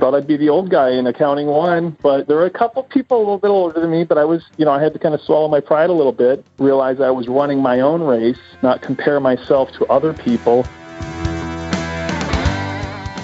thought 0.00 0.14
I'd 0.14 0.26
be 0.26 0.38
the 0.38 0.48
old 0.48 0.70
guy 0.70 0.92
in 0.92 1.06
accounting 1.06 1.46
one, 1.46 1.94
but 2.00 2.26
there 2.26 2.38
were 2.38 2.46
a 2.46 2.50
couple 2.50 2.82
people 2.84 3.18
a 3.18 3.20
little 3.20 3.38
bit 3.38 3.48
older 3.48 3.78
than 3.78 3.90
me, 3.90 4.02
but 4.02 4.16
I 4.16 4.24
was, 4.24 4.42
you 4.56 4.64
know, 4.64 4.70
I 4.70 4.82
had 4.82 4.94
to 4.94 4.98
kind 4.98 5.14
of 5.14 5.20
swallow 5.20 5.46
my 5.46 5.60
pride 5.60 5.90
a 5.90 5.92
little 5.92 6.10
bit, 6.10 6.42
realize 6.58 7.02
I 7.02 7.10
was 7.10 7.28
running 7.28 7.60
my 7.60 7.80
own 7.80 8.00
race, 8.00 8.38
not 8.62 8.80
compare 8.80 9.20
myself 9.20 9.70
to 9.72 9.84
other 9.88 10.14
people. 10.14 10.62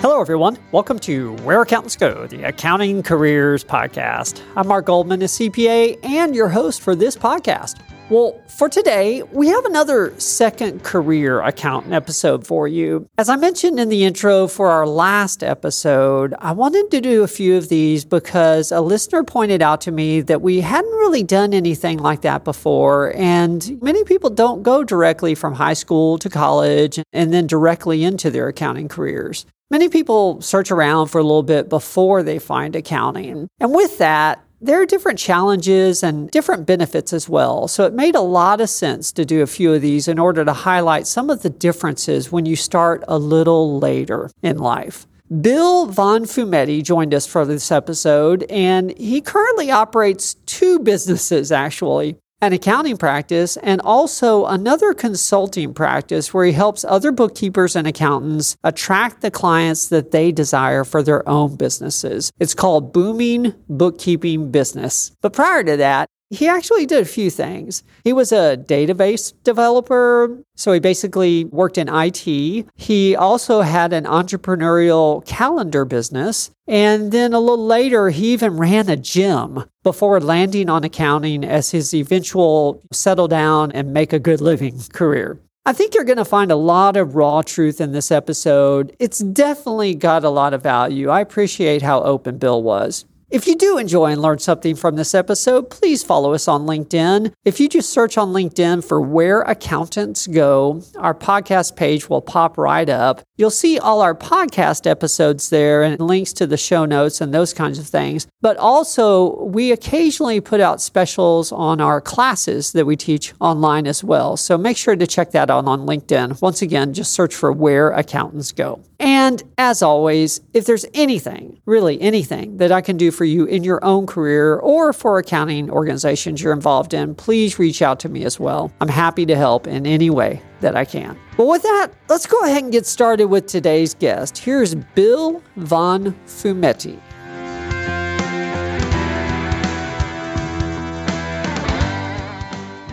Hello, 0.03 0.21
everyone. 0.21 0.59
Welcome 0.71 0.99
to 1.01 1.33
Where 1.37 1.63
Accountants 1.63 1.97
Go, 1.97 2.27
the 2.27 2.43
Accounting 2.43 3.03
Careers 3.03 3.65
Podcast. 3.65 4.43
I'm 4.55 4.69
Mark 4.69 4.85
Goldman, 4.85 5.23
a 5.23 5.27
CPA, 5.27 6.05
and 6.05 6.35
your 6.35 6.51
host 6.51 6.83
for 6.83 6.95
this 6.95 7.17
podcast. 7.17 7.81
Well, 8.09 8.41
for 8.47 8.69
today, 8.69 9.25
we 9.33 9.49
have 9.49 9.65
another 9.65 10.15
second 10.21 10.85
career 10.85 11.41
accountant 11.41 11.93
episode 11.93 12.47
for 12.47 12.69
you. 12.69 13.09
As 13.19 13.29
I 13.29 13.35
mentioned 13.35 13.81
in 13.81 13.89
the 13.89 14.05
intro 14.05 14.47
for 14.47 14.71
our 14.71 14.87
last 14.87 15.43
episode, 15.43 16.33
I 16.39 16.53
wanted 16.53 16.93
to 16.93 17.01
do 17.01 17.25
a 17.25 17.29
few 17.29 17.57
of 17.57 17.69
these 17.69 18.05
because 18.05 18.71
a 18.71 18.81
listener 18.81 19.25
pointed 19.25 19.61
out 19.61 19.81
to 19.83 19.91
me 19.91 20.21
that 20.21 20.41
we 20.41 20.61
hadn't 20.61 20.93
really 20.93 21.25
done 21.25 21.53
anything 21.53 21.99
like 21.99 22.21
that 22.21 22.45
before. 22.45 23.13
And 23.17 23.83
many 23.83 24.05
people 24.05 24.31
don't 24.31 24.63
go 24.63 24.85
directly 24.85 25.35
from 25.35 25.55
high 25.55 25.75
school 25.75 26.17
to 26.19 26.31
college 26.31 27.01
and 27.13 27.33
then 27.33 27.49
directly 27.49 28.05
into 28.05 28.31
their 28.31 28.47
accounting 28.47 28.87
careers. 28.87 29.47
Many 29.69 29.89
people 29.89 30.41
search 30.43 30.71
around 30.71 31.09
for 31.09 31.19
a 31.19 31.25
little 31.25 31.43
bit 31.43 31.69
before 31.69 32.23
they 32.23 32.39
find 32.39 32.77
accounting. 32.77 33.49
And 33.59 33.75
with 33.75 33.99
that, 33.99 34.46
there 34.61 34.81
are 34.81 34.87
different 34.87 35.19
challenges 35.19 36.03
and 36.03 36.31
different 36.31 36.67
benefits 36.67 37.13
as 37.13 37.29
well. 37.29 37.69
So 37.69 37.85
it 37.85 37.93
made 37.93 38.15
a 38.15 38.21
lot 38.21 38.61
of 38.61 38.71
sense 38.71 39.13
to 39.13 39.25
do 39.25 39.43
a 39.43 39.47
few 39.47 39.75
of 39.75 39.83
these 39.83 40.09
in 40.09 40.19
order 40.19 40.45
to 40.45 40.53
highlight 40.53 41.07
some 41.07 41.31
of 41.31 41.43
the 41.43 41.51
differences 41.51 42.33
when 42.33 42.47
you 42.47 42.57
start 42.57 43.05
a 43.07 43.19
little 43.19 43.79
later 43.79 44.31
in 44.43 44.59
life. 44.59 45.07
Bill 45.41 45.87
Von 45.87 46.23
Fumetti 46.23 46.83
joined 46.85 47.13
us 47.13 47.27
for 47.27 47.45
this 47.45 47.73
episode, 47.73 48.45
and 48.45 48.97
he 48.97 49.21
currently 49.21 49.73
operates 49.73 50.35
two 50.47 50.79
businesses 50.79 51.51
actually 51.51 52.17
an 52.43 52.53
accounting 52.53 52.97
practice 52.97 53.57
and 53.59 53.81
also 53.81 54.45
another 54.47 54.93
consulting 54.93 55.73
practice 55.73 56.35
where 56.35 56.45
he 56.45 56.53
helps 56.53 56.85
other 56.85 57.11
bookkeepers 57.11 57.75
and 57.75 57.87
accountants 57.87 58.57
attract 58.63 59.23
the 59.23 59.31
clients 59.31 59.89
that 59.89 60.11
they 60.11 60.33
desire 60.33 60.85
for 60.85 61.03
their 61.03 61.27
own 61.29 61.57
businesses. 61.57 62.31
It's 62.39 62.55
called 62.55 62.93
Booming 62.93 63.55
Bookkeeping 63.69 64.51
Business. 64.51 65.13
But 65.23 65.33
prior 65.33 65.65
to 65.65 65.77
that, 65.79 66.09
he 66.31 66.49
actually 66.49 66.87
did 66.87 67.03
a 67.03 67.07
few 67.07 67.31
things. 67.31 67.85
He 68.03 68.13
was 68.13 68.33
a 68.33 68.57
database 68.57 69.33
developer, 69.45 70.43
so 70.57 70.73
he 70.73 70.81
basically 70.81 71.45
worked 71.47 71.79
in 71.79 71.89
IT. 71.89 72.67
He 72.75 73.15
also 73.15 73.61
had 73.61 73.93
an 73.93 74.05
entrepreneurial 74.05 75.25
calendar 75.25 75.85
business. 75.85 76.51
And 76.67 77.13
then 77.13 77.33
a 77.33 77.39
little 77.39 77.65
later, 77.65 78.11
he 78.11 78.33
even 78.33 78.57
ran 78.57 78.89
a 78.89 78.97
gym 78.97 79.65
before 79.85 80.21
landing 80.21 80.69
on 80.69 80.83
accounting 80.83 81.45
as 81.45 81.71
his 81.71 81.95
eventual 81.95 82.83
settle 82.93 83.29
down 83.29 83.71
and 83.73 83.93
make 83.93 84.13
a 84.13 84.19
good 84.19 84.41
living 84.41 84.81
career. 84.93 85.39
I 85.65 85.73
think 85.73 85.95
you're 85.95 86.05
going 86.05 86.19
to 86.19 86.25
find 86.25 86.53
a 86.53 86.57
lot 86.57 86.97
of 86.97 87.17
raw 87.17 87.43
truth 87.43 87.81
in 87.81 87.91
this 87.91 88.13
episode. 88.13 88.95
It's 89.01 89.19
definitely 89.19 89.95
got 89.95 90.23
a 90.23 90.31
lot 90.31 90.55
of 90.55 90.63
value. 90.63 91.09
I 91.09 91.21
appreciate 91.21 91.83
how 91.83 92.03
open 92.03 92.39
Bill 92.39 92.63
was. 92.63 93.05
If 93.29 93.49
you 93.49 93.57
do 93.57 93.77
enjoy 93.77 94.13
and 94.13 94.23
learn 94.23 94.39
something 94.39 94.77
from 94.77 94.95
this 94.95 95.13
episode, 95.13 95.69
please 95.69 96.05
follow 96.05 96.33
us 96.33 96.47
on 96.47 96.65
LinkedIn. 96.65 97.33
If 97.45 97.59
you 97.59 97.69
just 97.69 97.91
search 97.91 98.17
on 98.17 98.33
LinkedIn 98.33 98.87
for 98.87 99.01
Where 99.01 99.43
Accountants 99.43 100.29
Go, 100.29 100.83
our 100.97 101.13
podcast 101.13 101.75
page 101.75 102.09
will 102.09 102.23
pop 102.23 102.57
right 102.57 102.89
up. 102.89 103.23
You'll 103.37 103.51
see 103.51 103.81
all 103.81 104.01
our 104.01 104.15
podcast 104.15 104.89
episodes 104.89 105.51
there 105.51 105.83
and 105.83 105.99
links 105.99 106.33
to 106.35 106.47
the 106.47 106.57
show 106.57 106.85
notes 106.85 107.21
and 107.21 107.35
those 107.35 107.53
kinds 107.53 107.81
of 107.81 107.89
things. 107.89 108.29
But 108.43 108.59
also, 108.59 109.43
we 109.43 109.73
occasionally 109.73 110.41
put 110.41 110.61
out 110.61 110.81
specials 110.81 111.51
on 111.51 111.81
our 111.81 112.01
classes 112.01 112.71
that 112.75 112.87
we 112.87 112.95
teach 112.95 113.35
online 113.41 113.89
as 113.89 114.05
well. 114.05 114.37
So 114.37 114.57
make 114.57 114.77
sure 114.77 114.95
to 114.95 115.07
check 115.07 115.33
that 115.33 115.51
out 115.51 115.65
on 115.67 115.81
LinkedIn. 115.81 116.41
Once 116.41 116.63
again, 116.63 116.95
just 116.95 117.13
search 117.13 117.35
for 117.35 117.51
Where 117.51 117.91
Accountants 117.91 118.53
Go. 118.53 118.86
And 118.99 119.43
as 119.59 119.83
always, 119.83 120.41
if 120.55 120.65
there's 120.65 120.87
anything, 120.95 121.61
really 121.67 122.01
anything 122.01 122.57
that 122.57 122.73
I 122.73 122.81
can 122.81 122.97
do 122.97 123.11
for 123.11 123.25
you 123.25 123.45
in 123.45 123.63
your 123.63 123.85
own 123.85 124.07
career 124.07 124.57
or 124.57 124.93
for 124.93 125.19
accounting 125.19 125.71
organizations 125.71 126.43
you're 126.43 126.53
involved 126.53 126.95
in, 126.95 127.15
please 127.15 127.59
reach 127.59 127.83
out 127.83 128.01
to 128.01 128.09
me 128.09 128.25
as 128.25 128.41
well. 128.41 128.73
I'm 128.81 128.89
happy 128.89 129.27
to 129.27 129.37
help 129.37 129.67
in 129.67 129.87
any 129.87 130.09
way 130.09 130.41
that 130.61 130.77
I 130.77 130.87
can. 130.87 131.19
But 131.37 131.47
with 131.47 131.63
that, 131.63 131.89
let's 132.09 132.27
go 132.27 132.39
ahead 132.41 132.63
and 132.63 132.73
get 132.73 132.87
started 132.87 133.27
with 133.27 133.47
today's 133.47 133.93
guest. 133.93 134.39
Here's 134.39 134.75
Bill 134.75 135.43
Von 135.57 136.13
Fumetti. 136.27 136.99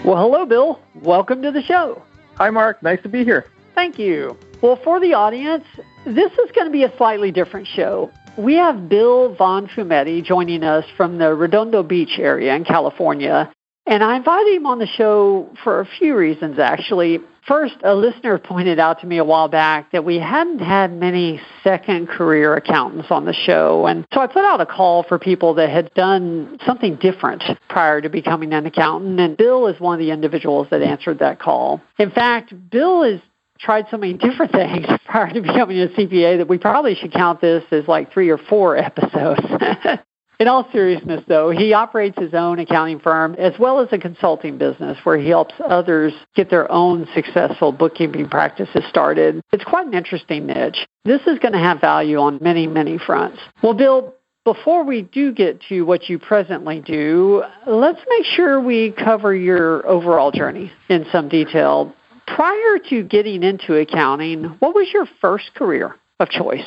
Well, 0.04 0.18
hello, 0.18 0.46
Bill. 0.46 0.82
Welcome 0.96 1.42
to 1.44 1.52
the 1.52 1.62
show. 1.62 2.04
Hi, 2.36 2.50
Mark. 2.50 2.84
Nice 2.84 3.02
to 3.04 3.10
be 3.10 3.24
here. 3.24 3.46
Thank 3.74 3.98
you. 3.98 4.38
Well, 4.62 4.76
for 4.76 5.00
the 5.00 5.14
audience, 5.14 5.64
this 6.06 6.32
is 6.34 6.52
going 6.54 6.68
to 6.68 6.72
be 6.72 6.84
a 6.84 6.96
slightly 6.98 7.32
different 7.32 7.68
show. 7.68 8.12
We 8.38 8.56
have 8.56 8.90
Bill 8.90 9.36
Von 9.36 9.68
Fumetti 9.68 10.24
joining 10.24 10.64
us 10.64 10.86
from 10.98 11.18
the 11.18 11.34
Redondo 11.34 11.84
Beach 11.84 12.18
area 12.18 12.56
in 12.56 12.66
California. 12.66 13.52
And 13.86 14.04
I 14.04 14.16
invited 14.16 14.54
him 14.54 14.66
on 14.66 14.80
the 14.80 14.88
show 14.88 15.50
for 15.64 15.82
a 15.82 15.86
few 15.86 16.16
reasons, 16.16 16.58
actually. 16.58 17.20
First, 17.46 17.76
a 17.84 17.94
listener 17.94 18.38
pointed 18.38 18.80
out 18.80 19.02
to 19.02 19.08
me 19.08 19.18
a 19.18 19.26
while 19.26 19.50
back 19.50 19.92
that 19.92 20.06
we 20.06 20.18
hadn't 20.18 20.60
had 20.60 20.94
many 20.94 21.42
second 21.62 22.08
career 22.08 22.56
accountants 22.56 23.12
on 23.12 23.26
the 23.26 23.34
show. 23.34 23.86
And 23.86 24.06
so 24.14 24.22
I 24.22 24.28
put 24.28 24.46
out 24.46 24.62
a 24.62 24.66
call 24.66 25.04
for 25.04 25.20
people 25.20 25.56
that 25.56 25.70
had 25.70 25.94
done 25.94 26.58
something 26.66 26.96
different 26.96 27.44
prior 27.68 28.00
to 28.00 28.08
becoming 28.08 28.54
an 28.54 28.66
accountant. 28.66 29.20
And 29.20 29.36
Bill 29.36 29.68
is 29.68 29.80
one 29.82 30.00
of 30.00 30.00
the 30.00 30.12
individuals 30.12 30.68
that 30.72 30.82
answered 30.82 31.20
that 31.20 31.40
call. 31.40 31.82
In 32.00 32.12
fact, 32.12 32.54
Bill 32.70 33.04
has 33.04 33.20
tried 33.64 33.86
so 33.90 33.98
many 33.98 34.14
different 34.14 34.52
things 34.52 34.86
prior 35.06 35.32
to 35.34 35.42
becoming 35.42 35.80
a 35.80 35.88
CPA 35.88 36.38
that 36.38 36.48
we 36.48 36.58
probably 36.58 36.96
should 36.96 37.14
count 37.14 37.42
this 37.42 37.64
as 37.72 37.88
like 37.88 38.12
three 38.12 38.30
or 38.30 38.38
four 38.38 38.78
episodes. 38.90 39.42
In 40.40 40.48
all 40.48 40.68
seriousness, 40.72 41.24
though, 41.28 41.52
he 41.52 41.74
operates 41.74 42.20
his 42.20 42.34
own 42.34 42.60
accounting 42.60 43.00
firm 43.00 43.36
as 43.36 43.54
well 43.60 43.80
as 43.80 43.88
a 43.92 43.98
consulting 43.98 44.58
business 44.58 44.98
where 45.04 45.18
he 45.18 45.30
helps 45.30 45.54
others 45.70 46.12
get 46.36 46.50
their 46.50 46.70
own 46.72 47.08
successful 47.14 47.72
bookkeeping 47.72 48.28
practices 48.28 48.84
started. 48.90 49.42
It's 49.54 49.64
quite 49.64 49.86
an 49.86 49.94
interesting 49.94 50.48
niche. 50.48 50.86
This 51.06 51.22
is 51.28 51.40
going 51.40 51.54
to 51.54 51.60
have 51.60 51.80
value 51.80 52.18
on 52.18 52.40
many, 52.42 52.68
many 52.68 52.98
fronts. 52.98 53.38
Well, 53.62 53.76
Bill, 53.76 54.16
before 54.44 54.84
we 54.84 55.04
do 55.04 55.32
get 55.32 55.62
to 55.70 55.84
what 55.84 56.10
you 56.10 56.20
presently 56.20 56.82
do, 56.82 57.44
let's 57.66 58.02
make 58.10 58.26
sure 58.26 58.60
we 58.60 58.92
cover 58.92 59.34
your 59.34 59.88
overall 59.88 60.32
journey 60.32 60.72
in 60.90 61.06
some 61.12 61.30
detail. 61.30 61.96
Prior 62.36 62.80
to 62.90 63.04
getting 63.04 63.44
into 63.44 63.76
accounting, 63.76 64.46
what 64.58 64.74
was 64.74 64.88
your 64.92 65.08
first 65.22 65.54
career 65.54 65.96
of 66.20 66.30
choice? 66.30 66.66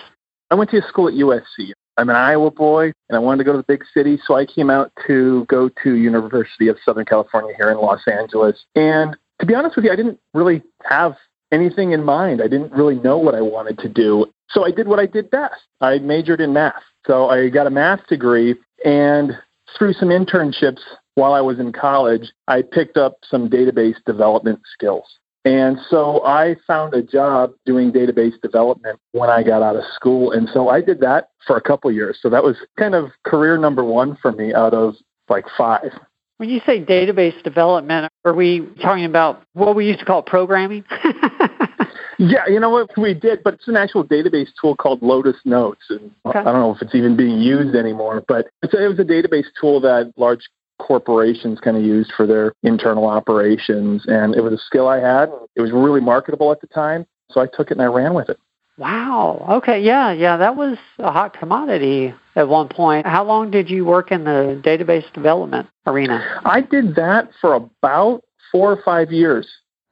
I 0.48 0.54
went 0.54 0.70
to 0.70 0.80
school 0.82 1.08
at 1.08 1.14
USC. 1.14 1.72
I'm 1.96 2.08
an 2.08 2.14
Iowa 2.14 2.52
boy, 2.52 2.92
and 3.08 3.16
I 3.16 3.18
wanted 3.18 3.38
to 3.38 3.44
go 3.44 3.50
to 3.50 3.58
the 3.58 3.64
big 3.64 3.82
city, 3.92 4.16
so 4.24 4.36
I 4.36 4.46
came 4.46 4.70
out 4.70 4.92
to 5.08 5.44
go 5.46 5.68
to 5.82 5.94
University 5.94 6.68
of 6.68 6.76
Southern 6.84 7.04
California 7.04 7.52
here 7.56 7.68
in 7.68 7.78
Los 7.78 8.06
Angeles. 8.06 8.64
And 8.76 9.16
to 9.40 9.46
be 9.46 9.56
honest 9.56 9.74
with 9.74 9.86
you, 9.86 9.90
I 9.90 9.96
didn't 9.96 10.20
really 10.34 10.62
have 10.84 11.16
anything 11.50 11.90
in 11.90 12.04
mind. 12.04 12.42
I 12.42 12.46
didn't 12.46 12.70
really 12.70 13.00
know 13.00 13.18
what 13.18 13.34
I 13.34 13.40
wanted 13.40 13.78
to 13.80 13.88
do. 13.88 14.26
So 14.48 14.64
I 14.64 14.70
did 14.70 14.86
what 14.86 15.00
I 15.00 15.06
did 15.06 15.32
best. 15.32 15.62
I 15.80 15.98
majored 15.98 16.40
in 16.40 16.52
math. 16.52 16.84
So 17.08 17.28
I 17.28 17.48
got 17.48 17.66
a 17.66 17.70
math 17.70 18.06
degree, 18.06 18.54
and 18.84 19.32
through 19.76 19.94
some 19.94 20.10
internships 20.10 20.80
while 21.16 21.32
I 21.32 21.40
was 21.40 21.58
in 21.58 21.72
college, 21.72 22.32
I 22.46 22.62
picked 22.62 22.96
up 22.96 23.16
some 23.28 23.50
database 23.50 23.96
development 24.06 24.60
skills. 24.72 25.18
And 25.46 25.78
so 25.88 26.24
I 26.24 26.56
found 26.66 26.92
a 26.92 27.02
job 27.02 27.52
doing 27.64 27.92
database 27.92 28.32
development 28.42 28.98
when 29.12 29.30
I 29.30 29.44
got 29.44 29.62
out 29.62 29.76
of 29.76 29.84
school. 29.94 30.32
And 30.32 30.48
so 30.52 30.68
I 30.68 30.80
did 30.80 30.98
that 31.02 31.28
for 31.46 31.56
a 31.56 31.60
couple 31.60 31.92
years. 31.92 32.18
So 32.20 32.28
that 32.30 32.42
was 32.42 32.56
kind 32.76 32.96
of 32.96 33.12
career 33.24 33.56
number 33.56 33.84
one 33.84 34.18
for 34.20 34.32
me 34.32 34.52
out 34.52 34.74
of 34.74 34.96
like 35.28 35.44
five. 35.56 35.92
When 36.38 36.48
you 36.48 36.60
say 36.66 36.84
database 36.84 37.40
development, 37.44 38.10
are 38.24 38.34
we 38.34 38.68
talking 38.82 39.04
about 39.04 39.44
what 39.52 39.76
we 39.76 39.86
used 39.86 40.00
to 40.00 40.04
call 40.04 40.20
programming? 40.20 40.84
yeah, 42.18 42.48
you 42.48 42.58
know 42.58 42.70
what 42.70 42.90
we 42.98 43.14
did, 43.14 43.44
but 43.44 43.54
it's 43.54 43.68
an 43.68 43.76
actual 43.76 44.04
database 44.04 44.48
tool 44.60 44.74
called 44.74 45.00
Lotus 45.00 45.36
Notes. 45.44 45.82
And 45.90 46.10
okay. 46.26 46.40
I 46.40 46.42
don't 46.42 46.54
know 46.54 46.74
if 46.74 46.82
it's 46.82 46.94
even 46.96 47.16
being 47.16 47.38
used 47.38 47.76
anymore, 47.76 48.24
but 48.26 48.48
it 48.64 48.72
was 48.72 48.98
a 48.98 49.04
database 49.04 49.46
tool 49.60 49.80
that 49.82 50.12
large 50.16 50.48
corporations 50.78 51.60
kind 51.60 51.76
of 51.76 51.82
used 51.82 52.12
for 52.16 52.26
their 52.26 52.52
internal 52.62 53.06
operations. 53.06 54.04
And 54.06 54.34
it 54.34 54.40
was 54.40 54.52
a 54.52 54.58
skill 54.58 54.88
I 54.88 54.98
had. 54.98 55.30
It 55.54 55.60
was 55.60 55.72
really 55.72 56.00
marketable 56.00 56.52
at 56.52 56.60
the 56.60 56.66
time. 56.66 57.06
So 57.30 57.40
I 57.40 57.46
took 57.46 57.70
it 57.70 57.72
and 57.72 57.82
I 57.82 57.86
ran 57.86 58.14
with 58.14 58.28
it. 58.28 58.38
Wow. 58.78 59.46
Okay. 59.62 59.80
Yeah. 59.82 60.12
Yeah. 60.12 60.36
That 60.36 60.56
was 60.56 60.76
a 60.98 61.10
hot 61.10 61.38
commodity 61.38 62.14
at 62.34 62.48
one 62.48 62.68
point. 62.68 63.06
How 63.06 63.24
long 63.24 63.50
did 63.50 63.70
you 63.70 63.84
work 63.84 64.12
in 64.12 64.24
the 64.24 64.60
database 64.62 65.10
development 65.14 65.68
arena? 65.86 66.40
I 66.44 66.60
did 66.60 66.94
that 66.96 67.30
for 67.40 67.54
about 67.54 68.22
four 68.52 68.72
or 68.72 68.82
five 68.82 69.10
years. 69.10 69.48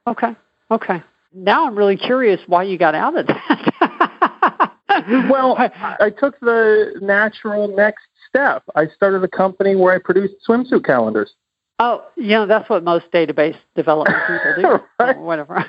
Okay. 0.06 0.36
Okay. 0.70 1.02
Now 1.32 1.66
I'm 1.66 1.76
really 1.76 1.96
curious 1.96 2.40
why 2.46 2.64
you 2.64 2.78
got 2.78 2.94
out 2.94 3.16
of 3.18 3.26
that. 3.26 3.73
Well, 5.30 5.56
I, 5.58 5.96
I 6.00 6.10
took 6.10 6.38
the 6.40 6.98
natural 7.00 7.68
next 7.68 8.04
step. 8.28 8.62
I 8.74 8.86
started 8.88 9.22
a 9.24 9.28
company 9.28 9.76
where 9.76 9.94
I 9.94 9.98
produced 9.98 10.34
swimsuit 10.46 10.84
calendars. 10.84 11.32
Oh, 11.80 12.04
you 12.16 12.28
know, 12.28 12.46
that's 12.46 12.70
what 12.70 12.84
most 12.84 13.10
database 13.12 13.56
development 13.74 14.16
people 14.26 14.54
do. 14.56 14.84
right? 15.04 15.16
Oh, 15.16 15.22
whatever. 15.22 15.68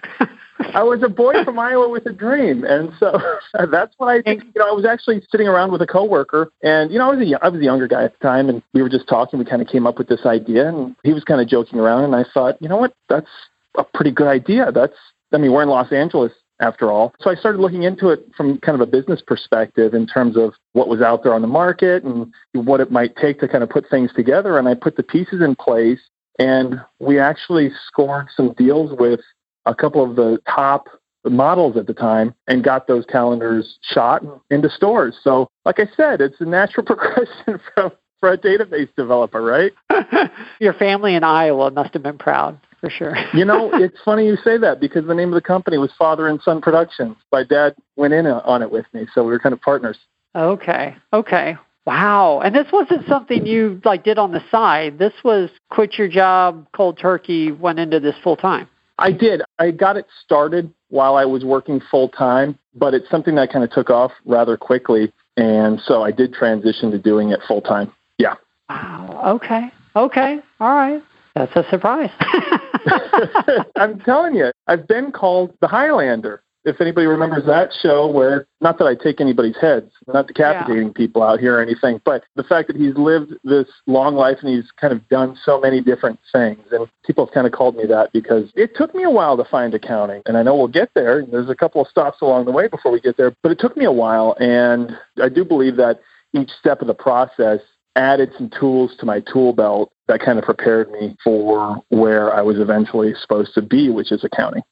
I 0.74 0.84
was 0.84 1.02
a 1.04 1.10
boy 1.10 1.44
from 1.44 1.58
Iowa 1.58 1.90
with 1.90 2.06
a 2.06 2.14
dream, 2.14 2.64
and 2.64 2.92
so 3.00 3.20
that's 3.72 3.94
what 3.98 4.08
I 4.08 4.22
think. 4.22 4.44
You 4.44 4.62
know, 4.62 4.70
I 4.70 4.72
was 4.72 4.86
actually 4.86 5.26
sitting 5.32 5.48
around 5.48 5.72
with 5.72 5.82
a 5.82 5.88
coworker, 5.88 6.52
and 6.62 6.92
you 6.92 7.00
know, 7.00 7.12
I 7.12 7.16
was 7.16 7.28
a 7.28 7.44
I 7.44 7.50
was 7.50 7.60
a 7.60 7.64
younger 7.64 7.88
guy 7.88 8.04
at 8.04 8.14
the 8.18 8.24
time, 8.24 8.50
and 8.50 8.62
we 8.74 8.84
were 8.84 8.90
just 8.90 9.08
talking. 9.08 9.40
We 9.40 9.46
kind 9.46 9.62
of 9.62 9.68
came 9.68 9.88
up 9.88 9.98
with 9.98 10.08
this 10.08 10.26
idea, 10.26 10.68
and 10.68 10.96
he 11.04 11.14
was 11.14 11.24
kind 11.24 11.42
of 11.42 11.48
joking 11.48 11.80
around, 11.80 12.04
and 12.04 12.16
I 12.16 12.24
thought, 12.34 12.62
you 12.62 12.70
know 12.70 12.78
what, 12.78 12.94
that's 13.10 13.30
a 13.78 13.84
pretty 13.84 14.12
good 14.12 14.28
idea. 14.28 14.72
That's 14.72 14.96
I 15.34 15.38
mean, 15.38 15.52
we're 15.52 15.64
in 15.64 15.70
Los 15.70 15.92
Angeles 15.92 16.32
after 16.60 16.92
all. 16.92 17.14
So 17.20 17.30
I 17.30 17.36
started 17.36 17.60
looking 17.60 17.84
into 17.84 18.10
it 18.10 18.26
from 18.36 18.58
kind 18.60 18.80
of 18.80 18.88
a 18.88 18.90
business 18.90 19.22
perspective 19.26 19.94
in 19.94 20.08
terms 20.08 20.38
of 20.38 20.54
what 20.74 20.88
was 20.88 21.02
out 21.02 21.24
there 21.24 21.34
on 21.34 21.42
the 21.42 21.48
market 21.48 22.04
and 22.04 22.34
what 22.54 22.80
it 22.80 22.92
might 22.92 23.16
take 23.16 23.40
to 23.42 23.48
kind 23.48 23.64
of 23.64 23.70
put 23.70 23.90
things 23.90 24.12
together. 24.16 24.58
And 24.58 24.68
I 24.68 24.74
put 24.74 24.96
the 24.96 25.04
pieces 25.04 25.42
in 25.42 25.56
place 25.56 26.00
and 26.40 26.82
we 27.00 27.20
actually 27.20 27.72
scored 27.88 28.28
some 28.36 28.54
deals 28.54 28.98
with 28.98 29.20
a 29.66 29.76
couple 29.76 30.04
of 30.04 30.16
the 30.16 30.40
top 30.48 30.88
models 31.26 31.76
at 31.76 31.88
the 31.88 31.94
time 31.94 32.36
and 32.48 32.64
got 32.64 32.88
those 32.88 33.06
calendars 33.06 33.80
shot 33.82 34.24
into 34.50 34.70
stores. 34.70 35.18
So 35.24 35.50
like 35.66 35.80
I 35.80 35.88
said, 35.98 36.22
it's 36.22 36.40
a 36.40 36.46
natural 36.46 36.86
progression 36.86 37.60
from 37.74 37.92
for 38.20 38.32
a 38.32 38.38
database 38.38 38.90
developer, 38.96 39.42
right? 39.42 39.74
Your 40.60 40.74
family 40.74 41.16
in 41.16 41.24
Iowa 41.24 41.70
must 41.70 41.94
have 41.94 42.04
been 42.04 42.18
proud 42.18 42.60
for 42.86 42.92
sure. 42.92 43.16
you 43.34 43.46
know, 43.46 43.72
it's 43.74 43.98
funny 44.06 44.28
you 44.28 44.38
say 44.44 44.58
that 44.58 44.80
because 44.80 45.08
the 45.08 45.16
name 45.16 45.30
of 45.30 45.36
the 45.36 45.42
company 45.42 45.78
was 45.78 45.92
Father 45.98 46.28
and 46.28 46.40
Son 46.42 46.62
Productions. 46.62 47.16
My 47.32 47.44
dad 47.44 47.76
went 47.96 48.14
in 48.14 48.28
on 48.28 48.62
it 48.62 48.70
with 48.70 48.86
me, 48.94 49.08
so 49.14 49.24
we 49.24 49.32
were 49.32 49.40
kind 49.40 49.54
of 49.54 49.62
partners. 49.62 49.98
Okay. 50.36 50.96
Okay. 51.12 51.58
Wow. 51.86 52.42
And 52.42 52.54
this 52.54 52.68
wasn't 52.72 53.08
something 53.08 53.46
you 53.46 53.82
like 53.84 54.04
did 54.04 54.18
on 54.18 54.32
the 54.32 54.44
side. 54.52 55.00
This 55.00 55.14
was 55.24 55.50
quit 55.70 55.98
your 55.98 56.08
job, 56.08 56.68
cold 56.76 57.00
turkey, 57.00 57.52
went 57.52 57.80
into 57.80 58.00
this 58.00 58.16
full 58.24 58.36
time. 58.36 58.68
I 59.00 59.12
did. 59.12 59.42
I 59.60 59.72
got 59.72 59.98
it 59.98 60.06
started 60.24 60.72
while 60.90 61.16
I 61.16 61.26
was 61.26 61.44
working 61.44 61.82
full 61.92 62.10
time, 62.10 62.58
but 62.76 62.94
it's 62.94 63.10
something 63.10 63.36
that 63.36 63.52
kind 63.52 63.64
of 63.64 63.72
took 63.72 63.90
off 63.90 64.12
rather 64.26 64.58
quickly. 64.58 65.12
And 65.38 65.80
so 65.82 66.04
I 66.04 66.12
did 66.12 66.34
transition 66.34 66.92
to 66.92 67.00
doing 67.00 67.32
it 67.32 67.40
full 67.48 67.62
time. 67.62 67.92
Yeah. 68.18 68.36
Wow. 68.70 69.38
Okay. 69.42 69.72
Okay. 69.96 70.40
All 70.60 70.76
right. 70.76 71.02
That's 71.36 71.56
a 71.56 71.70
surprise. 71.70 72.12
I'm 73.76 74.00
telling 74.02 74.36
you, 74.36 74.52
I've 74.68 74.88
been 74.88 75.12
called 75.12 75.56
the 75.62 75.68
Highlander. 75.68 76.42
If 76.64 76.82
anybody 76.82 77.06
remembers 77.06 77.46
that 77.46 77.70
show, 77.80 78.08
where 78.08 78.48
not 78.60 78.80
that 78.80 78.86
I 78.86 78.96
take 78.96 79.22
anybody's 79.22 79.58
heads, 79.62 79.92
not 80.08 80.26
decapitating 80.26 80.88
yeah. 80.88 80.94
people 80.96 81.22
out 81.22 81.40
here 81.40 81.60
or 81.60 81.62
anything, 81.62 82.02
but 82.04 82.24
the 82.36 82.44
fact 82.44 82.70
that 82.70 82.76
he's 82.76 82.96
lived 82.96 83.34
this 83.44 83.68
long 83.86 84.16
life 84.16 84.40
and 84.42 84.50
he's 84.50 84.72
kind 84.72 84.92
of 84.92 85.08
done 85.08 85.38
so 85.44 85.60
many 85.60 85.80
different 85.80 86.20
things. 86.32 86.62
And 86.72 86.88
people 87.06 87.24
have 87.24 87.34
kind 87.36 87.46
of 87.46 87.54
called 87.54 87.76
me 87.76 87.86
that 87.86 88.12
because 88.14 88.50
it 88.56 88.76
took 88.76 88.96
me 88.96 89.04
a 89.04 89.12
while 89.12 89.38
to 89.38 89.46
find 89.46 89.76
accounting. 89.76 90.24
And 90.26 90.38
I 90.38 90.42
know 90.42 90.56
we'll 90.56 90.68
get 90.68 90.90
there. 90.96 91.24
There's 91.24 91.52
a 91.52 91.56
couple 91.56 91.82
of 91.82 91.88
stops 91.88 92.22
along 92.22 92.46
the 92.46 92.52
way 92.52 92.68
before 92.68 92.92
we 92.92 93.00
get 93.00 93.16
there, 93.16 93.36
but 93.44 93.52
it 93.52 93.60
took 93.60 93.78
me 93.78 93.86
a 93.86 93.92
while. 93.92 94.36
And 94.40 94.98
I 95.22 95.30
do 95.30 95.46
believe 95.46 95.76
that 95.76 96.00
each 96.34 96.50
step 96.60 96.82
of 96.82 96.88
the 96.88 96.96
process 96.96 97.60
added 97.96 98.32
some 98.38 98.50
tools 98.50 98.96
to 99.00 99.06
my 99.06 99.22
tool 99.22 99.54
belt 99.54 99.92
that 100.08 100.20
kind 100.20 100.38
of 100.38 100.46
prepared 100.46 100.92
me 100.92 101.16
for 101.24 101.82
where 101.90 102.34
I 102.34 102.42
was 102.42 102.60
eventually 102.60 103.14
supposed 103.20 103.54
to 103.56 103.62
be, 103.62 103.90
which 103.90 104.12
is 104.12 104.24
accounting. 104.24 104.64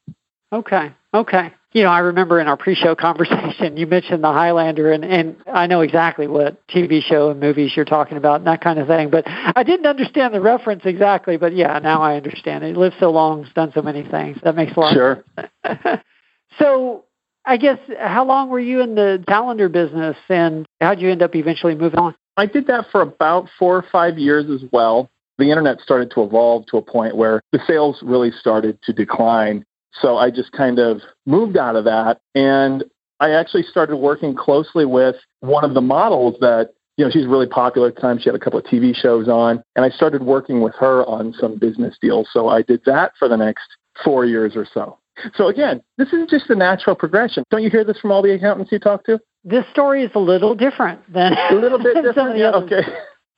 Okay. 0.51 0.91
Okay. 1.13 1.51
You 1.73 1.83
know, 1.83 1.89
I 1.89 1.99
remember 1.99 2.39
in 2.39 2.47
our 2.47 2.57
pre-show 2.57 2.95
conversation, 2.99 3.77
you 3.77 3.87
mentioned 3.87 4.23
the 4.23 4.31
Highlander, 4.31 4.91
and, 4.91 5.03
and 5.03 5.37
I 5.51 5.65
know 5.65 5.81
exactly 5.81 6.27
what 6.27 6.65
TV 6.67 7.01
show 7.01 7.31
and 7.31 7.39
movies 7.39 7.71
you're 7.75 7.85
talking 7.85 8.17
about 8.17 8.37
and 8.37 8.47
that 8.47 8.61
kind 8.61 8.77
of 8.77 8.87
thing. 8.87 9.09
But 9.09 9.23
I 9.27 9.63
didn't 9.63 9.87
understand 9.87 10.33
the 10.33 10.41
reference 10.41 10.83
exactly. 10.85 11.37
But 11.37 11.55
yeah, 11.55 11.79
now 11.79 12.01
I 12.01 12.15
understand. 12.15 12.63
It 12.63 12.77
lived 12.77 12.95
so 12.99 13.09
long, 13.09 13.45
he's 13.45 13.53
done 13.53 13.71
so 13.73 13.81
many 13.81 14.03
things. 14.03 14.37
That 14.43 14.55
makes 14.55 14.75
a 14.77 14.79
lot 14.79 14.93
sure. 14.93 15.23
of 15.37 15.49
sense. 15.63 16.03
so 16.59 17.05
I 17.45 17.57
guess, 17.57 17.79
how 17.99 18.25
long 18.25 18.49
were 18.49 18.59
you 18.59 18.81
in 18.81 18.95
the 18.95 19.23
calendar 19.27 19.67
business, 19.67 20.15
and 20.29 20.65
how'd 20.79 20.99
you 21.01 21.09
end 21.09 21.21
up 21.21 21.35
eventually 21.35 21.75
moving 21.75 21.99
on? 21.99 22.15
I 22.37 22.45
did 22.45 22.67
that 22.67 22.85
for 22.91 23.01
about 23.01 23.47
four 23.59 23.77
or 23.77 23.85
five 23.91 24.17
years 24.17 24.45
as 24.49 24.67
well. 24.71 25.09
The 25.37 25.49
internet 25.49 25.79
started 25.79 26.11
to 26.11 26.23
evolve 26.23 26.65
to 26.67 26.77
a 26.77 26.81
point 26.81 27.15
where 27.15 27.41
the 27.51 27.59
sales 27.67 27.99
really 28.03 28.31
started 28.31 28.79
to 28.83 28.93
decline. 28.93 29.65
So 30.01 30.17
I 30.17 30.31
just 30.31 30.51
kind 30.51 30.79
of 30.79 31.01
moved 31.25 31.57
out 31.57 31.75
of 31.75 31.85
that. 31.85 32.21
And 32.35 32.83
I 33.19 33.31
actually 33.31 33.63
started 33.63 33.97
working 33.97 34.35
closely 34.35 34.85
with 34.85 35.15
one 35.39 35.63
of 35.63 35.73
the 35.73 35.81
models 35.81 36.35
that, 36.41 36.71
you 36.97 37.05
know, 37.05 37.11
she's 37.11 37.25
really 37.25 37.47
popular 37.47 37.89
at 37.89 37.95
the 37.95 38.01
time. 38.01 38.19
She 38.19 38.25
had 38.25 38.35
a 38.35 38.39
couple 38.39 38.59
of 38.59 38.65
TV 38.65 38.95
shows 38.95 39.27
on. 39.27 39.63
And 39.75 39.85
I 39.85 39.89
started 39.89 40.23
working 40.23 40.61
with 40.61 40.75
her 40.75 41.05
on 41.05 41.33
some 41.39 41.57
business 41.57 41.97
deals. 42.01 42.29
So 42.31 42.49
I 42.49 42.61
did 42.61 42.81
that 42.85 43.13
for 43.17 43.27
the 43.27 43.37
next 43.37 43.65
four 44.03 44.25
years 44.25 44.55
or 44.55 44.67
so. 44.71 44.97
So 45.35 45.47
again, 45.47 45.81
this 45.97 46.11
is 46.11 46.27
just 46.29 46.49
a 46.49 46.55
natural 46.55 46.95
progression. 46.95 47.43
Don't 47.51 47.63
you 47.63 47.69
hear 47.69 47.83
this 47.83 47.99
from 47.99 48.11
all 48.11 48.21
the 48.21 48.33
accountants 48.33 48.71
you 48.71 48.79
talk 48.79 49.03
to? 49.05 49.19
This 49.45 49.65
story 49.71 50.03
is 50.03 50.11
a 50.15 50.19
little 50.19 50.55
different 50.55 51.01
than 51.11 51.33
a 51.33 51.55
little 51.55 51.79
bit 51.79 51.95
different. 52.03 52.37
yeah, 52.37 52.51
okay. 52.51 52.81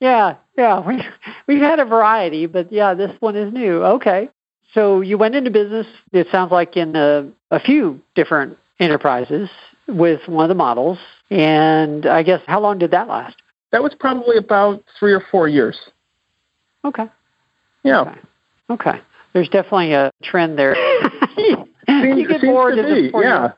Yeah, 0.00 0.36
yeah. 0.56 0.80
We 0.86 1.02
we've 1.46 1.62
had 1.62 1.80
a 1.80 1.84
variety, 1.84 2.46
but 2.46 2.70
yeah, 2.70 2.94
this 2.94 3.10
one 3.20 3.36
is 3.36 3.52
new. 3.52 3.82
Okay. 3.84 4.28
So 4.72 5.00
you 5.00 5.18
went 5.18 5.34
into 5.34 5.50
business. 5.50 5.86
It 6.12 6.26
sounds 6.30 6.52
like 6.52 6.76
in 6.76 6.96
a, 6.96 7.28
a 7.50 7.58
few 7.58 8.00
different 8.14 8.58
enterprises 8.78 9.48
with 9.88 10.20
one 10.28 10.44
of 10.44 10.48
the 10.48 10.54
models, 10.54 10.98
and 11.30 12.06
I 12.06 12.22
guess 12.22 12.40
how 12.46 12.60
long 12.60 12.78
did 12.78 12.90
that 12.90 13.08
last? 13.08 13.36
That 13.72 13.82
was 13.82 13.94
probably 13.98 14.36
about 14.36 14.84
three 14.98 15.12
or 15.12 15.22
four 15.30 15.48
years. 15.48 15.78
Okay. 16.84 17.06
Yeah. 17.82 18.00
Okay. 18.00 18.20
okay. 18.70 19.00
There's 19.32 19.48
definitely 19.48 19.92
a 19.92 20.10
trend 20.22 20.58
there. 20.58 20.76
you 21.36 22.28
get 22.28 22.40
bored 22.42 22.78
in 22.78 22.84
the 22.86 23.10
four 23.10 23.22
yeah. 23.22 23.52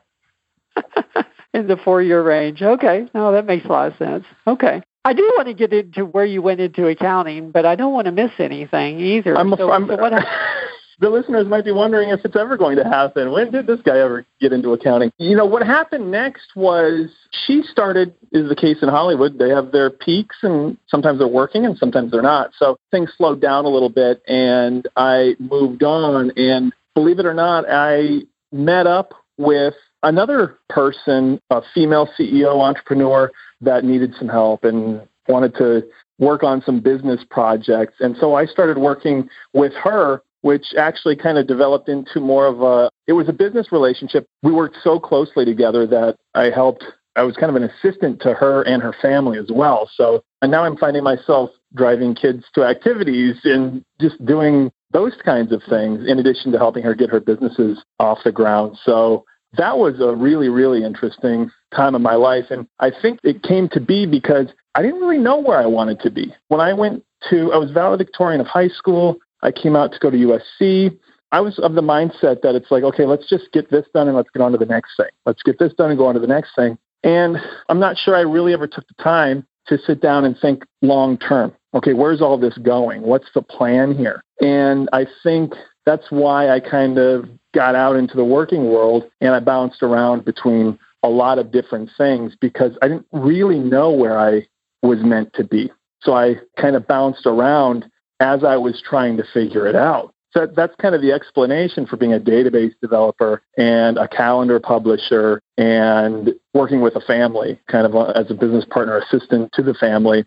in 1.53 1.67
the 1.67 1.77
four 1.77 2.01
year 2.01 2.21
range. 2.21 2.61
Okay, 2.61 3.07
no, 3.13 3.31
that 3.31 3.45
makes 3.45 3.65
a 3.65 3.69
lot 3.69 3.91
of 3.91 3.97
sense. 3.97 4.25
Okay. 4.47 4.81
I 5.05 5.13
do 5.13 5.23
want 5.37 5.47
to 5.47 5.53
get 5.53 5.71
into 5.71 6.05
where 6.05 6.25
you 6.25 6.41
went 6.41 6.59
into 6.59 6.87
accounting, 6.87 7.51
but 7.51 7.65
I 7.65 7.75
don't 7.75 7.93
want 7.93 8.05
to 8.05 8.11
miss 8.11 8.31
anything 8.37 8.99
either. 8.99 9.35
I'm, 9.35 9.53
so, 9.57 9.71
I'm, 9.71 9.87
so 9.87 9.95
what 9.95 10.11
the 10.99 11.09
listeners 11.09 11.47
might 11.47 11.63
be 11.63 11.71
wondering 11.71 12.09
if 12.09 12.19
it's 12.25 12.35
ever 12.35 12.57
going 12.57 12.75
to 12.77 12.83
happen. 12.83 13.31
When 13.31 13.49
did 13.49 13.65
this 13.65 13.79
guy 13.81 13.99
ever 13.99 14.25
get 14.41 14.51
into 14.51 14.73
accounting? 14.73 15.11
You 15.17 15.37
know, 15.37 15.45
what 15.45 15.65
happened 15.65 16.11
next 16.11 16.55
was 16.55 17.09
she 17.31 17.63
started, 17.63 18.13
is 18.33 18.49
the 18.49 18.55
case 18.55 18.77
in 18.81 18.89
Hollywood. 18.89 19.39
They 19.39 19.49
have 19.49 19.71
their 19.71 19.89
peaks 19.89 20.35
and 20.43 20.77
sometimes 20.87 21.19
they're 21.19 21.27
working 21.27 21.65
and 21.65 21.77
sometimes 21.77 22.11
they're 22.11 22.21
not. 22.21 22.51
So 22.57 22.77
things 22.91 23.11
slowed 23.17 23.41
down 23.41 23.63
a 23.63 23.69
little 23.69 23.89
bit 23.89 24.21
and 24.27 24.85
I 24.97 25.35
moved 25.39 25.83
on. 25.83 26.31
And 26.35 26.73
believe 26.93 27.19
it 27.19 27.25
or 27.25 27.33
not, 27.33 27.63
I 27.69 28.21
met 28.51 28.85
up 28.85 29.13
with 29.37 29.75
another 30.03 30.59
person, 30.69 31.39
a 31.49 31.61
female 31.73 32.09
CEO 32.17 32.61
entrepreneur 32.61 33.31
that 33.61 33.83
needed 33.83 34.13
some 34.17 34.29
help 34.29 34.63
and 34.63 35.01
wanted 35.27 35.55
to 35.55 35.83
work 36.17 36.43
on 36.43 36.61
some 36.65 36.79
business 36.79 37.21
projects. 37.29 37.95
And 37.99 38.15
so 38.19 38.35
I 38.35 38.45
started 38.45 38.77
working 38.77 39.29
with 39.53 39.73
her 39.83 40.21
which 40.41 40.67
actually 40.77 41.15
kind 41.15 41.37
of 41.37 41.47
developed 41.47 41.89
into 41.89 42.19
more 42.19 42.47
of 42.47 42.61
a 42.61 42.89
it 43.07 43.13
was 43.13 43.27
a 43.27 43.33
business 43.33 43.71
relationship. 43.71 44.25
We 44.43 44.51
worked 44.51 44.77
so 44.83 44.99
closely 44.99 45.45
together 45.45 45.85
that 45.87 46.15
I 46.33 46.49
helped 46.49 46.83
I 47.15 47.23
was 47.23 47.35
kind 47.35 47.49
of 47.49 47.61
an 47.61 47.69
assistant 47.69 48.21
to 48.21 48.33
her 48.33 48.61
and 48.61 48.81
her 48.81 48.95
family 49.01 49.37
as 49.37 49.49
well. 49.51 49.89
So 49.95 50.23
and 50.41 50.51
now 50.51 50.63
I'm 50.63 50.77
finding 50.77 51.03
myself 51.03 51.49
driving 51.75 52.15
kids 52.15 52.45
to 52.55 52.63
activities 52.63 53.35
and 53.43 53.83
just 53.99 54.23
doing 54.25 54.71
those 54.91 55.13
kinds 55.23 55.51
of 55.51 55.61
things 55.69 56.07
in 56.07 56.19
addition 56.19 56.51
to 56.51 56.57
helping 56.57 56.83
her 56.83 56.95
get 56.95 57.09
her 57.09 57.19
businesses 57.19 57.83
off 57.99 58.19
the 58.23 58.31
ground. 58.31 58.77
So 58.83 59.25
that 59.57 59.77
was 59.77 59.99
a 59.99 60.15
really, 60.15 60.49
really 60.49 60.83
interesting 60.83 61.51
time 61.75 61.95
of 61.95 62.01
my 62.01 62.15
life. 62.15 62.45
And 62.49 62.67
I 62.79 62.91
think 63.01 63.19
it 63.23 63.43
came 63.43 63.69
to 63.69 63.79
be 63.79 64.05
because 64.05 64.47
I 64.75 64.81
didn't 64.81 65.01
really 65.01 65.17
know 65.17 65.39
where 65.39 65.59
I 65.59 65.65
wanted 65.65 65.99
to 66.01 66.11
be. 66.11 66.33
When 66.47 66.61
I 66.61 66.73
went 66.73 67.03
to, 67.29 67.51
I 67.51 67.57
was 67.57 67.71
valedictorian 67.71 68.41
of 68.41 68.47
high 68.47 68.67
school. 68.69 69.17
I 69.41 69.51
came 69.51 69.75
out 69.75 69.91
to 69.93 69.99
go 69.99 70.09
to 70.09 70.17
USC. 70.17 70.97
I 71.31 71.41
was 71.41 71.59
of 71.59 71.75
the 71.75 71.81
mindset 71.81 72.41
that 72.41 72.55
it's 72.55 72.71
like, 72.71 72.83
okay, 72.83 73.05
let's 73.05 73.29
just 73.29 73.51
get 73.53 73.69
this 73.69 73.85
done 73.93 74.07
and 74.07 74.17
let's 74.17 74.29
get 74.33 74.41
on 74.41 74.51
to 74.51 74.57
the 74.57 74.65
next 74.65 74.91
thing. 74.97 75.09
Let's 75.25 75.43
get 75.43 75.59
this 75.59 75.73
done 75.73 75.91
and 75.91 75.97
go 75.97 76.07
on 76.07 76.15
to 76.15 76.19
the 76.19 76.27
next 76.27 76.55
thing. 76.55 76.77
And 77.03 77.37
I'm 77.69 77.79
not 77.79 77.97
sure 77.97 78.15
I 78.15 78.21
really 78.21 78.53
ever 78.53 78.67
took 78.67 78.87
the 78.87 79.03
time 79.03 79.45
to 79.67 79.77
sit 79.77 80.01
down 80.01 80.25
and 80.25 80.37
think 80.39 80.63
long 80.81 81.17
term. 81.17 81.53
Okay, 81.73 81.93
where's 81.93 82.21
all 82.21 82.37
this 82.37 82.57
going? 82.57 83.03
What's 83.03 83.27
the 83.35 83.43
plan 83.43 83.95
here? 83.95 84.23
And 84.41 84.89
I 84.91 85.05
think 85.23 85.53
that's 85.89 86.11
why 86.11 86.49
I 86.49 86.59
kind 86.59 86.99
of 86.99 87.27
got 87.51 87.73
out 87.73 87.95
into 87.95 88.15
the 88.15 88.23
working 88.23 88.69
world 88.69 89.09
and 89.21 89.33
I 89.33 89.39
bounced 89.39 89.81
around 89.81 90.23
between 90.23 90.77
a 91.01 91.09
lot 91.09 91.39
of 91.39 91.51
different 91.51 91.89
things 91.97 92.33
because 92.39 92.77
I 92.83 92.89
didn't 92.89 93.07
really 93.11 93.57
know 93.57 93.89
where 93.89 94.19
I 94.19 94.47
was 94.83 94.99
meant 95.01 95.33
to 95.33 95.43
be. 95.43 95.71
So 96.03 96.13
I 96.13 96.35
kind 96.61 96.75
of 96.75 96.87
bounced 96.87 97.25
around 97.25 97.89
as 98.19 98.43
I 98.43 98.57
was 98.57 98.83
trying 98.87 99.17
to 99.17 99.23
figure 99.33 99.65
it 99.65 99.75
out. 99.75 100.13
So 100.31 100.45
that's 100.45 100.75
kind 100.75 100.93
of 100.93 101.01
the 101.01 101.11
explanation 101.11 101.87
for 101.87 101.97
being 101.97 102.13
a 102.13 102.19
database 102.19 102.75
developer 102.83 103.41
and 103.57 103.97
a 103.97 104.07
calendar 104.07 104.59
publisher 104.59 105.41
and 105.57 106.35
working 106.53 106.81
with 106.81 106.95
a 106.97 107.01
family, 107.01 107.59
kind 107.67 107.87
of 107.87 107.95
as 108.15 108.29
a 108.29 108.35
business 108.35 108.65
partner 108.69 108.99
assistant 108.99 109.53
to 109.53 109.63
the 109.63 109.73
family. 109.73 110.23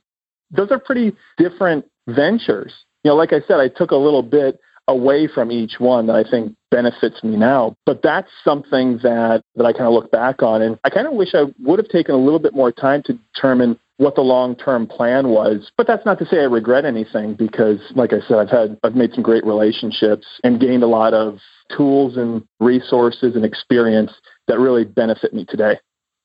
Those 0.50 0.72
are 0.72 0.80
pretty 0.80 1.12
different 1.38 1.84
ventures. 2.08 2.72
You 3.04 3.12
know, 3.12 3.14
like 3.14 3.32
I 3.32 3.42
said, 3.46 3.60
I 3.60 3.68
took 3.68 3.92
a 3.92 3.96
little 3.96 4.24
bit 4.24 4.58
away 4.88 5.28
from 5.32 5.50
each 5.50 5.74
one 5.78 6.06
that 6.06 6.16
I 6.16 6.28
think 6.28 6.54
benefits 6.70 7.22
me 7.22 7.36
now. 7.36 7.76
But 7.86 8.02
that's 8.02 8.30
something 8.44 8.98
that, 9.02 9.42
that 9.56 9.64
I 9.64 9.72
kind 9.72 9.86
of 9.86 9.92
look 9.92 10.10
back 10.10 10.42
on. 10.42 10.62
And 10.62 10.78
I 10.84 10.90
kind 10.90 11.06
of 11.06 11.14
wish 11.14 11.34
I 11.34 11.44
would 11.60 11.78
have 11.78 11.88
taken 11.88 12.14
a 12.14 12.18
little 12.18 12.38
bit 12.38 12.54
more 12.54 12.72
time 12.72 13.02
to 13.04 13.12
determine 13.12 13.78
what 13.98 14.14
the 14.16 14.22
long 14.22 14.56
term 14.56 14.86
plan 14.86 15.28
was. 15.28 15.70
But 15.76 15.86
that's 15.86 16.04
not 16.04 16.18
to 16.18 16.26
say 16.26 16.40
I 16.40 16.44
regret 16.44 16.84
anything 16.84 17.34
because, 17.34 17.78
like 17.94 18.12
I 18.12 18.20
said, 18.26 18.38
I've 18.38 18.50
had 18.50 18.78
I've 18.82 18.96
made 18.96 19.12
some 19.14 19.22
great 19.22 19.44
relationships 19.44 20.26
and 20.42 20.60
gained 20.60 20.82
a 20.82 20.88
lot 20.88 21.14
of 21.14 21.38
tools 21.76 22.16
and 22.16 22.42
resources 22.58 23.36
and 23.36 23.44
experience 23.44 24.12
that 24.48 24.58
really 24.58 24.84
benefit 24.84 25.32
me 25.32 25.44
today. 25.44 25.78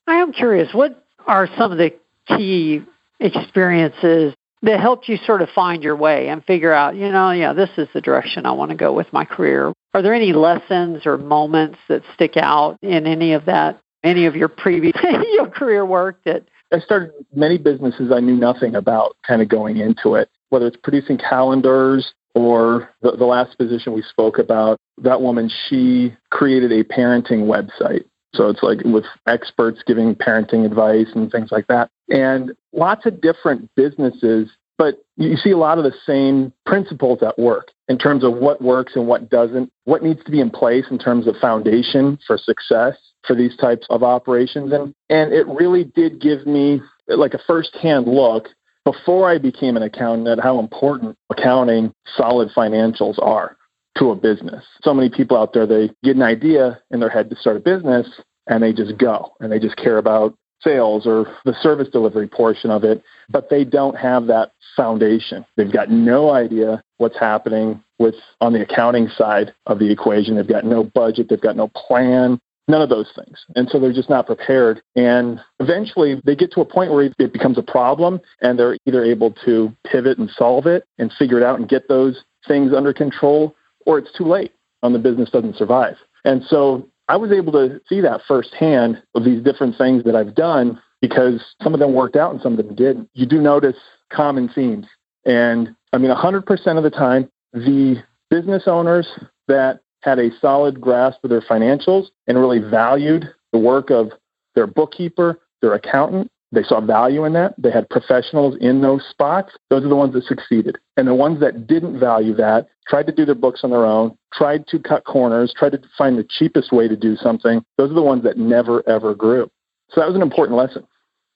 I 0.07 0.15
am 0.15 0.33
curious, 0.33 0.73
what 0.73 1.05
are 1.27 1.47
some 1.57 1.71
of 1.71 1.77
the 1.77 1.93
key 2.27 2.83
experiences 3.19 4.33
that 4.61 4.79
helped 4.79 5.07
you 5.07 5.17
sort 5.17 5.41
of 5.41 5.49
find 5.49 5.83
your 5.83 5.95
way 5.95 6.29
and 6.29 6.43
figure 6.43 6.73
out, 6.73 6.95
you 6.95 7.09
know, 7.09 7.31
yeah, 7.31 7.53
this 7.53 7.69
is 7.77 7.87
the 7.93 8.01
direction 8.01 8.45
I 8.45 8.51
want 8.51 8.71
to 8.71 8.77
go 8.77 8.91
with 8.93 9.11
my 9.13 9.25
career? 9.25 9.73
Are 9.93 10.01
there 10.01 10.13
any 10.13 10.33
lessons 10.33 11.05
or 11.05 11.17
moments 11.17 11.77
that 11.89 12.01
stick 12.13 12.37
out 12.37 12.77
in 12.81 13.05
any 13.05 13.33
of 13.33 13.45
that, 13.45 13.79
any 14.03 14.25
of 14.25 14.35
your 14.35 14.47
previous 14.47 14.95
your 15.33 15.49
career 15.49 15.85
work 15.85 16.19
that 16.25 16.43
I 16.71 16.79
started 16.79 17.11
many 17.33 17.57
businesses 17.57 18.11
I 18.11 18.19
knew 18.19 18.35
nothing 18.35 18.75
about 18.75 19.15
kind 19.25 19.41
of 19.41 19.47
going 19.47 19.77
into 19.77 20.15
it, 20.15 20.29
whether 20.49 20.67
it's 20.67 20.77
producing 20.77 21.17
calendars 21.17 22.13
or 22.35 22.89
the, 23.01 23.11
the 23.11 23.25
last 23.25 23.57
position 23.57 23.93
we 23.93 24.01
spoke 24.01 24.37
about. 24.37 24.77
That 24.97 25.21
woman, 25.21 25.49
she 25.69 26.15
created 26.29 26.71
a 26.71 26.83
parenting 26.83 27.45
website. 27.45 28.05
So 28.33 28.49
it's 28.49 28.61
like 28.61 28.79
with 28.83 29.05
experts 29.27 29.81
giving 29.87 30.13
parenting 30.13 30.65
advice 30.65 31.07
and 31.15 31.31
things 31.31 31.51
like 31.51 31.67
that. 31.67 31.89
And 32.09 32.53
lots 32.73 33.05
of 33.05 33.21
different 33.21 33.69
businesses, 33.75 34.49
but 34.77 35.03
you 35.17 35.35
see 35.35 35.51
a 35.51 35.57
lot 35.57 35.77
of 35.77 35.83
the 35.83 35.93
same 36.05 36.53
principles 36.65 37.19
at 37.21 37.37
work 37.37 37.69
in 37.87 37.97
terms 37.97 38.23
of 38.23 38.35
what 38.35 38.61
works 38.61 38.93
and 38.95 39.07
what 39.07 39.29
doesn't, 39.29 39.71
what 39.85 40.03
needs 40.03 40.23
to 40.23 40.31
be 40.31 40.39
in 40.39 40.49
place 40.49 40.85
in 40.91 40.99
terms 40.99 41.27
of 41.27 41.35
foundation 41.37 42.17
for 42.25 42.37
success 42.37 42.95
for 43.25 43.35
these 43.35 43.55
types 43.57 43.85
of 43.89 44.03
operations. 44.03 44.71
And, 44.71 44.93
and 45.09 45.33
it 45.33 45.47
really 45.47 45.83
did 45.83 46.21
give 46.21 46.45
me 46.45 46.81
like 47.07 47.33
a 47.33 47.39
firsthand 47.45 48.07
look 48.07 48.47
before 48.85 49.29
I 49.29 49.37
became 49.37 49.75
an 49.75 49.83
accountant 49.83 50.27
at 50.27 50.39
how 50.41 50.59
important 50.59 51.17
accounting 51.29 51.93
solid 52.15 52.49
financials 52.55 53.21
are 53.21 53.57
to 53.97 54.11
a 54.11 54.15
business. 54.15 54.63
So 54.81 54.93
many 54.93 55.09
people 55.09 55.37
out 55.37 55.53
there, 55.53 55.65
they 55.65 55.89
get 56.03 56.15
an 56.15 56.21
idea 56.21 56.79
in 56.91 56.99
their 56.99 57.09
head 57.09 57.29
to 57.29 57.35
start 57.35 57.57
a 57.57 57.59
business 57.59 58.07
and 58.47 58.63
they 58.63 58.71
just 58.71 58.97
go 58.97 59.33
and 59.39 59.51
they 59.51 59.59
just 59.59 59.75
care 59.75 59.97
about 59.97 60.37
sales 60.61 61.05
or 61.05 61.25
the 61.45 61.53
service 61.61 61.87
delivery 61.89 62.27
portion 62.27 62.71
of 62.71 62.83
it, 62.83 63.03
but 63.29 63.49
they 63.49 63.63
don't 63.63 63.95
have 63.95 64.27
that 64.27 64.51
foundation. 64.75 65.45
They've 65.55 65.71
got 65.71 65.89
no 65.89 66.31
idea 66.31 66.81
what's 66.97 67.19
happening 67.19 67.83
with 67.99 68.15
on 68.41 68.53
the 68.53 68.61
accounting 68.61 69.07
side 69.09 69.53
of 69.65 69.79
the 69.79 69.91
equation. 69.91 70.35
They've 70.35 70.47
got 70.47 70.65
no 70.65 70.83
budget, 70.83 71.27
they've 71.29 71.41
got 71.41 71.55
no 71.55 71.69
plan, 71.69 72.39
None 72.69 72.81
of 72.81 72.89
those 72.89 73.09
things. 73.15 73.45
And 73.55 73.69
so 73.69 73.79
they're 73.79 73.93
just 73.93 74.09
not 74.09 74.25
prepared. 74.25 74.81
And 74.95 75.39
eventually 75.59 76.21
they 76.25 76.35
get 76.35 76.51
to 76.51 76.61
a 76.61 76.65
point 76.65 76.91
where 76.91 77.09
it 77.17 77.33
becomes 77.33 77.57
a 77.57 77.63
problem 77.63 78.19
and 78.41 78.59
they're 78.59 78.77
either 78.85 79.03
able 79.03 79.31
to 79.45 79.71
pivot 79.85 80.17
and 80.17 80.29
solve 80.29 80.67
it 80.67 80.83
and 80.97 81.11
figure 81.17 81.37
it 81.37 81.43
out 81.43 81.59
and 81.59 81.69
get 81.69 81.87
those 81.87 82.23
things 82.45 82.73
under 82.73 82.93
control, 82.93 83.55
or 83.85 83.97
it's 83.97 84.11
too 84.17 84.25
late 84.25 84.51
and 84.83 84.93
the 84.93 84.99
business 84.99 85.29
doesn't 85.29 85.55
survive. 85.55 85.95
And 86.25 86.43
so 86.43 86.87
I 87.07 87.15
was 87.15 87.31
able 87.31 87.51
to 87.53 87.79
see 87.87 88.01
that 88.01 88.21
firsthand 88.27 89.01
of 89.15 89.23
these 89.23 89.41
different 89.43 89.77
things 89.77 90.03
that 90.03 90.15
I've 90.15 90.35
done 90.35 90.81
because 91.01 91.41
some 91.61 91.73
of 91.73 91.79
them 91.79 91.93
worked 91.93 92.15
out 92.15 92.33
and 92.33 92.41
some 92.41 92.57
of 92.57 92.65
them 92.65 92.75
didn't. 92.75 93.09
You 93.13 93.25
do 93.25 93.39
notice 93.39 93.77
common 94.11 94.49
themes. 94.49 94.87
And 95.25 95.75
I 95.93 95.97
mean, 95.97 96.11
100% 96.11 96.77
of 96.77 96.83
the 96.83 96.89
time, 96.89 97.29
the 97.53 98.03
business 98.29 98.63
owners 98.67 99.07
that 99.47 99.81
had 100.01 100.19
a 100.19 100.31
solid 100.39 100.79
grasp 100.81 101.23
of 101.23 101.29
their 101.29 101.41
financials 101.41 102.07
and 102.27 102.37
really 102.37 102.59
valued 102.59 103.29
the 103.51 103.59
work 103.59 103.89
of 103.89 104.11
their 104.55 104.67
bookkeeper, 104.67 105.39
their 105.61 105.73
accountant. 105.73 106.31
They 106.51 106.63
saw 106.63 106.79
value 106.79 107.25
in 107.25 107.33
that. 107.33 107.55
They 107.57 107.71
had 107.71 107.89
professionals 107.89 108.55
in 108.61 108.81
those 108.81 109.05
spots. 109.09 109.53
Those 109.69 109.83
are 109.83 109.89
the 109.89 109.95
ones 109.95 110.13
that 110.13 110.23
succeeded. 110.23 110.77
And 110.95 111.07
the 111.07 111.13
ones 111.13 111.39
that 111.41 111.67
didn't 111.67 111.99
value 111.99 112.33
that 112.35 112.67
tried 112.87 113.07
to 113.07 113.11
do 113.11 113.25
their 113.25 113.35
books 113.35 113.61
on 113.63 113.69
their 113.71 113.85
own, 113.85 114.17
tried 114.33 114.65
to 114.67 114.79
cut 114.79 115.03
corners, 115.03 115.53
tried 115.55 115.73
to 115.73 115.81
find 115.97 116.17
the 116.17 116.23
cheapest 116.23 116.71
way 116.71 116.87
to 116.87 116.95
do 116.95 117.17
something. 117.17 117.63
Those 117.77 117.91
are 117.91 117.95
the 117.95 118.01
ones 118.01 118.23
that 118.23 118.37
never, 118.37 118.87
ever 118.87 119.13
grew. 119.13 119.51
So 119.89 119.99
that 119.99 120.07
was 120.07 120.15
an 120.15 120.21
important 120.21 120.57
lesson. 120.57 120.87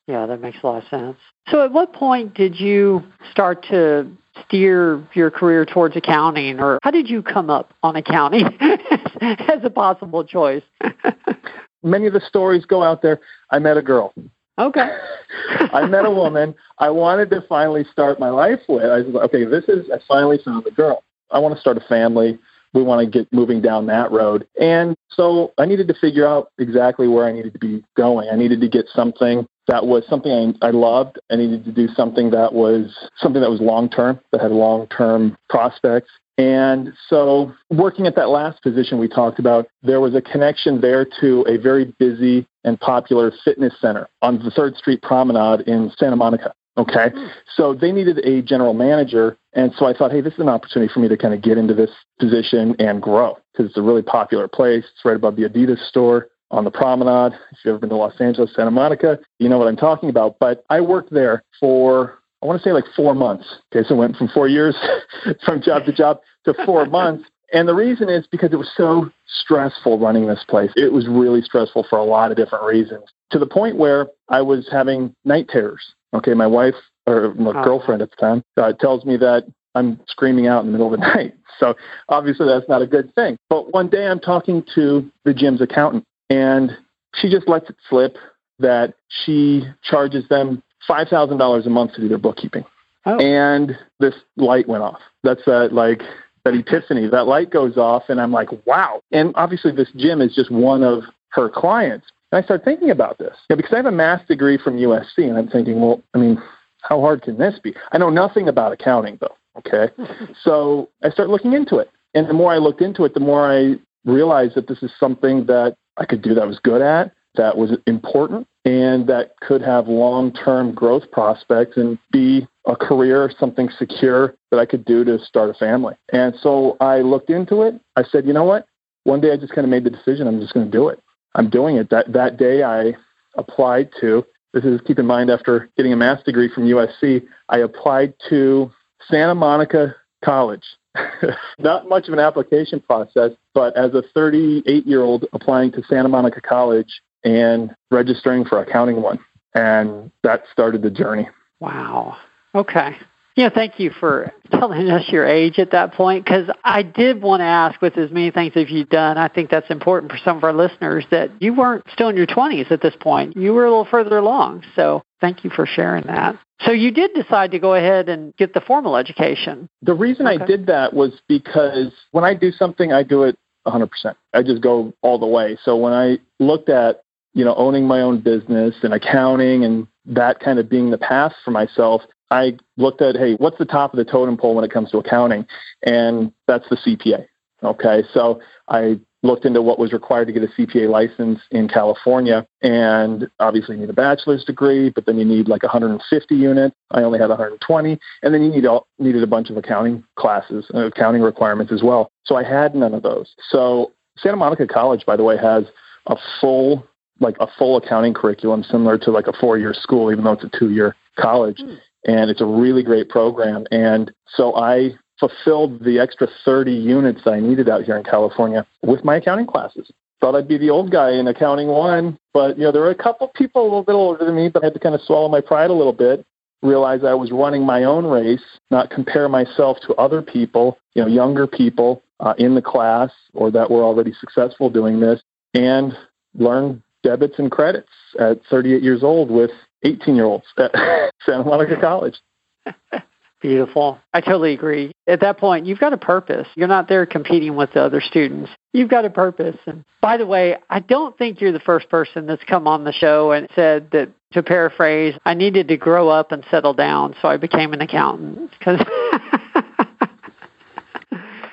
Yeah, 0.07 0.25
that 0.25 0.41
makes 0.41 0.57
a 0.63 0.67
lot 0.67 0.83
of 0.83 0.89
sense. 0.89 1.17
So 1.49 1.63
at 1.63 1.71
what 1.71 1.93
point 1.93 2.33
did 2.33 2.59
you 2.59 3.03
start 3.31 3.65
to 3.69 4.09
steer 4.45 5.05
your 5.13 5.29
career 5.29 5.65
towards 5.65 5.95
accounting, 5.95 6.59
or 6.59 6.79
how 6.83 6.91
did 6.91 7.09
you 7.09 7.21
come 7.21 7.49
up 7.49 7.73
on 7.83 7.95
accounting 7.95 8.45
as 9.21 9.63
a 9.63 9.69
possible 9.69 10.23
choice? 10.23 10.63
Many 11.83 12.07
of 12.07 12.13
the 12.13 12.21
stories 12.21 12.65
go 12.65 12.83
out 12.83 13.01
there. 13.01 13.19
I 13.51 13.59
met 13.59 13.77
a 13.77 13.81
girl. 13.81 14.13
Okay. 14.61 14.97
I 15.73 15.85
met 15.87 16.05
a 16.05 16.11
woman 16.11 16.53
I 16.77 16.89
wanted 16.89 17.29
to 17.31 17.41
finally 17.49 17.83
start 17.91 18.19
my 18.19 18.29
life 18.29 18.59
with. 18.67 18.83
I 18.83 18.99
was 18.99 19.07
like, 19.07 19.23
okay, 19.25 19.45
this 19.45 19.63
is, 19.65 19.89
I 19.89 19.99
finally 20.07 20.39
found 20.43 20.65
the 20.65 20.71
girl. 20.71 21.03
I 21.31 21.39
want 21.39 21.55
to 21.55 21.61
start 21.61 21.77
a 21.77 21.81
family. 21.81 22.37
We 22.73 22.83
want 22.83 23.03
to 23.03 23.19
get 23.19 23.31
moving 23.33 23.61
down 23.61 23.87
that 23.87 24.11
road. 24.11 24.47
And 24.59 24.95
so 25.09 25.51
I 25.57 25.65
needed 25.65 25.87
to 25.89 25.93
figure 25.93 26.27
out 26.27 26.51
exactly 26.57 27.07
where 27.07 27.25
I 27.25 27.31
needed 27.31 27.53
to 27.53 27.59
be 27.59 27.83
going. 27.97 28.29
I 28.31 28.35
needed 28.35 28.61
to 28.61 28.69
get 28.69 28.85
something 28.93 29.47
that 29.67 29.85
was 29.85 30.03
something 30.09 30.55
I, 30.61 30.67
I 30.67 30.71
loved. 30.71 31.19
I 31.31 31.35
needed 31.35 31.65
to 31.65 31.71
do 31.71 31.87
something 31.95 32.31
that 32.31 32.53
was 32.53 33.07
something 33.17 33.41
that 33.41 33.49
was 33.49 33.61
long 33.61 33.89
term, 33.89 34.19
that 34.31 34.41
had 34.41 34.51
long 34.51 34.87
term 34.87 35.37
prospects. 35.49 36.09
And 36.37 36.93
so, 37.09 37.53
working 37.69 38.07
at 38.07 38.15
that 38.15 38.29
last 38.29 38.63
position 38.63 38.97
we 38.97 39.07
talked 39.07 39.37
about, 39.37 39.67
there 39.83 39.99
was 39.99 40.15
a 40.15 40.21
connection 40.21 40.81
there 40.81 41.05
to 41.19 41.45
a 41.47 41.57
very 41.57 41.93
busy 41.99 42.47
and 42.63 42.79
popular 42.79 43.31
fitness 43.43 43.73
center 43.79 44.07
on 44.21 44.39
the 44.39 44.49
3rd 44.49 44.77
Street 44.77 45.01
Promenade 45.01 45.61
in 45.67 45.91
Santa 45.97 46.15
Monica. 46.15 46.53
Okay. 46.77 47.09
Hmm. 47.13 47.27
So 47.55 47.73
they 47.73 47.91
needed 47.91 48.19
a 48.19 48.41
general 48.41 48.73
manager. 48.73 49.37
And 49.53 49.73
so 49.77 49.85
I 49.85 49.93
thought, 49.93 50.11
hey, 50.11 50.21
this 50.21 50.33
is 50.33 50.39
an 50.39 50.49
opportunity 50.49 50.91
for 50.91 50.99
me 50.99 51.09
to 51.09 51.17
kind 51.17 51.33
of 51.33 51.41
get 51.41 51.57
into 51.57 51.73
this 51.73 51.91
position 52.19 52.75
and 52.79 53.01
grow 53.01 53.37
because 53.51 53.69
it's 53.69 53.77
a 53.77 53.81
really 53.81 54.01
popular 54.01 54.47
place. 54.47 54.85
It's 54.85 55.05
right 55.05 55.15
above 55.15 55.35
the 55.35 55.43
Adidas 55.43 55.85
store 55.89 56.29
on 56.49 56.63
the 56.63 56.71
promenade. 56.71 57.33
If 57.51 57.59
you've 57.63 57.73
ever 57.73 57.79
been 57.79 57.89
to 57.89 57.95
Los 57.95 58.19
Angeles, 58.19 58.53
Santa 58.55 58.71
Monica, 58.71 59.19
you 59.39 59.49
know 59.49 59.57
what 59.57 59.67
I'm 59.67 59.75
talking 59.75 60.09
about. 60.09 60.37
But 60.39 60.63
I 60.69 60.81
worked 60.81 61.11
there 61.11 61.43
for, 61.59 62.19
I 62.41 62.45
want 62.45 62.61
to 62.61 62.63
say 62.67 62.73
like 62.73 62.85
four 62.95 63.13
months. 63.13 63.45
Okay, 63.73 63.87
so 63.87 63.95
it 63.95 63.97
went 63.97 64.15
from 64.15 64.27
four 64.29 64.47
years 64.47 64.75
from 65.45 65.61
job 65.61 65.85
to 65.85 65.93
job 65.93 66.19
to 66.45 66.53
four 66.65 66.85
months. 66.87 67.29
And 67.53 67.67
the 67.67 67.75
reason 67.75 68.09
is 68.09 68.25
because 68.27 68.53
it 68.53 68.57
was 68.57 68.71
so 68.75 69.09
stressful 69.27 69.99
running 69.99 70.27
this 70.27 70.45
place. 70.47 70.71
It 70.75 70.93
was 70.93 71.07
really 71.07 71.41
stressful 71.41 71.85
for 71.89 71.99
a 71.99 72.03
lot 72.03 72.31
of 72.31 72.37
different 72.37 72.65
reasons 72.65 73.03
to 73.31 73.39
the 73.39 73.45
point 73.45 73.77
where 73.77 74.07
I 74.29 74.41
was 74.41 74.67
having 74.71 75.13
night 75.25 75.49
terrors. 75.49 75.93
Okay, 76.13 76.33
my 76.33 76.47
wife 76.47 76.75
or 77.07 77.33
my 77.35 77.51
oh. 77.51 77.63
girlfriend 77.63 78.01
at 78.01 78.09
the 78.11 78.15
time 78.17 78.43
uh, 78.57 78.73
tells 78.73 79.05
me 79.05 79.17
that 79.17 79.43
I'm 79.75 79.99
screaming 80.07 80.47
out 80.47 80.63
in 80.63 80.67
the 80.67 80.71
middle 80.71 80.93
of 80.93 80.99
the 80.99 81.05
night. 81.15 81.33
So 81.59 81.75
obviously 82.09 82.47
that's 82.47 82.67
not 82.67 82.81
a 82.81 82.87
good 82.87 83.13
thing. 83.15 83.37
But 83.49 83.73
one 83.73 83.89
day 83.89 84.07
I'm 84.07 84.19
talking 84.19 84.63
to 84.75 85.09
the 85.25 85.33
gym's 85.33 85.61
accountant 85.61 86.05
and 86.29 86.71
she 87.15 87.29
just 87.29 87.47
lets 87.47 87.69
it 87.69 87.75
slip 87.89 88.17
that 88.59 88.93
she 89.09 89.63
charges 89.83 90.27
them 90.29 90.63
$5,000 90.89 91.65
a 91.65 91.69
month 91.69 91.93
to 91.93 92.01
do 92.01 92.07
their 92.07 92.17
bookkeeping. 92.17 92.65
Oh. 93.05 93.17
And 93.19 93.77
this 93.99 94.15
light 94.37 94.67
went 94.67 94.83
off. 94.83 94.99
That's 95.23 95.43
that 95.45 95.73
like 95.73 96.01
that 96.43 96.53
epiphany. 96.53 97.07
That 97.07 97.27
light 97.27 97.49
goes 97.49 97.77
off 97.77 98.03
and 98.09 98.21
I'm 98.21 98.31
like, 98.31 98.49
wow. 98.65 99.01
And 99.11 99.33
obviously 99.35 99.71
this 99.71 99.89
gym 99.95 100.21
is 100.21 100.35
just 100.35 100.51
one 100.51 100.83
of 100.83 101.03
her 101.29 101.49
clients. 101.49 102.07
And 102.31 102.41
I 102.41 102.45
start 102.45 102.63
thinking 102.63 102.89
about 102.89 103.17
this 103.17 103.35
yeah, 103.49 103.55
because 103.55 103.73
I 103.73 103.77
have 103.77 103.85
a 103.85 103.91
math 103.91 104.27
degree 104.27 104.57
from 104.57 104.77
USC 104.77 105.17
and 105.17 105.37
I'm 105.37 105.47
thinking, 105.47 105.81
well, 105.81 106.01
I 106.13 106.17
mean, 106.17 106.41
how 106.81 106.99
hard 106.99 107.21
can 107.21 107.37
this 107.37 107.59
be? 107.59 107.75
I 107.91 107.97
know 107.97 108.09
nothing 108.09 108.47
about 108.47 108.71
accounting 108.71 109.17
though. 109.19 109.35
Okay. 109.57 109.89
so 110.43 110.89
I 111.03 111.09
start 111.09 111.29
looking 111.29 111.53
into 111.53 111.77
it. 111.77 111.89
And 112.13 112.27
the 112.27 112.33
more 112.33 112.53
I 112.53 112.57
looked 112.57 112.81
into 112.81 113.05
it, 113.05 113.13
the 113.13 113.19
more 113.19 113.49
I 113.51 113.75
realized 114.05 114.55
that 114.55 114.67
this 114.67 114.83
is 114.83 114.91
something 114.99 115.45
that 115.45 115.75
I 115.97 116.05
could 116.05 116.21
do 116.21 116.33
that 116.33 116.41
I 116.41 116.45
was 116.45 116.59
good 116.59 116.81
at, 116.81 117.13
that 117.35 117.57
was 117.57 117.71
important, 117.87 118.47
and 118.65 119.07
that 119.07 119.35
could 119.41 119.61
have 119.61 119.87
long 119.87 120.31
term 120.33 120.73
growth 120.73 121.09
prospects 121.11 121.77
and 121.77 121.97
be 122.11 122.47
a 122.67 122.75
career, 122.75 123.31
something 123.39 123.69
secure 123.77 124.35
that 124.51 124.59
I 124.59 124.65
could 124.65 124.85
do 124.85 125.03
to 125.05 125.17
start 125.19 125.49
a 125.49 125.53
family. 125.53 125.95
And 126.11 126.35
so 126.41 126.77
I 126.79 126.99
looked 126.99 127.29
into 127.29 127.61
it. 127.63 127.79
I 127.95 128.03
said, 128.03 128.25
you 128.25 128.33
know 128.33 128.43
what? 128.43 128.67
One 129.03 129.21
day 129.21 129.31
I 129.31 129.37
just 129.37 129.53
kind 129.53 129.65
of 129.65 129.71
made 129.71 129.83
the 129.83 129.89
decision 129.89 130.27
I'm 130.27 130.39
just 130.39 130.53
going 130.53 130.65
to 130.65 130.71
do 130.71 130.89
it. 130.89 131.01
I'm 131.33 131.49
doing 131.49 131.77
it. 131.77 131.89
That 131.89 132.13
that 132.13 132.37
day 132.37 132.63
I 132.63 132.93
applied 133.35 133.89
to 134.01 134.25
this 134.53 134.65
is 134.65 134.81
keep 134.85 134.99
in 134.99 135.05
mind 135.05 135.29
after 135.29 135.69
getting 135.77 135.93
a 135.93 135.95
master's 135.95 136.25
degree 136.25 136.49
from 136.53 136.65
USC, 136.65 137.25
I 137.47 137.59
applied 137.59 138.13
to 138.29 138.71
Santa 139.09 139.33
Monica 139.33 139.95
College 140.23 140.65
not 141.59 141.87
much 141.87 142.07
of 142.07 142.13
an 142.13 142.19
application 142.19 142.79
process, 142.79 143.31
but 143.53 143.75
as 143.77 143.93
a 143.93 144.03
38 144.13 144.85
year 144.85 145.01
old 145.01 145.25
applying 145.33 145.71
to 145.73 145.83
Santa 145.83 146.09
Monica 146.09 146.41
College 146.41 147.01
and 147.23 147.75
registering 147.89 148.45
for 148.45 148.61
accounting 148.61 149.01
one. 149.01 149.19
And 149.53 150.11
that 150.23 150.43
started 150.51 150.81
the 150.81 150.91
journey. 150.91 151.27
Wow. 151.59 152.17
Okay. 152.55 152.97
Yeah, 153.35 153.49
thank 153.49 153.79
you 153.79 153.91
for 153.97 154.33
telling 154.51 154.89
us 154.89 155.07
your 155.09 155.25
age 155.25 155.57
at 155.57 155.71
that 155.71 155.93
point 155.93 156.25
because 156.25 156.49
I 156.63 156.83
did 156.83 157.21
want 157.21 157.39
to 157.39 157.45
ask 157.45 157.81
with 157.81 157.97
as 157.97 158.11
many 158.11 158.29
things 158.29 158.53
as 158.55 158.69
you've 158.69 158.89
done. 158.89 159.17
I 159.17 159.29
think 159.29 159.49
that's 159.49 159.69
important 159.69 160.11
for 160.11 160.17
some 160.17 160.37
of 160.37 160.43
our 160.43 160.53
listeners 160.53 161.05
that 161.11 161.31
you 161.41 161.53
weren't 161.53 161.85
still 161.93 162.09
in 162.09 162.17
your 162.17 162.27
20s 162.27 162.71
at 162.71 162.81
this 162.81 162.93
point. 162.99 163.37
You 163.37 163.53
were 163.53 163.65
a 163.65 163.69
little 163.69 163.87
further 163.89 164.17
along. 164.17 164.63
So 164.75 165.03
thank 165.21 165.45
you 165.45 165.49
for 165.49 165.65
sharing 165.65 166.07
that. 166.07 166.37
So 166.65 166.71
you 166.71 166.91
did 166.91 167.13
decide 167.13 167.51
to 167.51 167.59
go 167.59 167.73
ahead 167.73 168.09
and 168.09 168.35
get 168.35 168.53
the 168.53 168.61
formal 168.61 168.97
education. 168.97 169.69
The 169.81 169.93
reason 169.93 170.27
okay. 170.27 170.43
I 170.43 170.45
did 170.45 170.65
that 170.65 170.93
was 170.93 171.21
because 171.27 171.93
when 172.11 172.23
I 172.23 172.35
do 172.35 172.51
something, 172.51 172.91
I 172.91 173.03
do 173.03 173.23
it 173.23 173.37
100%. 173.65 173.89
I 174.33 174.43
just 174.43 174.61
go 174.61 174.93
all 175.01 175.17
the 175.17 175.25
way. 175.25 175.57
So 175.63 175.77
when 175.77 175.93
I 175.93 176.17
looked 176.39 176.69
at, 176.69 177.03
you 177.33 177.45
know, 177.45 177.55
owning 177.55 177.87
my 177.87 178.01
own 178.01 178.19
business 178.19 178.75
and 178.83 178.93
accounting 178.93 179.63
and 179.63 179.87
that 180.05 180.39
kind 180.39 180.59
of 180.59 180.69
being 180.69 180.91
the 180.91 180.97
path 180.97 181.33
for 181.45 181.51
myself, 181.51 182.01
I 182.29 182.57
looked 182.77 183.01
at, 183.01 183.15
hey, 183.15 183.35
what's 183.35 183.57
the 183.57 183.65
top 183.65 183.93
of 183.93 183.97
the 183.97 184.09
totem 184.09 184.37
pole 184.37 184.55
when 184.55 184.65
it 184.65 184.71
comes 184.71 184.91
to 184.91 184.97
accounting? 184.97 185.45
And 185.85 186.31
that's 186.47 186.67
the 186.69 186.77
CPA. 186.77 187.25
Okay. 187.63 188.03
So 188.13 188.41
I 188.67 188.99
looked 189.23 189.45
into 189.45 189.61
what 189.61 189.77
was 189.77 189.93
required 189.93 190.25
to 190.27 190.33
get 190.33 190.43
a 190.43 190.47
CPA 190.47 190.89
license 190.89 191.39
in 191.51 191.67
California. 191.67 192.47
And 192.61 193.29
obviously, 193.39 193.75
you 193.75 193.81
need 193.81 193.89
a 193.89 193.93
bachelor's 193.93 194.43
degree, 194.43 194.89
but 194.89 195.05
then 195.05 195.17
you 195.17 195.25
need 195.25 195.47
like 195.47 195.61
150 195.61 196.35
units. 196.35 196.75
I 196.89 197.03
only 197.03 197.19
had 197.19 197.29
120. 197.29 197.99
And 198.23 198.33
then 198.33 198.41
you 198.41 198.49
need 198.49 198.65
all, 198.65 198.87
needed 198.97 199.21
a 199.21 199.27
bunch 199.27 199.49
of 199.49 199.57
accounting 199.57 200.03
classes, 200.15 200.65
uh, 200.73 200.87
accounting 200.87 201.21
requirements 201.21 201.71
as 201.71 201.83
well. 201.83 202.11
So 202.23 202.35
I 202.35 202.43
had 202.43 202.73
none 202.73 202.93
of 202.93 203.03
those. 203.03 203.35
So 203.49 203.91
Santa 204.17 204.37
Monica 204.37 204.65
College, 204.67 205.05
by 205.05 205.15
the 205.15 205.23
way, 205.23 205.37
has 205.37 205.65
a 206.07 206.15
full 206.39 206.87
like 207.21 207.37
a 207.39 207.47
full 207.57 207.77
accounting 207.77 208.13
curriculum 208.13 208.63
similar 208.63 208.97
to 208.97 209.11
like 209.11 209.27
a 209.27 209.33
four 209.33 209.57
year 209.57 209.73
school, 209.73 210.11
even 210.11 210.23
though 210.23 210.33
it's 210.33 210.43
a 210.43 210.49
two 210.57 210.71
year 210.71 210.95
college. 211.17 211.59
Mm. 211.59 211.77
And 212.05 212.31
it's 212.31 212.41
a 212.41 212.45
really 212.45 212.81
great 212.81 213.09
program. 213.09 213.65
And 213.71 214.11
so 214.27 214.55
I 214.55 214.95
fulfilled 215.19 215.83
the 215.83 215.99
extra 215.99 216.27
30 216.43 216.73
units 216.73 217.21
I 217.25 217.39
needed 217.39 217.69
out 217.69 217.83
here 217.83 217.95
in 217.95 218.03
California 218.03 218.65
with 218.81 219.05
my 219.05 219.17
accounting 219.17 219.45
classes. 219.45 219.89
Thought 220.19 220.35
I'd 220.35 220.47
be 220.47 220.57
the 220.57 220.71
old 220.71 220.91
guy 220.91 221.11
in 221.11 221.27
accounting 221.27 221.67
one, 221.67 222.17
but 222.33 222.57
you 222.57 222.63
know 222.63 222.71
there 222.71 222.81
were 222.81 222.91
a 222.91 222.95
couple 222.95 223.27
people 223.35 223.61
a 223.61 223.63
little 223.63 223.83
bit 223.83 223.93
older 223.93 224.25
than 224.25 224.35
me, 224.35 224.49
but 224.49 224.63
I 224.63 224.67
had 224.67 224.73
to 224.73 224.79
kind 224.79 224.95
of 224.95 225.01
swallow 225.01 225.29
my 225.29 225.41
pride 225.41 225.69
a 225.69 225.73
little 225.73 225.93
bit. 225.93 226.25
Realize 226.61 227.03
I 227.03 227.15
was 227.15 227.31
running 227.31 227.65
my 227.65 227.83
own 227.83 228.05
race, 228.05 228.43
not 228.69 228.91
compare 228.91 229.29
myself 229.29 229.77
to 229.87 229.95
other 229.95 230.21
people, 230.21 230.77
you 230.93 231.01
know, 231.01 231.07
younger 231.07 231.47
people 231.47 232.03
uh, 232.19 232.35
in 232.37 232.53
the 232.53 232.61
class 232.61 233.11
or 233.33 233.49
that 233.51 233.71
were 233.71 233.83
already 233.83 234.13
successful 234.13 234.69
doing 234.69 234.99
this, 234.99 235.21
and 235.55 235.97
learn 236.35 236.83
debits 237.03 237.35
and 237.37 237.51
credits 237.51 237.89
at 238.19 238.39
38 238.49 238.83
years 238.83 239.03
old 239.03 239.31
with 239.31 239.51
18 239.83 240.15
year 240.15 240.25
olds 240.25 240.45
at 240.57 240.71
Santa 241.25 241.43
Monica 241.43 241.79
College. 241.79 242.19
Beautiful. 243.41 243.97
I 244.13 244.21
totally 244.21 244.53
agree. 244.53 244.91
At 245.07 245.21
that 245.21 245.39
point, 245.39 245.65
you've 245.65 245.79
got 245.79 245.93
a 245.93 245.97
purpose. 245.97 246.47
You're 246.55 246.67
not 246.67 246.87
there 246.87 247.07
competing 247.07 247.55
with 247.55 247.73
the 247.73 247.81
other 247.81 247.99
students. 247.99 248.51
You've 248.71 248.89
got 248.89 249.03
a 249.03 249.09
purpose. 249.09 249.57
And 249.65 249.83
by 249.99 250.17
the 250.17 250.27
way, 250.27 250.57
I 250.69 250.79
don't 250.79 251.17
think 251.17 251.41
you're 251.41 251.51
the 251.51 251.59
first 251.59 251.89
person 251.89 252.27
that's 252.27 252.43
come 252.43 252.67
on 252.67 252.83
the 252.83 252.91
show 252.91 253.31
and 253.31 253.47
said 253.55 253.89
that, 253.91 254.09
to 254.33 254.43
paraphrase, 254.43 255.15
I 255.25 255.33
needed 255.33 255.67
to 255.69 255.77
grow 255.77 256.07
up 256.07 256.31
and 256.31 256.45
settle 256.49 256.73
down, 256.73 257.15
so 257.21 257.27
I 257.27 257.35
became 257.35 257.73
an 257.73 257.81
accountant. 257.81 258.51
Because 258.57 258.79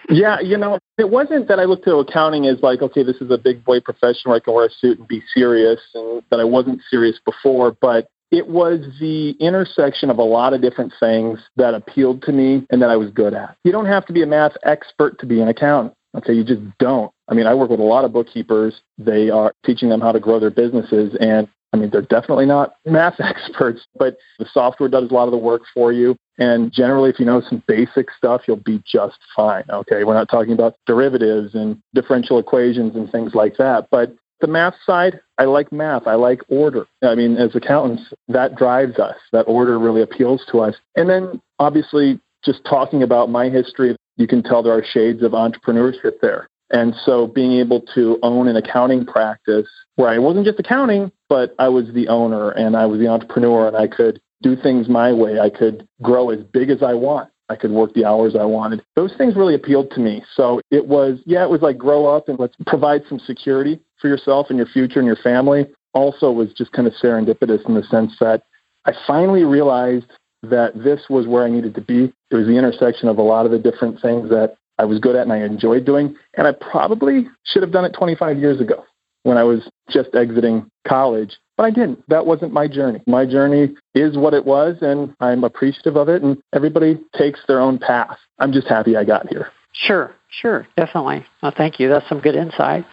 yeah, 0.09 0.41
you 0.41 0.57
know, 0.57 0.79
it 0.97 1.11
wasn't 1.11 1.49
that 1.49 1.59
I 1.59 1.65
looked 1.65 1.87
at 1.87 1.95
accounting 1.95 2.47
as 2.47 2.63
like, 2.63 2.83
okay, 2.83 3.03
this 3.03 3.17
is 3.17 3.31
a 3.31 3.39
big 3.39 3.65
boy 3.65 3.81
profession 3.81 4.23
where 4.25 4.37
I 4.37 4.41
can 4.41 4.55
wear 4.55 4.67
a 4.67 4.71
suit 4.71 4.99
and 4.99 5.09
be 5.09 5.23
serious, 5.35 5.81
and 5.95 6.23
that 6.31 6.41
I 6.41 6.45
wasn't 6.45 6.81
serious 6.91 7.19
before. 7.25 7.77
But 7.81 8.09
it 8.31 8.49
was 8.49 8.81
the 9.01 9.31
intersection 9.41 10.11
of 10.11 10.19
a 10.19 10.23
lot 10.23 10.53
of 10.53 10.61
different 10.61 10.93
things 11.01 11.39
that 11.57 11.75
appealed 11.75 12.23
to 12.23 12.33
me 12.33 12.67
and 12.71 12.83
that 12.83 12.91
I 12.91 12.97
was 12.97 13.11
good 13.11 13.35
at. 13.35 13.57
You 13.65 13.73
don't 13.73 13.87
have 13.87 14.07
to 14.07 14.13
be 14.13 14.23
a 14.23 14.27
math 14.27 14.53
expert 14.65 15.19
to 15.21 15.27
be 15.27 15.41
an 15.41 15.49
accountant. 15.49 15.95
Okay, 16.17 16.33
you 16.33 16.45
just 16.45 16.61
don't. 16.79 17.13
I 17.29 17.35
mean, 17.35 17.47
I 17.47 17.55
work 17.55 17.71
with 17.71 17.81
a 17.81 17.85
lot 17.85 18.05
of 18.05 18.13
bookkeepers. 18.13 18.81
They 18.97 19.31
are 19.31 19.53
teaching 19.65 19.89
them 19.91 20.01
how 20.01 20.13
to 20.13 20.21
grow 20.21 20.41
their 20.41 20.51
businesses. 20.51 21.15
And 21.21 21.49
I 21.73 21.77
mean, 21.77 21.91
they're 21.91 22.03
definitely 22.03 22.47
not 22.47 22.75
math 22.87 23.21
experts, 23.21 23.87
but 23.99 24.17
the 24.39 24.47
software 24.53 24.89
does 24.89 25.11
a 25.11 25.15
lot 25.15 25.25
of 25.25 25.33
the 25.33 25.39
work 25.39 25.63
for 25.73 25.93
you. 25.93 26.17
And 26.39 26.73
generally, 26.73 27.11
if 27.11 27.19
you 27.19 27.27
know 27.27 27.43
some 27.49 27.63
basic 27.67 28.11
stuff, 28.17 28.43
you'll 28.47 28.57
be 28.57 28.83
just 28.87 29.19
fine. 29.35 29.65
Okay, 29.69 30.05
we're 30.05 30.15
not 30.15 30.29
talking 30.29 30.53
about 30.53 30.77
derivatives 30.87 31.55
and 31.55 31.81
differential 31.95 32.39
equations 32.39 32.95
and 32.95 33.11
things 33.11 33.35
like 33.35 33.57
that. 33.57 33.89
But 33.91 34.15
the 34.41 34.47
math 34.47 34.75
side, 34.87 35.21
I 35.37 35.45
like 35.45 35.73
math. 35.73 36.07
I 36.07 36.15
like 36.15 36.41
order. 36.49 36.87
I 37.03 37.17
mean, 37.17 37.37
as 37.37 37.57
accountants, 37.57 38.13
that 38.29 38.55
drives 38.55 38.99
us. 38.99 39.17
That 39.33 39.43
order 39.43 39.79
really 39.79 40.01
appeals 40.03 40.45
to 40.53 40.61
us. 40.61 40.77
And 40.95 41.11
then 41.11 41.41
obviously, 41.59 42.21
just 42.45 42.65
talking 42.65 43.03
about 43.03 43.31
my 43.31 43.49
history, 43.49 43.97
you 44.17 44.29
can 44.29 44.43
tell 44.43 44.63
there 44.63 44.73
are 44.73 44.85
shades 44.85 45.23
of 45.25 45.33
entrepreneurship 45.33 46.21
there. 46.23 46.49
And 46.71 46.95
so 47.05 47.27
being 47.27 47.53
able 47.53 47.83
to 47.95 48.19
own 48.23 48.49
an 48.49 48.57
accounting 48.57 49.07
practice 49.07 49.69
where 49.97 50.09
I 50.09 50.19
wasn't 50.19 50.47
just 50.47 50.61
accounting, 50.61 51.11
but 51.29 51.55
I 51.59 51.69
was 51.69 51.87
the 51.95 52.09
owner 52.09 52.51
and 52.51 52.77
I 52.77 52.87
was 52.87 53.01
the 53.01 53.09
entrepreneur 53.09 53.69
and 53.69 53.77
I 53.77 53.87
could 53.89 54.21
do 54.43 54.55
things 54.55 54.89
my 54.89 55.13
way. 55.13 55.41
I 55.41 55.51
could 55.51 55.89
grow 56.03 56.31
as 56.31 56.41
big 56.53 56.71
as 56.71 56.83
I 56.83 56.95
want. 56.95 57.31
I 57.49 57.57
could 57.57 57.71
work 57.71 57.95
the 57.95 58.05
hours 58.05 58.37
I 58.39 58.45
wanted. 58.45 58.83
Those 58.95 59.15
things 59.17 59.35
really 59.35 59.55
appealed 59.55 59.91
to 59.93 60.01
me. 60.01 60.23
So 60.35 60.61
it 60.71 60.87
was, 60.87 61.19
yeah, 61.25 61.43
it 61.43 61.51
was 61.51 61.63
like 61.63 61.79
grow 61.79 62.07
up 62.07 62.29
and 62.29 62.39
let's 62.39 62.55
provide 62.67 63.03
some 63.09 63.19
security 63.19 63.81
for 64.01 64.09
yourself 64.09 64.49
and 64.51 64.59
your 64.59 64.67
future 64.67 64.99
and 64.99 65.07
your 65.07 65.17
family. 65.17 65.67
Also, 65.95 66.31
was 66.31 66.53
just 66.53 66.73
kind 66.73 66.87
of 66.87 66.93
serendipitous 67.03 67.67
in 67.67 67.75
the 67.75 67.83
sense 67.85 68.13
that 68.21 68.43
I 68.85 68.93
finally 69.07 69.45
realized 69.45 70.07
that 70.43 70.73
this 70.75 71.01
was 71.09 71.27
where 71.27 71.45
I 71.45 71.51
needed 71.51 71.75
to 71.75 71.81
be. 71.81 72.13
It 72.31 72.37
was 72.37 72.47
the 72.47 72.57
intersection 72.57 73.09
of 73.09 73.19
a 73.19 73.23
lot 73.23 73.47
of 73.47 73.53
the 73.53 73.59
different 73.59 74.01
things 74.01 74.29
that 74.29 74.57
I 74.79 74.85
was 74.85 74.99
good 74.99 75.17
at 75.17 75.23
and 75.23 75.33
I 75.33 75.39
enjoyed 75.39 75.85
doing. 75.85 76.17
And 76.35 76.47
I 76.47 76.53
probably 76.53 77.29
should 77.45 77.63
have 77.63 77.73
done 77.73 77.85
it 77.85 77.93
25 77.93 78.39
years 78.39 78.61
ago 78.61 78.85
when 79.23 79.37
I 79.37 79.45
was 79.45 79.69
just 79.91 80.15
exiting 80.15 80.71
college, 80.87 81.37
but 81.57 81.65
I 81.65 81.71
didn't. 81.71 82.03
That 82.09 82.25
wasn't 82.25 82.53
my 82.53 82.69
journey. 82.69 83.01
My 83.07 83.27
journey 83.27 83.75
is 83.95 84.17
what 84.17 84.33
it 84.33 84.47
was, 84.47 84.77
and 84.81 85.15
I'm 85.21 85.45
appreciative 85.45 85.97
of 85.97 86.09
it, 86.09 86.23
and 86.23 86.39
everybody 86.55 86.99
takes 87.17 87.41
their 87.47 87.61
own 87.61 87.79
path. 87.79 88.17
I'm 88.39 88.53
just 88.53 88.69
happy 88.69 88.97
I 88.97 89.05
got 89.05 89.29
here. 89.29 89.51
Sure, 89.73 90.15
sure, 90.31 90.67
definitely. 90.77 91.27
Well, 91.43 91.53
thank 91.57 91.79
you. 91.79 91.89
That's 91.89 92.09
some 92.09 92.21
good 92.21 92.37
insight. 92.37 92.87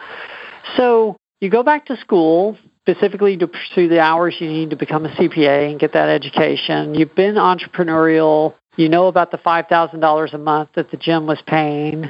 So 0.78 1.16
you 1.40 1.50
go 1.50 1.64
back 1.64 1.86
to 1.88 1.98
school 1.98 2.58
specifically 2.88 3.36
to 3.38 3.48
pursue 3.48 3.88
the 3.88 4.00
hours 4.00 4.36
you 4.40 4.48
need 4.48 4.70
to 4.70 4.76
become 4.76 5.06
a 5.06 5.10
CPA 5.10 5.72
and 5.72 5.80
get 5.80 5.94
that 5.94 6.10
education. 6.10 6.94
You've 6.94 7.16
been 7.16 7.36
entrepreneurial. 7.36 8.54
You 8.78 8.90
know 8.90 9.08
about 9.08 9.32
the 9.32 9.38
$5,000 9.38 10.34
a 10.34 10.38
month 10.38 10.70
that 10.76 10.92
the 10.92 10.98
gym 10.98 11.28
was 11.28 11.42
paying. 11.48 12.06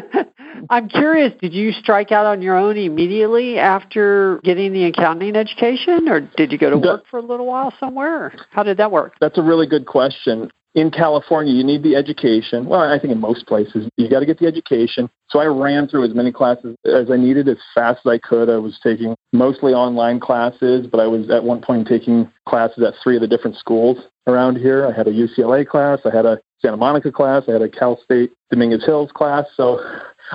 I'm 0.70 0.88
curious, 0.88 1.32
did 1.40 1.52
you 1.52 1.72
strike 1.72 2.12
out 2.12 2.26
on 2.26 2.42
your 2.42 2.56
own 2.56 2.76
immediately 2.76 3.58
after 3.58 4.40
getting 4.42 4.72
the 4.72 4.84
accounting 4.84 5.36
education, 5.36 6.08
or 6.08 6.20
did 6.20 6.52
you 6.52 6.58
go 6.58 6.70
to 6.70 6.78
work 6.78 7.04
for 7.10 7.18
a 7.18 7.22
little 7.22 7.46
while 7.46 7.72
somewhere? 7.78 8.32
How 8.50 8.62
did 8.62 8.78
that 8.78 8.90
work? 8.90 9.14
That's 9.20 9.38
a 9.38 9.42
really 9.42 9.66
good 9.66 9.86
question 9.86 10.50
in 10.76 10.90
California, 10.90 11.54
you 11.54 11.64
need 11.64 11.82
the 11.82 11.96
education. 11.96 12.66
Well, 12.66 12.80
I 12.80 12.98
think 12.98 13.10
in 13.10 13.18
most 13.18 13.46
places, 13.46 13.88
you 13.96 14.10
got 14.10 14.20
to 14.20 14.26
get 14.26 14.38
the 14.38 14.46
education. 14.46 15.08
So 15.30 15.38
I 15.38 15.46
ran 15.46 15.88
through 15.88 16.04
as 16.04 16.14
many 16.14 16.30
classes 16.30 16.76
as 16.84 17.10
I 17.10 17.16
needed 17.16 17.48
as 17.48 17.56
fast 17.74 18.00
as 18.04 18.10
I 18.10 18.18
could. 18.18 18.50
I 18.50 18.58
was 18.58 18.78
taking 18.82 19.16
mostly 19.32 19.72
online 19.72 20.20
classes, 20.20 20.86
but 20.86 21.00
I 21.00 21.06
was 21.06 21.30
at 21.30 21.42
one 21.42 21.62
point 21.62 21.88
taking 21.88 22.30
classes 22.46 22.84
at 22.84 22.92
three 23.02 23.16
of 23.16 23.22
the 23.22 23.26
different 23.26 23.56
schools 23.56 23.96
around 24.26 24.58
here. 24.58 24.86
I 24.86 24.92
had 24.92 25.08
a 25.08 25.12
UCLA 25.12 25.66
class, 25.66 26.00
I 26.04 26.14
had 26.14 26.26
a 26.26 26.40
Santa 26.60 26.76
Monica 26.76 27.10
class, 27.10 27.44
I 27.48 27.52
had 27.52 27.62
a 27.62 27.70
Cal 27.70 27.98
State 28.04 28.32
Dominguez 28.50 28.84
Hills 28.84 29.10
class. 29.14 29.46
So 29.56 29.80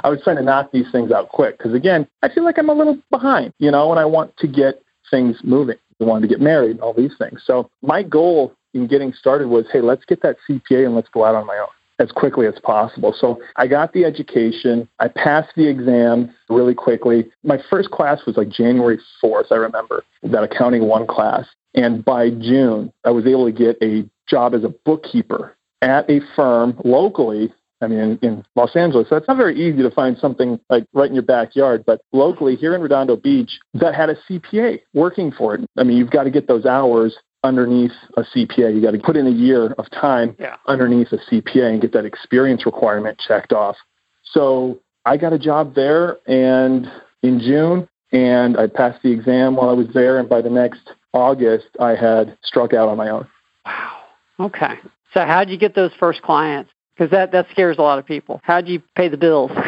I 0.03 0.09
was 0.09 0.21
trying 0.23 0.37
to 0.37 0.43
knock 0.43 0.71
these 0.71 0.91
things 0.91 1.11
out 1.11 1.29
quick 1.29 1.59
because, 1.59 1.75
again, 1.75 2.07
I 2.23 2.29
feel 2.29 2.43
like 2.43 2.57
I'm 2.57 2.69
a 2.69 2.73
little 2.73 2.97
behind, 3.11 3.53
you 3.59 3.69
know, 3.69 3.91
and 3.91 3.99
I 3.99 4.05
want 4.05 4.35
to 4.37 4.47
get 4.47 4.81
things 5.11 5.37
moving. 5.43 5.77
I 6.01 6.05
wanted 6.05 6.27
to 6.27 6.33
get 6.33 6.41
married, 6.41 6.79
all 6.79 6.93
these 6.93 7.15
things. 7.19 7.43
So 7.45 7.69
my 7.83 8.01
goal 8.01 8.55
in 8.73 8.87
getting 8.87 9.13
started 9.13 9.47
was, 9.47 9.65
hey, 9.71 9.81
let's 9.81 10.05
get 10.05 10.21
that 10.21 10.37
CPA 10.47 10.85
and 10.85 10.95
let's 10.95 11.09
go 11.09 11.25
out 11.25 11.35
on 11.35 11.45
my 11.45 11.57
own 11.57 11.67
as 12.01 12.11
quickly 12.11 12.47
as 12.47 12.55
possible. 12.63 13.13
So 13.17 13.39
I 13.55 13.67
got 13.67 13.93
the 13.93 14.05
education. 14.05 14.89
I 14.99 15.07
passed 15.07 15.49
the 15.55 15.67
exam 15.67 16.33
really 16.49 16.73
quickly. 16.73 17.29
My 17.43 17.59
first 17.69 17.91
class 17.91 18.25
was 18.25 18.37
like 18.37 18.49
January 18.49 18.99
4th, 19.23 19.51
I 19.51 19.55
remember, 19.55 20.03
that 20.23 20.43
accounting 20.43 20.87
one 20.87 21.05
class. 21.05 21.45
And 21.73 22.03
by 22.03 22.29
June, 22.29 22.91
I 23.05 23.11
was 23.11 23.25
able 23.25 23.45
to 23.45 23.51
get 23.51 23.77
a 23.81 24.03
job 24.27 24.53
as 24.53 24.63
a 24.63 24.69
bookkeeper 24.69 25.55
at 25.81 26.09
a 26.09 26.19
firm 26.35 26.79
locally. 26.83 27.53
I 27.83 27.87
mean, 27.87 27.99
in, 27.99 28.19
in 28.21 28.45
Los 28.55 28.75
Angeles, 28.75 29.09
so 29.09 29.15
it's 29.15 29.27
not 29.27 29.37
very 29.37 29.59
easy 29.59 29.81
to 29.81 29.89
find 29.89 30.15
something 30.17 30.59
like 30.69 30.85
right 30.93 31.09
in 31.09 31.15
your 31.15 31.23
backyard, 31.23 31.83
but 31.85 32.01
locally 32.11 32.55
here 32.55 32.75
in 32.75 32.81
Redondo 32.81 33.15
Beach 33.15 33.59
that 33.73 33.95
had 33.95 34.09
a 34.09 34.15
CPA 34.29 34.81
working 34.93 35.31
for 35.31 35.55
it. 35.55 35.61
I 35.77 35.83
mean, 35.83 35.97
you've 35.97 36.11
got 36.11 36.25
to 36.25 36.29
get 36.29 36.47
those 36.47 36.65
hours 36.65 37.17
underneath 37.43 37.91
a 38.17 38.21
CPA. 38.23 38.73
You 38.73 38.81
got 38.81 38.91
to 38.91 38.99
put 38.99 39.15
in 39.17 39.27
a 39.27 39.31
year 39.31 39.73
of 39.77 39.89
time 39.91 40.35
Yeah. 40.39 40.57
underneath 40.67 41.11
a 41.11 41.17
CPA 41.17 41.69
and 41.69 41.81
get 41.81 41.91
that 41.93 42.05
experience 42.05 42.65
requirement 42.65 43.19
checked 43.19 43.51
off. 43.53 43.77
So 44.23 44.79
I 45.05 45.17
got 45.17 45.33
a 45.33 45.39
job 45.39 45.73
there 45.75 46.17
and 46.27 46.91
in 47.23 47.39
June 47.39 47.87
and 48.11 48.57
I 48.57 48.67
passed 48.67 49.01
the 49.03 49.11
exam 49.11 49.55
while 49.55 49.69
I 49.69 49.73
was 49.73 49.87
there 49.93 50.19
and 50.19 50.29
by 50.29 50.41
the 50.41 50.49
next 50.49 50.91
August 51.13 51.67
I 51.79 51.95
had 51.95 52.37
struck 52.43 52.73
out 52.73 52.87
on 52.89 52.97
my 52.97 53.09
own. 53.09 53.27
Wow. 53.65 53.97
Okay. 54.39 54.75
So 55.13 55.25
how'd 55.25 55.49
you 55.49 55.57
get 55.57 55.75
those 55.75 55.91
first 55.99 56.21
clients? 56.21 56.71
Because 56.95 57.11
that, 57.11 57.31
that 57.31 57.47
scares 57.51 57.77
a 57.77 57.81
lot 57.81 57.97
of 57.99 58.05
people. 58.05 58.39
How'd 58.43 58.67
you 58.67 58.81
pay 58.95 59.07
the 59.07 59.17
bills? 59.17 59.51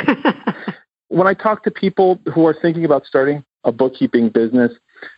When 1.10 1.28
I 1.28 1.36
talk 1.36 1.64
to 1.66 1.70
people 1.70 2.20
who 2.34 2.48
are 2.48 2.56
thinking 2.60 2.86
about 2.86 3.06
starting 3.06 3.46
a 3.66 3.72
bookkeeping 3.72 4.30
business, 4.30 4.72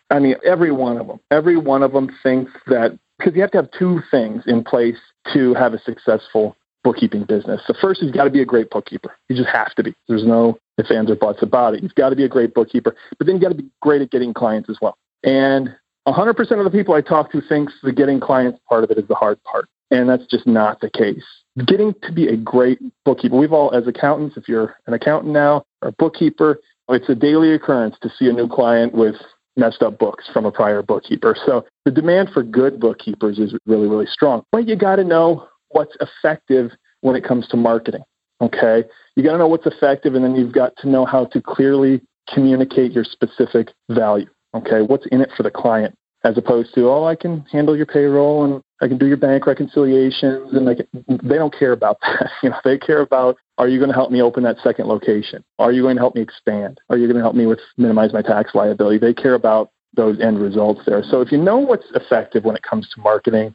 I 0.09 0.19
mean 0.19 0.35
every 0.45 0.71
one 0.71 0.97
of 0.97 1.07
them, 1.07 1.19
every 1.31 1.57
one 1.57 1.83
of 1.83 1.93
them 1.93 2.09
thinks 2.23 2.51
that 2.67 2.97
because 3.17 3.33
you 3.35 3.41
have 3.41 3.51
to 3.51 3.57
have 3.57 3.69
two 3.77 4.01
things 4.11 4.43
in 4.45 4.63
place 4.63 4.97
to 5.33 5.53
have 5.53 5.73
a 5.73 5.79
successful 5.79 6.55
bookkeeping 6.83 7.23
business. 7.23 7.61
The 7.67 7.73
first 7.81 8.01
is 8.01 8.07
you've 8.07 8.15
got 8.15 8.25
to 8.25 8.29
be 8.29 8.41
a 8.41 8.45
great 8.45 8.69
bookkeeper. 8.69 9.11
You 9.27 9.35
just 9.35 9.49
have 9.49 9.73
to 9.75 9.83
be. 9.83 9.95
There's 10.07 10.25
no 10.25 10.57
ifs, 10.77 10.91
ands, 10.91 11.09
or 11.09 11.15
buts 11.15 11.41
about 11.41 11.73
it. 11.73 11.81
You've 11.81 11.95
got 11.95 12.09
to 12.09 12.15
be 12.15 12.23
a 12.23 12.29
great 12.29 12.53
bookkeeper, 12.53 12.95
but 13.17 13.25
then 13.25 13.35
you've 13.35 13.41
got 13.41 13.49
to 13.49 13.55
be 13.55 13.69
great 13.81 14.01
at 14.01 14.11
getting 14.11 14.33
clients 14.33 14.69
as 14.69 14.77
well. 14.81 14.97
And 15.23 15.75
100% 16.07 16.39
of 16.39 16.63
the 16.63 16.69
people 16.69 16.93
I 16.93 17.01
talk 17.01 17.31
to 17.31 17.41
thinks 17.41 17.73
the 17.81 17.91
getting 17.91 18.19
clients 18.19 18.59
part 18.69 18.83
of 18.83 18.91
it 18.91 18.99
is 18.99 19.07
the 19.07 19.15
hard 19.15 19.43
part. 19.43 19.67
And 19.89 20.09
that's 20.09 20.25
just 20.27 20.45
not 20.45 20.79
the 20.81 20.89
case. 20.89 21.23
Getting 21.65 21.93
to 22.03 22.11
be 22.11 22.27
a 22.27 22.37
great 22.37 22.79
bookkeeper, 23.03 23.35
we've 23.35 23.53
all, 23.53 23.73
as 23.73 23.87
accountants, 23.87 24.37
if 24.37 24.47
you're 24.47 24.75
an 24.87 24.93
accountant 24.93 25.33
now 25.33 25.63
or 25.81 25.89
a 25.89 25.91
bookkeeper, 25.93 26.59
it's 26.89 27.09
a 27.09 27.15
daily 27.15 27.53
occurrence 27.53 27.95
to 28.01 28.09
see 28.09 28.27
a 28.27 28.33
new 28.33 28.47
client 28.47 28.93
with 28.93 29.15
messed 29.57 29.81
up 29.81 29.97
books 29.97 30.29
from 30.31 30.45
a 30.45 30.51
prior 30.51 30.81
bookkeeper. 30.81 31.35
So 31.45 31.65
the 31.85 31.91
demand 31.91 32.29
for 32.33 32.43
good 32.43 32.79
bookkeepers 32.79 33.39
is 33.39 33.53
really, 33.65 33.87
really 33.87 34.07
strong. 34.07 34.43
But 34.51 34.67
you 34.67 34.75
got 34.75 34.97
to 34.97 35.03
know 35.03 35.47
what's 35.69 35.95
effective 35.99 36.71
when 37.01 37.15
it 37.15 37.23
comes 37.23 37.47
to 37.49 37.57
marketing. 37.57 38.03
Okay. 38.41 38.83
You 39.15 39.23
got 39.23 39.33
to 39.33 39.37
know 39.37 39.47
what's 39.47 39.65
effective, 39.65 40.15
and 40.15 40.23
then 40.23 40.35
you've 40.35 40.53
got 40.53 40.73
to 40.77 40.89
know 40.89 41.05
how 41.05 41.25
to 41.25 41.41
clearly 41.41 42.01
communicate 42.33 42.91
your 42.91 43.03
specific 43.03 43.69
value. 43.89 44.27
Okay. 44.53 44.81
What's 44.81 45.05
in 45.07 45.21
it 45.21 45.29
for 45.35 45.43
the 45.43 45.51
client 45.51 45.95
as 46.25 46.39
opposed 46.39 46.73
to, 46.73 46.89
oh, 46.89 47.05
I 47.05 47.15
can 47.15 47.45
handle 47.51 47.77
your 47.77 47.85
payroll 47.85 48.43
and 48.43 48.63
I 48.81 48.87
can 48.87 48.97
do 48.97 49.05
your 49.05 49.15
bank 49.15 49.45
reconciliations. 49.45 50.53
And 50.53 50.65
like, 50.65 50.79
they 51.07 51.35
don't 51.35 51.57
care 51.57 51.71
about 51.71 51.97
that. 52.01 52.31
You 52.41 52.49
know, 52.49 52.59
they 52.65 52.79
care 52.79 53.01
about, 53.01 53.37
are 53.59 53.67
you 53.67 53.77
going 53.77 53.91
to 53.91 53.95
help 53.95 54.09
me 54.09 54.23
open 54.23 54.43
that 54.43 54.57
second 54.63 54.87
location? 54.87 55.43
Are 55.59 55.71
you 55.71 55.83
going 55.83 55.97
to 55.97 56.01
help 56.01 56.15
me 56.15 56.21
expand? 56.21 56.81
Are 56.89 56.97
you 56.97 57.05
going 57.05 57.17
to 57.17 57.21
help 57.21 57.35
me 57.35 57.45
with 57.45 57.59
minimize 57.77 58.11
my 58.11 58.23
tax 58.23 58.55
liability? 58.55 58.97
They 58.97 59.13
care 59.13 59.35
about 59.35 59.69
those 59.95 60.19
end 60.19 60.41
results 60.41 60.81
there. 60.87 61.03
So 61.03 61.21
if 61.21 61.31
you 61.31 61.37
know 61.37 61.59
what's 61.59 61.85
effective 61.93 62.43
when 62.43 62.55
it 62.55 62.63
comes 62.63 62.89
to 62.89 63.01
marketing 63.01 63.53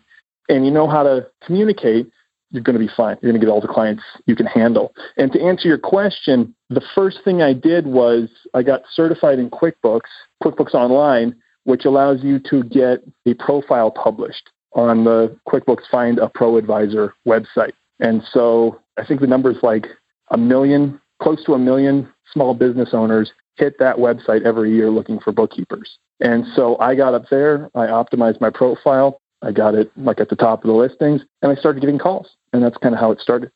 and 0.49 0.65
you 0.65 0.71
know 0.71 0.89
how 0.89 1.03
to 1.03 1.27
communicate, 1.45 2.09
you're 2.53 2.63
going 2.63 2.79
to 2.79 2.85
be 2.85 2.91
fine. 2.97 3.17
You're 3.21 3.33
going 3.33 3.41
to 3.41 3.45
get 3.45 3.51
all 3.51 3.61
the 3.61 3.69
clients 3.69 4.05
you 4.27 4.37
can 4.37 4.47
handle. 4.47 4.93
And 5.17 5.33
to 5.33 5.41
answer 5.43 5.67
your 5.67 5.79
question, 5.79 6.55
the 6.69 6.83
first 6.95 7.19
thing 7.25 7.43
I 7.43 7.53
did 7.53 7.87
was 7.87 8.29
I 8.55 8.63
got 8.63 8.83
certified 8.93 9.41
in 9.41 9.51
QuickBooks, 9.51 10.11
QuickBooks 10.43 10.75
Online, 10.75 11.35
which 11.65 11.85
allows 11.85 12.23
you 12.23 12.39
to 12.51 12.63
get 12.65 13.01
the 13.25 13.35
profile 13.35 13.91
published 13.91 14.51
on 14.73 15.05
the 15.05 15.37
QuickBooks 15.49 15.89
Find 15.91 16.19
a 16.19 16.29
Pro 16.29 16.57
Advisor 16.57 17.15
website. 17.27 17.73
And 17.99 18.23
so 18.33 18.81
I 18.99 19.05
think 19.05 19.21
the 19.21 19.27
number 19.27 19.51
is 19.51 19.59
like 19.63 19.87
a 20.31 20.39
million, 20.39 21.01
close 21.21 21.45
to 21.45 21.55
a 21.55 21.59
million 21.59 22.09
small 22.33 22.55
business 22.55 22.91
owners 22.93 23.33
hit 23.57 23.79
that 23.79 23.97
website 23.97 24.43
every 24.43 24.75
year 24.75 24.91
looking 24.91 25.19
for 25.21 25.33
bookkeepers. 25.33 25.99
And 26.21 26.45
so 26.55 26.79
I 26.79 26.95
got 26.95 27.15
up 27.15 27.29
there, 27.31 27.71
I 27.75 27.87
optimized 27.87 28.41
my 28.41 28.51
profile, 28.51 29.21
I 29.43 29.53
got 29.53 29.75
it 29.75 29.91
like 29.97 30.21
at 30.21 30.29
the 30.29 30.37
top 30.37 30.65
of 30.65 30.69
the 30.69 30.75
listings, 30.75 31.23
and 31.43 31.51
I 31.51 31.55
started 31.55 31.81
getting 31.81 31.99
calls. 31.99 32.29
And 32.53 32.63
that's 32.63 32.77
kind 32.79 32.95
of 32.95 33.01
how 33.01 33.11
it 33.11 33.21
started. 33.21 33.51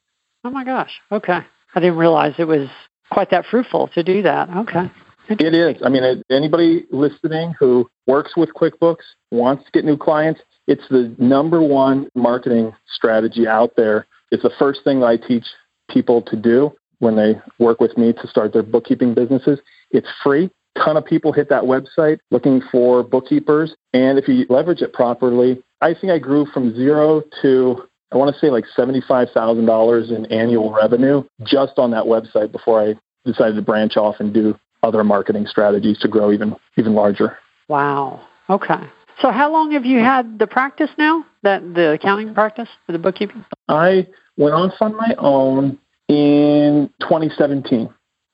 oh 0.45 0.51
my 0.51 0.65
gosh. 0.65 1.01
Okay. 1.11 1.41
I 1.75 1.81
didn't 1.81 1.97
realize 1.97 2.35
it 2.39 2.47
was 2.47 2.69
quite 3.11 3.31
that 3.31 3.45
fruitful 3.51 3.89
to 3.89 4.03
do 4.03 4.23
that. 4.23 4.49
Okay. 4.51 4.91
It 5.29 5.55
is. 5.55 5.81
I 5.85 5.89
mean, 5.89 6.23
anybody 6.31 6.85
listening 6.91 7.55
who 7.59 7.89
works 8.07 8.37
with 8.37 8.51
QuickBooks 8.55 9.05
wants 9.31 9.65
to 9.65 9.71
get 9.73 9.85
new 9.85 9.97
clients, 9.97 10.41
it's 10.67 10.87
the 10.89 11.15
number 11.19 11.63
one 11.63 12.09
marketing 12.15 12.75
strategy 12.87 13.47
out 13.47 13.73
there. 13.77 14.07
It's 14.31 14.43
the 14.43 14.53
first 14.59 14.81
thing 14.85 15.03
I 15.03 15.17
teach 15.17 15.45
people 15.91 16.23
to 16.23 16.37
do 16.37 16.73
when 16.99 17.17
they 17.17 17.35
work 17.59 17.81
with 17.81 17.97
me 17.97 18.13
to 18.13 18.29
start 18.29 18.53
their 18.53 18.63
bookkeeping 18.63 19.15
businesses. 19.15 19.61
It's 19.91 20.09
free. 20.23 20.51
Ton 20.77 20.97
of 20.97 21.05
people 21.05 21.33
hit 21.33 21.49
that 21.51 21.63
website 21.63 22.19
looking 22.31 22.61
for 22.73 23.03
bookkeepers. 23.03 23.75
And 23.93 24.19
if 24.19 24.27
you 24.27 24.47
leverage 24.49 24.83
it 24.83 24.93
properly, 24.93 25.63
I 25.81 25.95
think 25.95 26.13
I 26.13 26.19
grew 26.19 26.47
from 26.47 26.75
zero 26.75 27.23
to 27.43 27.89
I 28.13 28.17
want 28.17 28.33
to 28.33 28.41
say 28.41 28.49
like 28.49 28.65
$75,000 28.79 30.17
in 30.17 30.27
annual 30.27 30.73
revenue 30.73 31.25
just 31.43 31.79
on 31.79 31.91
that 31.91 32.05
website 32.05 32.53
before 32.53 32.81
I 32.81 32.95
decided 33.25 33.57
to 33.57 33.63
branch 33.63 33.97
off 33.97 34.17
and 34.21 34.33
do 34.33 34.57
other 34.85 35.03
marketing 35.03 35.47
strategies 35.47 35.99
to 35.99 36.09
grow 36.09 36.31
even 36.31 36.55
even 36.77 36.95
larger. 36.95 37.39
Wow. 37.69 38.21
Okay. 38.49 38.81
So 39.21 39.31
how 39.31 39.51
long 39.51 39.73
have 39.73 39.85
you 39.85 39.99
had 40.01 40.39
the 40.39 40.47
practice 40.47 40.91
now? 40.99 41.25
That 41.43 41.75
the 41.75 41.93
accounting 41.93 42.35
practice 42.35 42.69
for 42.87 42.93
the 42.93 42.99
bookkeeping? 42.99 43.45
I 43.69 44.07
went 44.37 44.55
off 44.55 44.75
on 44.81 44.97
my 44.97 45.15
own 45.19 45.79
in 46.09 46.91
2017. 47.01 47.89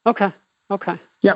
Okay. 0.06 0.28
Okay. 0.70 1.00
Yeah. 1.22 1.34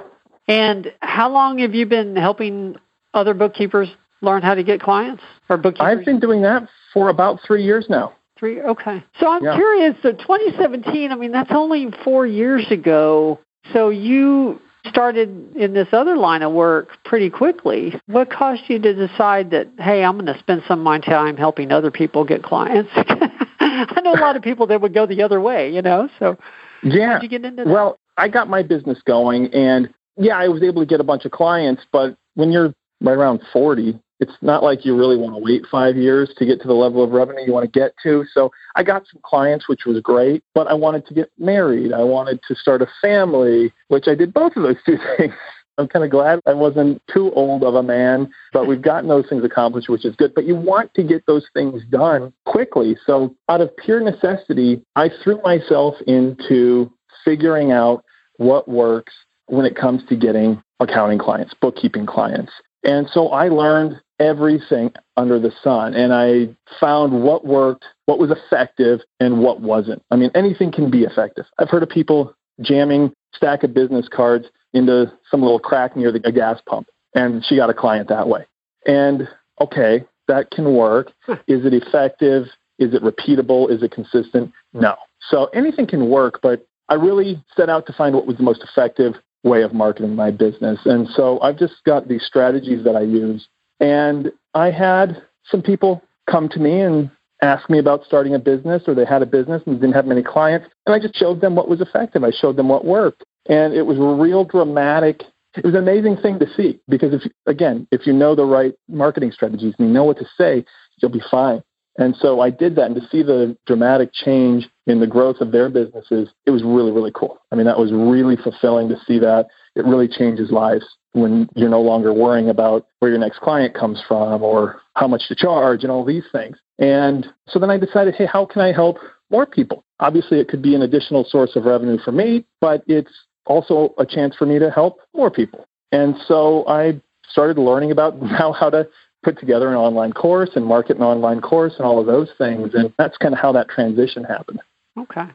And 0.49 0.93
how 1.01 1.31
long 1.31 1.59
have 1.59 1.75
you 1.75 1.87
been 1.87 2.17
helping 2.17 2.77
other 3.13 3.35
bookkeepers 3.35 3.89
learn 4.23 4.43
how 4.43 4.55
to 4.55 4.63
get 4.63 4.81
clients 4.81 5.23
or 5.49 5.57
bookkeepers? 5.57 5.99
I've 5.99 6.05
been 6.05 6.21
doing 6.21 6.43
that 6.43 6.69
for 6.93 7.09
about 7.09 7.41
three 7.47 7.65
years 7.65 7.87
now. 7.89 8.13
Three. 8.39 8.61
Okay. 8.61 9.03
So 9.21 9.29
I'm 9.29 9.45
Yeah. 9.45 9.55
curious. 9.55 9.97
So 10.03 10.13
2017. 10.13 11.13
I 11.13 11.15
mean, 11.17 11.33
that's 11.33 11.53
only 11.53 11.91
four 12.03 12.27
years 12.27 12.71
ago. 12.71 13.39
So 13.73 13.91
you 13.91 14.61
started 14.95 15.57
in 15.57 15.75
this 15.75 15.89
other 15.91 16.17
line 16.17 16.43
of 16.43 16.53
work 16.53 16.89
pretty 17.05 17.29
quickly. 17.29 18.01
What 18.07 18.31
caused 18.31 18.63
you 18.69 18.79
to 18.79 18.95
decide 18.95 19.51
that, 19.51 19.67
hey, 19.79 20.05
I'm 20.05 20.15
going 20.19 20.33
to 20.33 20.39
spend 20.39 20.63
some 20.69 20.79
of 20.79 20.85
my 20.85 21.01
time 21.01 21.37
helping 21.37 21.73
other 21.73 21.91
people 21.91 22.25
get 22.25 22.45
clients? 22.45 22.91
I 22.97 24.01
know 24.05 24.15
a 24.15 24.21
lot 24.21 24.37
of 24.37 24.43
people 24.43 24.69
that 24.69 24.81
would 24.81 24.95
go 24.95 25.05
the 25.05 25.23
other 25.23 25.41
way, 25.41 25.73
you 25.73 25.83
know. 25.83 26.09
So 26.21 26.39
Yeah. 26.83 27.21
you 27.21 27.29
get 27.29 27.45
into 27.45 27.65
that? 27.65 27.71
Well, 27.71 27.99
I 28.17 28.29
got 28.29 28.49
my 28.49 28.63
business 28.63 29.03
going, 29.05 29.53
and 29.53 29.93
yeah, 30.17 30.37
I 30.37 30.47
was 30.47 30.63
able 30.63 30.83
to 30.83 30.87
get 30.87 31.01
a 31.01 31.05
bunch 31.05 31.25
of 31.25 31.33
clients. 31.33 31.83
But 31.91 32.17
when 32.35 32.53
you're 32.53 32.73
right 33.01 33.17
around 33.17 33.43
40, 33.53 33.99
it's 34.25 34.37
not 34.41 34.63
like 34.63 34.87
you 34.87 34.97
really 34.97 35.19
want 35.19 35.35
to 35.35 35.43
wait 35.43 35.67
five 35.71 35.97
years 35.97 36.33
to 36.39 36.47
get 36.47 36.63
to 36.63 36.67
the 36.67 36.73
level 36.73 37.05
of 37.05 37.11
revenue 37.11 37.45
you 37.45 37.53
want 37.53 37.71
to 37.71 37.79
get 37.79 37.95
to. 38.03 38.25
So 38.33 38.51
I 38.75 38.83
got 38.83 39.03
some 39.13 39.21
clients, 39.23 39.69
which 39.69 39.85
was 39.85 40.01
great, 40.01 40.43
but 40.55 40.67
I 40.67 40.73
wanted 40.73 41.07
to 41.09 41.15
get 41.15 41.31
married. 41.39 41.93
I 41.93 42.03
wanted 42.05 42.41
to 42.49 42.55
start 42.55 42.81
a 42.81 42.89
family, 43.03 43.71
which 43.89 44.09
I 44.09 44.15
did 44.15 44.33
both 44.33 44.57
of 44.57 44.63
those 44.63 44.79
two 44.87 44.97
things. 45.19 45.35
I'm 45.77 45.89
kind 45.89 46.05
of 46.05 46.11
glad 46.11 46.41
I 46.47 46.55
wasn't 46.55 47.03
too 47.13 47.33
old 47.33 47.65
of 47.65 47.75
a 47.75 47.83
man, 47.83 48.33
but 48.53 48.67
we've 48.67 48.81
gotten 48.81 49.09
those 49.09 49.29
things 49.29 49.45
accomplished, 49.45 49.91
which 49.91 50.07
is 50.07 50.17
good. 50.17 50.33
But 50.35 50.45
you 50.45 50.55
want 50.55 50.95
to 50.95 51.03
get 51.03 51.27
those 51.27 51.45
things 51.53 51.83
done 51.91 52.33
quickly. 52.47 52.97
So, 53.05 53.35
out 53.49 53.61
of 53.61 53.77
pure 53.77 54.01
necessity, 54.01 54.83
I 54.97 55.11
threw 55.23 55.43
myself 55.43 55.97
into 56.07 56.91
figuring 57.25 57.73
out 57.73 58.05
what 58.37 58.69
works 58.69 59.13
when 59.47 59.67
it 59.67 59.77
comes 59.77 60.03
to 60.09 60.17
getting 60.17 60.63
accounting 60.81 61.19
clients, 61.19 61.55
bookkeeping 61.61 62.07
clients. 62.07 62.53
And 62.85 63.09
so 63.11 63.29
I 63.29 63.49
learned 63.49 64.01
everything 64.21 64.93
under 65.17 65.39
the 65.39 65.53
sun 65.63 65.95
and 65.95 66.13
I 66.13 66.55
found 66.81 67.23
what 67.23 67.45
worked, 67.45 67.85
what 68.07 68.19
was 68.19 68.31
effective, 68.31 69.01
and 69.21 69.41
what 69.41 69.61
wasn't. 69.61 70.03
I 70.11 70.17
mean, 70.17 70.31
anything 70.35 70.73
can 70.73 70.91
be 70.91 71.03
effective. 71.03 71.47
I've 71.59 71.71
heard 71.71 71.83
of 71.83 71.89
people 71.89 72.35
jamming 72.61 73.13
stack 73.35 73.65
of 73.65 73.75
business 73.75 74.09
cards 74.09 74.47
into 74.73 75.13
some 75.31 75.43
little 75.43 75.59
crack 75.59 75.97
near 75.97 76.13
the 76.13 76.21
a 76.27 76.33
gas 76.33 76.61
pump, 76.67 76.89
and 77.15 77.45
she 77.45 77.57
got 77.57 77.71
a 77.71 77.75
client 77.75 78.09
that 78.09 78.29
way. 78.29 78.47
And 78.87 79.29
okay, 79.61 80.05
that 80.29 80.51
can 80.51 80.75
work. 80.75 81.13
Is 81.47 81.65
it 81.65 81.75
effective? 81.75 82.47
Is 82.79 82.95
it 82.95 83.03
repeatable? 83.03 83.71
Is 83.71 83.83
it 83.83 83.93
consistent? 83.93 84.53
No. 84.73 84.97
So 85.29 85.47
anything 85.47 85.87
can 85.87 86.09
work, 86.09 86.41
but 86.43 86.67
I 86.89 86.95
really 86.95 87.43
set 87.57 87.71
out 87.71 87.87
to 87.87 87.93
find 87.93 88.15
what 88.15 88.27
was 88.27 88.37
the 88.37 88.43
most 88.43 88.63
effective 88.63 89.15
way 89.43 89.63
of 89.63 89.73
marketing 89.73 90.17
my 90.17 90.31
business. 90.31 90.81
And 90.85 91.09
so 91.09 91.41
I've 91.41 91.59
just 91.59 91.75
got 91.85 92.09
these 92.09 92.25
strategies 92.25 92.85
that 92.85 92.97
I 92.97 93.03
use. 93.03 93.47
And 93.81 94.33
I 94.55 94.71
had 94.71 95.23
some 95.51 95.63
people 95.63 96.03
come 96.31 96.49
to 96.51 96.59
me 96.59 96.81
and 96.81 97.11
ask 97.43 97.69
me 97.69 97.79
about 97.79 98.05
starting 98.05 98.35
a 98.35 98.39
business 98.39 98.83
or 98.87 98.95
they 98.95 99.05
had 99.05 99.23
a 99.23 99.27
business 99.27 99.63
and 99.67 99.81
didn't 99.81 99.95
have 99.95 100.07
many 100.07 100.23
clients. 100.23 100.69
And 100.87 100.95
I 100.95 100.99
just 100.99 101.17
showed 101.17 101.41
them 101.41 101.55
what 101.55 101.69
was 101.69 101.81
effective. 101.81 102.25
I 102.25 102.31
showed 102.31 102.57
them 102.57 102.69
what 102.69 102.85
worked. 102.85 103.25
And 103.47 103.75
it 103.75 103.83
was 103.83 103.99
a 103.99 104.23
real 104.23 104.45
dramatic, 104.45 105.23
it 105.57 105.65
was 105.65 105.75
an 105.75 105.83
amazing 105.83 106.17
thing 106.17 106.39
to 106.39 106.47
see 106.57 106.81
because 106.89 107.13
if, 107.13 107.31
again, 107.47 107.87
if 107.91 108.07
you 108.07 108.13
know 108.13 108.35
the 108.35 108.45
right 108.45 108.75
marketing 108.89 109.33
strategies 109.33 109.75
and 109.79 109.89
you 109.89 109.95
know 109.95 110.05
what 110.05 110.19
to 110.19 110.27
say, 110.39 110.65
you'll 111.01 111.11
be 111.11 111.23
fine. 111.31 111.63
And 111.97 112.17
so 112.17 112.41
I 112.41 112.51
did 112.51 112.75
that 112.77 112.87
and 112.87 112.97
to 112.97 113.07
see 113.09 113.23
the 113.23 113.57
dramatic 113.67 114.13
change 114.13 114.69
in 114.87 115.01
the 115.01 115.07
growth 115.07 115.37
of 115.41 115.53
their 115.53 115.69
businesses, 115.69 116.29
it 116.47 116.51
was 116.51 116.65
really, 116.65 116.91
really 116.91 117.13
cool. 117.15 117.39
I 117.53 117.57
mean, 117.57 117.67
that 117.67 117.79
was 117.79 117.93
really 117.93 118.37
fulfilling 118.37 118.89
to 118.89 118.97
see 119.07 119.19
that. 119.21 119.47
It 119.77 119.85
really 119.85 120.09
changes 120.09 120.51
lives 120.51 120.85
when 121.13 121.49
you're 121.55 121.69
no 121.69 121.81
longer 121.81 122.13
worrying 122.13 122.49
about 122.49 122.87
where 122.99 123.11
your 123.11 123.21
next 123.21 123.41
client 123.41 123.75
comes 123.75 124.03
from 124.07 124.43
or 124.43 124.81
how 124.95 125.07
much 125.07 125.29
to 125.29 125.35
charge 125.35 125.83
and 125.83 125.91
all 125.91 126.05
these 126.05 126.25
things. 126.33 126.57
And 126.79 127.27
so 127.49 127.59
then 127.59 127.71
I 127.71 127.79
decided, 127.79 128.15
hey, 128.15 128.27
how 128.27 128.47
can 128.47 128.63
I 128.63 128.73
help 128.73 128.99
more 129.31 129.47
people? 129.47 129.85
Obviously, 130.01 130.41
it 130.41 130.49
could 130.49 130.63
be 130.63 130.75
an 130.75 130.83
additional 130.83 131.25
source 131.25 131.57
of 131.57 131.65
revenue 131.65 131.99
for 132.05 132.13
me, 132.13 132.45
but 132.61 132.83
it's 132.87 133.13
also 133.47 133.95
a 133.99 134.07
chance 134.07 134.35
for 134.37 134.47
me 134.47 134.59
to 134.59 134.71
help 134.71 134.99
more 135.15 135.31
people. 135.31 135.67
And 135.93 136.17
so 136.27 136.67
I 136.67 137.01
started 137.29 137.59
learning 137.59 137.91
about 137.91 138.15
how, 138.27 138.53
how 138.53 138.71
to 138.71 138.89
put 139.23 139.39
together 139.39 139.69
an 139.69 139.77
online 139.77 140.13
course 140.13 140.51
and 140.55 140.67
market 140.67 140.97
an 140.97 141.03
online 141.03 141.41
course 141.41 141.75
and 141.79 141.87
all 141.87 141.99
of 141.99 142.07
those 142.07 142.29
things. 142.37 142.75
And 142.75 142.93
that's 142.99 143.17
kind 143.17 143.33
of 143.33 143.41
how 143.41 143.53
that 143.53 143.69
transition 143.69 144.25
happened. 144.25 144.61
Okay. 144.99 145.27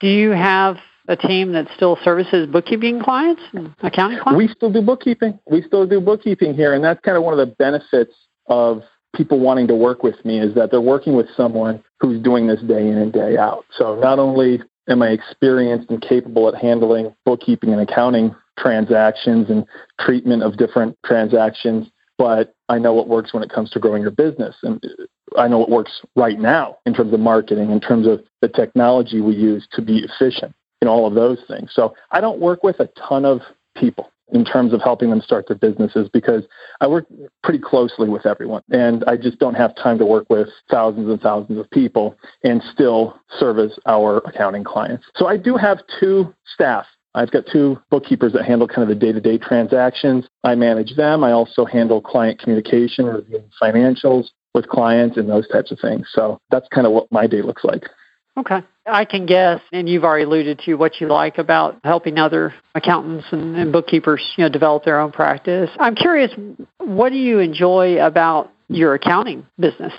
Do 0.00 0.08
you 0.08 0.30
have 0.30 0.76
a 1.08 1.16
team 1.16 1.52
that 1.52 1.66
still 1.74 1.98
services 2.04 2.46
bookkeeping 2.46 3.02
clients 3.02 3.42
and 3.52 3.74
accounting 3.82 4.20
clients? 4.20 4.38
We 4.38 4.48
still 4.48 4.70
do 4.70 4.82
bookkeeping. 4.82 5.38
We 5.50 5.62
still 5.62 5.86
do 5.86 6.00
bookkeeping 6.00 6.54
here. 6.54 6.74
And 6.74 6.84
that's 6.84 7.00
kind 7.00 7.16
of 7.16 7.24
one 7.24 7.38
of 7.38 7.38
the 7.38 7.54
benefits 7.54 8.12
of 8.46 8.82
people 9.16 9.40
wanting 9.40 9.66
to 9.68 9.74
work 9.74 10.02
with 10.02 10.22
me 10.24 10.38
is 10.38 10.54
that 10.54 10.70
they're 10.70 10.80
working 10.80 11.16
with 11.16 11.26
someone 11.34 11.82
who's 11.98 12.22
doing 12.22 12.46
this 12.46 12.60
day 12.60 12.86
in 12.86 12.98
and 12.98 13.12
day 13.12 13.36
out. 13.38 13.64
So 13.72 13.98
not 13.98 14.18
only 14.18 14.60
am 14.88 15.02
I 15.02 15.08
experienced 15.08 15.90
and 15.90 16.00
capable 16.00 16.46
at 16.48 16.54
handling 16.54 17.14
bookkeeping 17.24 17.72
and 17.72 17.80
accounting 17.80 18.34
transactions 18.58 19.48
and 19.48 19.64
treatment 19.98 20.42
of 20.42 20.56
different 20.58 20.96
transactions, 21.06 21.88
but 22.18 22.54
I 22.68 22.78
know 22.78 22.92
what 22.92 23.08
works 23.08 23.32
when 23.32 23.42
it 23.42 23.50
comes 23.50 23.70
to 23.70 23.78
growing 23.78 24.02
your 24.02 24.10
business. 24.10 24.56
And 24.62 24.82
I 25.38 25.48
know 25.48 25.58
what 25.58 25.70
works 25.70 26.02
right 26.16 26.38
now 26.38 26.78
in 26.84 26.92
terms 26.92 27.12
of 27.12 27.20
marketing, 27.20 27.70
in 27.70 27.80
terms 27.80 28.06
of 28.06 28.20
the 28.42 28.48
technology 28.48 29.20
we 29.20 29.34
use 29.34 29.66
to 29.72 29.82
be 29.82 30.04
efficient 30.04 30.54
in 30.80 30.88
all 30.88 31.06
of 31.06 31.14
those 31.14 31.38
things. 31.48 31.70
So 31.72 31.94
I 32.10 32.20
don't 32.20 32.40
work 32.40 32.62
with 32.62 32.80
a 32.80 32.88
ton 33.08 33.24
of 33.24 33.40
people 33.76 34.10
in 34.30 34.44
terms 34.44 34.74
of 34.74 34.82
helping 34.82 35.08
them 35.08 35.22
start 35.22 35.48
their 35.48 35.56
businesses 35.56 36.08
because 36.12 36.44
I 36.82 36.86
work 36.86 37.06
pretty 37.42 37.60
closely 37.60 38.10
with 38.10 38.26
everyone 38.26 38.62
and 38.70 39.02
I 39.06 39.16
just 39.16 39.38
don't 39.38 39.54
have 39.54 39.74
time 39.74 39.96
to 39.98 40.04
work 40.04 40.26
with 40.28 40.48
thousands 40.70 41.08
and 41.08 41.18
thousands 41.20 41.58
of 41.58 41.70
people 41.70 42.14
and 42.44 42.62
still 42.72 43.18
service 43.38 43.78
our 43.86 44.18
accounting 44.18 44.64
clients. 44.64 45.06
So 45.16 45.26
I 45.26 45.38
do 45.38 45.56
have 45.56 45.78
two 45.98 46.34
staff 46.52 46.84
I've 47.14 47.30
got 47.30 47.44
two 47.50 47.80
bookkeepers 47.90 48.32
that 48.34 48.44
handle 48.44 48.68
kind 48.68 48.82
of 48.82 48.88
the 48.88 48.94
day-to-day 48.94 49.38
transactions. 49.38 50.26
I 50.44 50.54
manage 50.54 50.94
them. 50.94 51.24
I 51.24 51.32
also 51.32 51.64
handle 51.64 52.00
client 52.00 52.38
communication, 52.38 53.06
reviewing 53.06 53.50
financials 53.60 54.26
with 54.54 54.68
clients 54.68 55.16
and 55.16 55.28
those 55.28 55.48
types 55.48 55.72
of 55.72 55.80
things. 55.80 56.06
So 56.12 56.38
that's 56.50 56.68
kind 56.68 56.86
of 56.86 56.92
what 56.92 57.10
my 57.10 57.26
day 57.26 57.42
looks 57.42 57.64
like. 57.64 57.84
Okay. 58.38 58.60
I 58.86 59.04
can 59.04 59.26
guess, 59.26 59.60
and 59.72 59.88
you've 59.88 60.04
already 60.04 60.24
alluded 60.24 60.60
to 60.60 60.74
what 60.74 61.00
you 61.00 61.08
like 61.08 61.38
about 61.38 61.78
helping 61.84 62.18
other 62.18 62.54
accountants 62.74 63.26
and, 63.32 63.56
and 63.56 63.72
bookkeepers, 63.72 64.22
you 64.36 64.44
know, 64.44 64.48
develop 64.48 64.84
their 64.84 65.00
own 65.00 65.12
practice. 65.12 65.70
I'm 65.78 65.94
curious, 65.94 66.30
what 66.78 67.10
do 67.10 67.16
you 67.16 67.40
enjoy 67.40 68.00
about 68.04 68.50
your 68.68 68.94
accounting 68.94 69.46
business? 69.58 69.92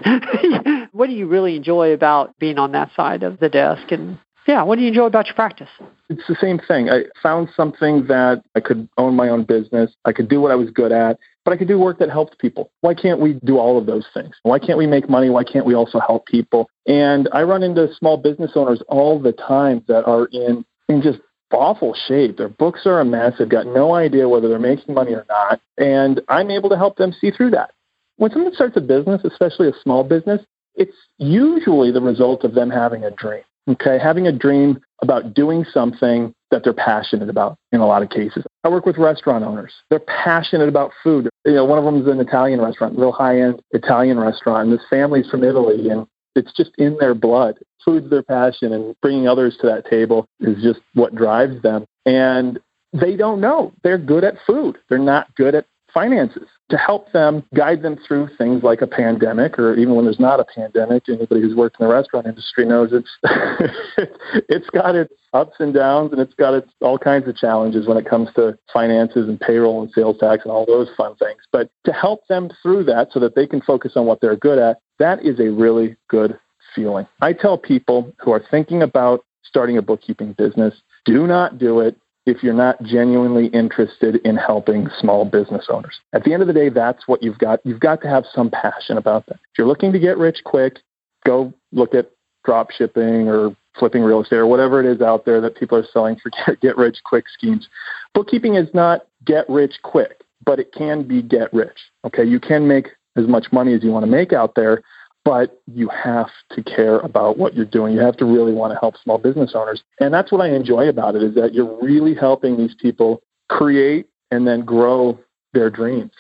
what 0.92 1.08
do 1.08 1.14
you 1.14 1.28
really 1.28 1.56
enjoy 1.56 1.92
about 1.92 2.38
being 2.40 2.58
on 2.58 2.72
that 2.72 2.92
side 2.96 3.24
of 3.24 3.40
the 3.40 3.50
desk 3.50 3.92
and 3.92 4.18
yeah, 4.48 4.64
what 4.64 4.78
do 4.78 4.82
you 4.82 4.88
enjoy 4.88 5.06
about 5.06 5.28
your 5.28 5.36
practice? 5.36 5.70
It's 6.10 6.26
the 6.28 6.36
same 6.42 6.60
thing. 6.68 6.90
I 6.90 7.04
found 7.22 7.50
something 7.56 8.08
that 8.08 8.42
I 8.56 8.62
could 8.62 8.90
own 8.98 9.16
my 9.16 9.30
own 9.30 9.44
business. 9.44 9.92
I 10.06 10.12
could 10.12 10.28
do 10.28 10.42
what 10.42 10.52
I 10.52 10.56
was 10.56 10.72
good 10.72 10.92
at, 10.92 11.20
but 11.46 11.54
I 11.54 11.58
could 11.58 11.68
do 11.68 11.80
work 11.80 12.00
that 12.00 12.10
helped 12.10 12.38
people. 12.40 12.72
Why 12.82 12.94
can't 12.94 13.20
we 13.20 13.34
do 13.46 13.58
all 13.58 13.78
of 13.78 13.86
those 13.86 14.06
things? 14.14 14.36
Why 14.44 14.60
can't 14.60 14.78
we 14.78 14.88
make 14.88 15.10
money? 15.10 15.30
Why 15.30 15.44
can't 15.44 15.66
we 15.66 15.74
also 15.74 16.00
help 16.00 16.26
people? 16.26 16.70
And 16.86 17.30
I 17.34 17.44
run 17.44 17.64
into 17.64 17.94
small 17.96 18.18
business 18.18 18.52
owners 18.56 18.82
all 18.88 19.20
the 19.20 19.32
time 19.32 19.84
that 19.88 20.06
are 20.06 20.28
in 20.32 20.66
in 20.88 21.02
just 21.02 21.20
awful 21.52 21.96
shape. 22.08 22.38
Their 22.38 22.50
books 22.50 22.82
are 22.86 23.00
a 23.00 23.06
mess. 23.06 23.34
They've 23.38 23.50
got 23.50 23.68
no 23.68 23.94
idea 23.96 24.30
whether 24.30 24.48
they're 24.48 24.60
making 24.60 24.94
money 24.94 25.14
or 25.14 25.26
not. 25.30 25.62
And 25.78 26.22
I'm 26.28 26.52
able 26.52 26.70
to 26.70 26.78
help 26.78 26.98
them 26.98 27.14
see 27.20 27.32
through 27.32 27.52
that. 27.52 27.72
When 28.18 28.32
someone 28.32 28.54
starts 28.54 28.76
a 28.78 28.82
business, 28.82 29.22
especially 29.24 29.70
a 29.70 29.74
small 29.82 30.04
business, 30.04 30.42
it's 30.76 30.96
usually 31.18 31.92
the 31.92 32.02
result 32.02 32.44
of 32.44 32.54
them 32.54 32.70
having 32.70 33.04
a 33.04 33.12
dream. 33.12 33.44
Okay, 33.68 33.98
having 34.02 34.28
a 34.28 34.32
dream 34.32 34.80
about 35.02 35.34
doing 35.34 35.66
something 35.72 36.34
that 36.52 36.64
they're 36.64 36.74
passionate 36.74 37.30
about 37.30 37.58
in 37.72 37.80
a 37.80 37.88
lot 37.88 38.02
of 38.02 38.10
cases. 38.10 38.44
I 38.64 38.70
work 38.70 38.86
with 38.86 38.98
restaurant 38.98 39.44
owners. 39.44 39.74
They're 39.90 40.00
passionate 40.00 40.68
about 40.68 40.92
food. 41.04 41.30
You 41.46 41.54
know, 41.54 41.66
one 41.66 41.78
of 41.78 41.86
them 41.86 42.02
is 42.02 42.08
an 42.08 42.20
Italian 42.20 42.62
restaurant, 42.62 42.98
real 42.98 43.12
high-end 43.12 43.62
Italian 43.72 44.20
restaurant. 44.20 44.70
And 44.70 44.78
this 44.78 44.86
family's 44.90 45.30
from 45.30 45.44
Italy, 45.44 45.90
and 45.90 46.08
it's 46.36 46.52
just 46.56 46.72
in 46.78 46.98
their 47.00 47.14
blood. 47.14 47.60
Food's 47.86 48.10
their 48.10 48.24
passion, 48.24 48.74
and 48.74 48.96
bringing 49.02 49.28
others 49.28 49.58
to 49.62 49.68
that 49.68 49.90
table 49.90 50.26
is 50.40 50.62
just 50.62 50.80
what 50.94 51.16
drives 51.16 51.62
them. 51.62 51.86
And 52.06 52.60
they 52.94 53.16
don't 53.16 53.40
know. 53.40 53.72
They're 53.84 53.98
good 53.98 54.24
at 54.24 54.36
food. 54.48 54.78
They're 54.90 54.98
not 54.98 55.34
good 55.36 55.56
at 55.56 55.66
finances 55.94 56.48
to 56.70 56.78
help 56.78 57.12
them 57.12 57.44
guide 57.56 57.82
them 57.82 57.98
through 58.08 58.30
things 58.38 58.64
like 58.64 58.82
a 58.82 58.88
pandemic 58.88 59.58
or 59.58 59.76
even 59.76 59.96
when 59.96 60.06
there's 60.06 60.20
not 60.20 60.40
a 60.40 60.46
pandemic 60.46 61.04
anybody 61.10 61.42
who's 61.42 61.56
worked 61.56 61.80
in 61.80 61.88
the 61.88 61.94
restaurant 61.94 62.28
industry 62.28 62.66
knows 62.66 62.92
it's 62.92 63.10
it's 64.50 64.70
got 64.70 64.96
its 64.96 65.14
ups 65.34 65.56
and 65.60 65.74
downs 65.74 66.12
and 66.12 66.22
it's 66.22 66.34
got 66.34 66.54
its 66.54 66.70
all 66.82 66.98
kinds 66.98 67.28
of 67.28 67.36
challenges 67.36 67.88
when 67.88 67.98
it 67.98 68.08
comes 68.08 68.30
to 68.36 68.58
finances 68.72 69.28
and 69.28 69.40
payroll 69.40 69.82
and 69.82 69.92
sales 69.94 70.18
tax 70.20 70.44
and 70.44 70.52
all 70.52 70.66
those 70.66 70.90
fun 70.98 71.16
things. 71.16 71.42
But 71.52 71.70
to 71.86 71.92
help 71.92 72.28
them 72.28 72.50
through 72.62 72.86
that 72.86 73.10
so 73.12 73.20
that 73.20 73.36
they 73.36 73.48
can 73.48 73.62
focus 73.62 73.94
on 73.96 74.06
what 74.06 74.22
they're 74.22 74.36
good 74.36 74.60
at 74.60 74.78
that 75.00 75.26
is 75.26 75.40
a 75.40 75.50
really 75.50 75.96
good 76.10 76.38
feeling. 76.76 77.08
I 77.22 77.34
tell 77.34 77.58
people 77.58 78.14
who 78.20 78.32
are 78.32 78.44
thinking 78.52 78.82
about 78.82 79.26
starting 79.44 79.78
a 79.78 79.82
bookkeeping 79.82 80.34
business 80.34 80.74
do 81.06 81.26
not 81.26 81.58
do 81.58 81.80
it 81.80 81.98
if 82.30 82.44
you're 82.44 82.54
not 82.54 82.82
genuinely 82.84 83.48
interested 83.48 84.18
in 84.24 84.38
helping 84.38 84.88
small 85.00 85.26
business 85.26 85.66
owners. 85.70 86.00
At 86.14 86.24
the 86.24 86.34
end 86.34 86.42
of 86.42 86.48
the 86.48 86.54
day, 86.54 86.70
that's 86.70 87.08
what 87.08 87.24
you've 87.24 87.40
got. 87.40 87.60
You've 87.66 87.80
got 87.80 88.02
to 88.02 88.08
have 88.08 88.26
some 88.34 88.50
passion 88.50 88.98
about 88.98 89.26
that. 89.28 89.36
If 89.36 89.58
you're 89.58 89.68
looking 89.68 89.92
to 89.92 90.00
get 90.00 90.18
rich 90.18 90.40
quick, 90.46 90.80
go 91.26 91.54
look 91.72 91.94
at 91.94 92.12
drop 92.46 92.72
shipping 92.72 93.28
or 93.28 93.56
flipping 93.78 94.04
real 94.04 94.22
estate 94.22 94.38
or 94.38 94.48
whatever 94.48 94.80
it 94.80 94.86
is 94.86 95.02
out 95.02 95.26
there 95.26 95.42
that 95.42 95.56
people 95.56 95.78
are 95.78 95.86
selling 95.92 96.18
for 96.18 96.32
get 96.62 96.78
rich 96.78 96.98
quick 97.04 97.26
schemes. 97.30 97.68
Bookkeeping 98.14 98.56
is 98.56 98.70
not 98.74 99.08
get 99.26 99.48
rich 99.50 99.74
quick, 99.84 100.22
but 100.46 100.60
it 100.60 100.74
can 100.74 101.08
be 101.08 101.22
get 101.22 101.54
rich. 101.54 101.78
Okay, 102.06 102.24
you 102.24 102.40
can 102.40 102.68
make 102.68 102.90
as 103.16 103.28
much 103.28 103.48
money 103.52 103.74
as 103.74 103.84
you 103.84 103.92
want 103.92 104.06
to 104.06 104.12
make 104.12 104.34
out 104.34 104.56
there, 104.56 104.84
but 105.26 105.62
you 105.68 105.90
have 105.90 106.30
to 106.52 106.64
care 106.64 107.00
about 107.00 107.38
what 107.38 107.56
you're 107.56 107.66
doing. 107.66 107.94
You 107.94 108.02
have 108.02 108.18
to 108.18 108.26
really 108.26 108.54
want 108.54 108.74
to 108.74 108.80
help 108.80 108.96
small 108.98 109.18
business 109.18 109.52
owners. 109.54 109.84
And 110.00 110.14
that's 110.14 110.32
what 110.32 110.42
I 110.42 110.50
enjoy 110.50 110.88
about 110.90 111.16
it 111.16 111.24
is 111.24 111.36
that 111.36 111.54
you're 111.54 111.78
really 111.82 112.16
helping 112.16 112.58
these 112.58 112.76
people 112.76 113.22
create 113.50 114.08
and 114.32 114.48
then 114.48 114.62
grow 114.62 115.20
their 115.54 115.70
dreams. 115.70 116.12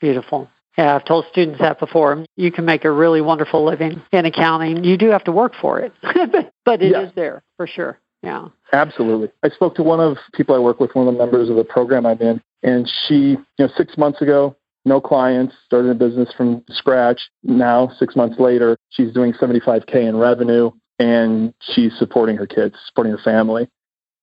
Beautiful. 0.00 0.48
Yeah, 0.76 0.96
I've 0.96 1.04
told 1.04 1.24
students 1.30 1.60
that 1.60 1.78
before. 1.78 2.24
You 2.36 2.50
can 2.50 2.64
make 2.64 2.84
a 2.84 2.90
really 2.90 3.20
wonderful 3.20 3.64
living 3.64 4.02
in 4.12 4.26
accounting. 4.26 4.82
You 4.82 4.96
do 4.96 5.10
have 5.10 5.24
to 5.24 5.32
work 5.32 5.52
for 5.60 5.80
it, 5.80 5.92
but 6.64 6.82
it 6.82 6.92
is 6.92 7.12
there 7.14 7.42
for 7.56 7.66
sure. 7.66 7.98
Yeah. 8.22 8.48
Absolutely. 8.72 9.28
I 9.42 9.50
spoke 9.50 9.76
to 9.76 9.82
one 9.82 10.00
of 10.00 10.16
people 10.32 10.54
I 10.54 10.58
work 10.58 10.80
with, 10.80 10.94
one 10.94 11.06
of 11.06 11.14
the 11.14 11.18
members 11.18 11.50
of 11.50 11.56
the 11.56 11.64
program 11.64 12.06
I'm 12.06 12.20
in, 12.20 12.40
and 12.62 12.90
she, 13.06 13.14
you 13.14 13.46
know, 13.58 13.68
six 13.76 13.96
months 13.96 14.20
ago, 14.22 14.56
no 14.84 15.00
clients, 15.00 15.54
started 15.64 15.90
a 15.90 15.94
business 15.94 16.28
from 16.36 16.62
scratch. 16.68 17.20
Now, 17.42 17.90
six 17.98 18.16
months 18.16 18.38
later, 18.38 18.76
she's 18.90 19.12
doing 19.12 19.32
75K 19.32 20.08
in 20.08 20.16
revenue 20.16 20.70
and 20.98 21.54
she's 21.60 21.92
supporting 21.98 22.36
her 22.36 22.46
kids, 22.46 22.74
supporting 22.86 23.12
her 23.12 23.22
family. 23.22 23.68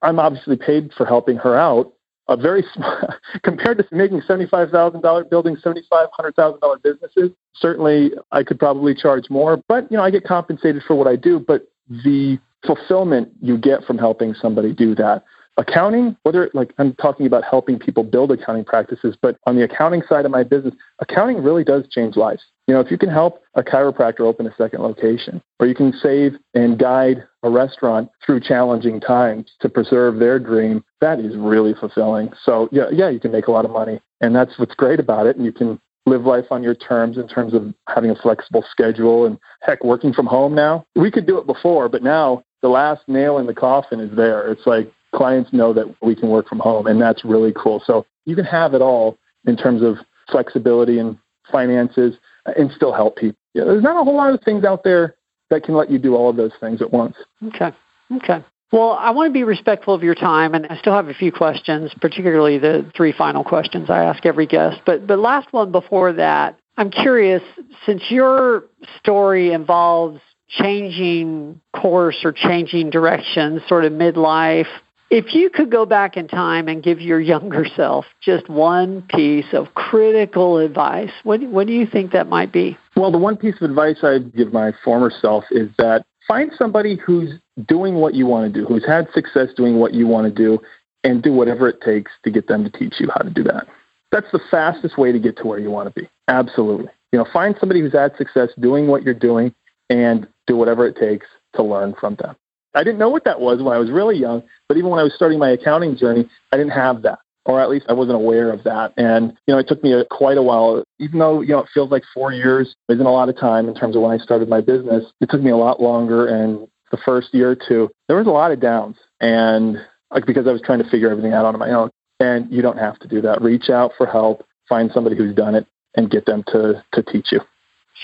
I'm 0.01 0.19
obviously 0.19 0.55
paid 0.55 0.91
for 0.95 1.05
helping 1.05 1.37
her 1.37 1.57
out. 1.57 1.93
A 2.27 2.37
very 2.37 2.63
small, 2.73 3.09
compared 3.43 3.77
to 3.79 3.85
making 3.91 4.21
$75,000, 4.21 5.29
building 5.29 5.57
$75,000, 5.57 6.07
$100,000 6.19 6.83
businesses, 6.83 7.31
certainly 7.55 8.11
I 8.31 8.43
could 8.43 8.59
probably 8.59 8.95
charge 8.95 9.29
more, 9.29 9.61
but 9.67 9.91
you 9.91 9.97
know, 9.97 10.03
I 10.03 10.11
get 10.11 10.23
compensated 10.23 10.83
for 10.87 10.95
what 10.95 11.07
I 11.07 11.15
do, 11.15 11.39
but 11.39 11.67
the 11.89 12.39
fulfillment 12.65 13.29
you 13.41 13.57
get 13.57 13.83
from 13.83 13.97
helping 13.97 14.33
somebody 14.35 14.71
do 14.71 14.95
that 14.95 15.23
accounting, 15.57 16.15
whether 16.23 16.49
like 16.53 16.73
I'm 16.77 16.93
talking 16.95 17.25
about 17.25 17.43
helping 17.43 17.77
people 17.79 18.03
build 18.03 18.31
accounting 18.31 18.65
practices, 18.65 19.15
but 19.21 19.37
on 19.45 19.55
the 19.55 19.63
accounting 19.63 20.01
side 20.07 20.25
of 20.25 20.31
my 20.31 20.43
business, 20.43 20.73
accounting 20.99 21.43
really 21.43 21.63
does 21.63 21.87
change 21.89 22.15
lives. 22.15 22.43
You 22.67 22.73
know, 22.73 22.79
if 22.79 22.89
you 22.89 22.97
can 22.97 23.09
help 23.09 23.41
a 23.55 23.63
chiropractor 23.63 24.21
open 24.21 24.47
a 24.47 24.55
second 24.55 24.81
location, 24.81 25.41
or 25.59 25.67
you 25.67 25.75
can 25.75 25.93
save 25.93 26.33
and 26.53 26.79
guide 26.79 27.23
a 27.43 27.49
restaurant 27.49 28.09
through 28.25 28.41
challenging 28.41 28.99
times 28.99 29.51
to 29.59 29.69
preserve 29.69 30.19
their 30.19 30.39
dream, 30.39 30.83
that 31.01 31.19
is 31.19 31.35
really 31.35 31.73
fulfilling. 31.73 32.31
So 32.43 32.69
yeah, 32.71 32.89
yeah, 32.91 33.09
you 33.09 33.19
can 33.19 33.31
make 33.31 33.47
a 33.47 33.51
lot 33.51 33.65
of 33.65 33.71
money. 33.71 33.99
And 34.21 34.35
that's 34.35 34.57
what's 34.57 34.75
great 34.75 34.99
about 34.99 35.27
it. 35.27 35.35
And 35.35 35.45
you 35.45 35.51
can 35.51 35.79
live 36.05 36.25
life 36.25 36.45
on 36.49 36.63
your 36.63 36.75
terms 36.75 37.17
in 37.17 37.27
terms 37.27 37.53
of 37.53 37.73
having 37.87 38.09
a 38.09 38.15
flexible 38.15 38.63
schedule 38.69 39.25
and 39.25 39.37
heck 39.61 39.83
working 39.83 40.13
from 40.13 40.25
home 40.25 40.55
now. 40.55 40.85
We 40.95 41.11
could 41.11 41.27
do 41.27 41.37
it 41.37 41.45
before, 41.45 41.89
but 41.89 42.03
now 42.03 42.43
the 42.61 42.69
last 42.69 43.01
nail 43.07 43.37
in 43.37 43.47
the 43.47 43.53
coffin 43.53 43.99
is 43.99 44.15
there. 44.15 44.49
It's 44.51 44.65
like 44.65 44.91
clients 45.13 45.51
know 45.53 45.73
that 45.73 45.95
we 46.01 46.15
can 46.15 46.29
work 46.29 46.47
from 46.47 46.59
home, 46.59 46.87
and 46.87 47.01
that's 47.01 47.23
really 47.25 47.53
cool. 47.55 47.81
So 47.85 48.05
you 48.25 48.35
can 48.35 48.45
have 48.45 48.73
it 48.73 48.81
all 48.81 49.17
in 49.45 49.57
terms 49.57 49.81
of 49.81 49.97
flexibility 50.29 50.99
and 50.99 51.17
finances 51.51 52.15
and 52.45 52.71
still 52.71 52.93
help 52.93 53.17
people. 53.17 53.37
Yeah, 53.53 53.65
there's 53.65 53.83
not 53.83 53.99
a 53.99 54.03
whole 54.03 54.15
lot 54.15 54.33
of 54.33 54.41
things 54.43 54.63
out 54.63 54.83
there 54.83 55.15
that 55.49 55.63
can 55.63 55.75
let 55.75 55.91
you 55.91 55.99
do 55.99 56.15
all 56.15 56.29
of 56.29 56.37
those 56.37 56.53
things 56.59 56.81
at 56.81 56.91
once. 56.91 57.15
Okay. 57.47 57.71
Okay. 58.15 58.43
Well, 58.71 58.91
I 58.91 59.11
want 59.11 59.27
to 59.27 59.33
be 59.33 59.43
respectful 59.43 59.93
of 59.93 60.01
your 60.01 60.15
time, 60.15 60.53
and 60.53 60.65
I 60.67 60.77
still 60.77 60.93
have 60.93 61.09
a 61.09 61.13
few 61.13 61.31
questions, 61.31 61.93
particularly 61.99 62.57
the 62.57 62.89
three 62.95 63.11
final 63.11 63.43
questions 63.43 63.89
I 63.89 64.05
ask 64.05 64.25
every 64.25 64.47
guest. 64.47 64.81
But 64.85 65.07
the 65.07 65.17
last 65.17 65.51
one 65.51 65.73
before 65.73 66.13
that, 66.13 66.57
I'm 66.77 66.89
curious, 66.89 67.43
since 67.85 68.01
your 68.09 68.63
story 68.99 69.51
involves 69.51 70.21
changing 70.47 71.59
course 71.73 72.23
or 72.23 72.31
changing 72.31 72.91
direction, 72.91 73.61
sort 73.67 73.83
of 73.83 73.91
midlife, 73.91 74.67
if 75.11 75.35
you 75.35 75.49
could 75.49 75.69
go 75.69 75.85
back 75.85 76.15
in 76.15 76.29
time 76.29 76.69
and 76.69 76.81
give 76.81 77.01
your 77.01 77.19
younger 77.19 77.65
self 77.75 78.05
just 78.21 78.47
one 78.49 79.01
piece 79.09 79.53
of 79.53 79.73
critical 79.75 80.57
advice, 80.57 81.11
what, 81.23 81.41
what 81.43 81.67
do 81.67 81.73
you 81.73 81.85
think 81.85 82.13
that 82.13 82.27
might 82.27 82.53
be? 82.53 82.77
Well, 82.95 83.11
the 83.11 83.17
one 83.17 83.35
piece 83.35 83.55
of 83.61 83.69
advice 83.69 83.97
I'd 84.03 84.33
give 84.33 84.53
my 84.53 84.71
former 84.83 85.11
self 85.11 85.43
is 85.51 85.69
that 85.77 86.05
find 86.29 86.51
somebody 86.57 86.95
who's 86.95 87.33
doing 87.67 87.95
what 87.95 88.13
you 88.13 88.25
want 88.25 88.51
to 88.51 88.59
do, 88.59 88.65
who's 88.65 88.87
had 88.87 89.07
success 89.13 89.49
doing 89.55 89.79
what 89.79 89.93
you 89.93 90.07
want 90.07 90.33
to 90.33 90.43
do, 90.43 90.59
and 91.03 91.21
do 91.21 91.33
whatever 91.33 91.67
it 91.67 91.81
takes 91.81 92.11
to 92.23 92.31
get 92.31 92.47
them 92.47 92.63
to 92.63 92.69
teach 92.69 92.95
you 92.99 93.09
how 93.13 93.21
to 93.21 93.29
do 93.29 93.43
that. 93.43 93.67
That's 94.11 94.31
the 94.31 94.39
fastest 94.49 94.97
way 94.97 95.11
to 95.11 95.19
get 95.19 95.35
to 95.37 95.47
where 95.47 95.59
you 95.59 95.71
want 95.71 95.93
to 95.93 96.01
be. 96.01 96.09
Absolutely. 96.29 96.87
You 97.11 97.19
know, 97.19 97.25
find 97.33 97.55
somebody 97.59 97.81
who's 97.81 97.93
had 97.93 98.15
success 98.17 98.49
doing 98.59 98.87
what 98.87 99.03
you're 99.03 99.13
doing 99.13 99.53
and 99.89 100.25
do 100.47 100.55
whatever 100.55 100.87
it 100.87 100.95
takes 100.95 101.27
to 101.55 101.63
learn 101.63 101.95
from 101.99 102.15
them. 102.15 102.35
I 102.73 102.83
didn't 102.83 102.99
know 102.99 103.09
what 103.09 103.25
that 103.25 103.39
was 103.39 103.61
when 103.61 103.75
I 103.75 103.79
was 103.79 103.91
really 103.91 104.17
young, 104.17 104.43
but 104.67 104.77
even 104.77 104.89
when 104.89 104.99
I 104.99 105.03
was 105.03 105.13
starting 105.15 105.39
my 105.39 105.49
accounting 105.49 105.97
journey, 105.97 106.29
I 106.51 106.57
didn't 106.57 106.71
have 106.71 107.01
that, 107.03 107.19
or 107.45 107.61
at 107.61 107.69
least 107.69 107.85
I 107.89 107.93
wasn't 107.93 108.15
aware 108.15 108.51
of 108.51 108.63
that. 108.63 108.93
And 108.97 109.33
you 109.45 109.53
know, 109.53 109.59
it 109.59 109.67
took 109.67 109.83
me 109.83 109.93
a, 109.93 110.05
quite 110.05 110.37
a 110.37 110.41
while, 110.41 110.83
even 110.99 111.19
though 111.19 111.41
you 111.41 111.49
know 111.49 111.59
it 111.59 111.69
feels 111.73 111.91
like 111.91 112.03
four 112.13 112.31
years 112.31 112.75
isn't 112.89 113.05
a 113.05 113.11
lot 113.11 113.29
of 113.29 113.37
time 113.37 113.67
in 113.67 113.75
terms 113.75 113.95
of 113.95 114.01
when 114.01 114.11
I 114.11 114.23
started 114.23 114.49
my 114.49 114.61
business. 114.61 115.05
It 115.19 115.29
took 115.29 115.41
me 115.41 115.51
a 115.51 115.57
lot 115.57 115.81
longer, 115.81 116.27
and 116.27 116.67
the 116.91 116.97
first 116.97 117.33
year 117.33 117.51
or 117.51 117.55
two, 117.55 117.89
there 118.07 118.17
was 118.17 118.27
a 118.27 118.31
lot 118.31 118.51
of 118.51 118.59
downs, 118.59 118.97
and 119.19 119.77
like 120.11 120.25
because 120.25 120.47
I 120.47 120.51
was 120.51 120.61
trying 120.61 120.83
to 120.83 120.89
figure 120.89 121.09
everything 121.09 121.33
out 121.33 121.45
on 121.45 121.57
my 121.57 121.71
own. 121.71 121.89
And 122.19 122.51
you 122.51 122.61
don't 122.61 122.77
have 122.77 122.99
to 122.99 123.07
do 123.07 123.19
that. 123.21 123.41
Reach 123.41 123.71
out 123.71 123.93
for 123.97 124.05
help, 124.05 124.45
find 124.69 124.91
somebody 124.93 125.17
who's 125.17 125.33
done 125.33 125.55
it, 125.55 125.65
and 125.95 126.09
get 126.09 126.25
them 126.25 126.43
to 126.47 126.83
to 126.93 127.03
teach 127.03 127.31
you. 127.31 127.41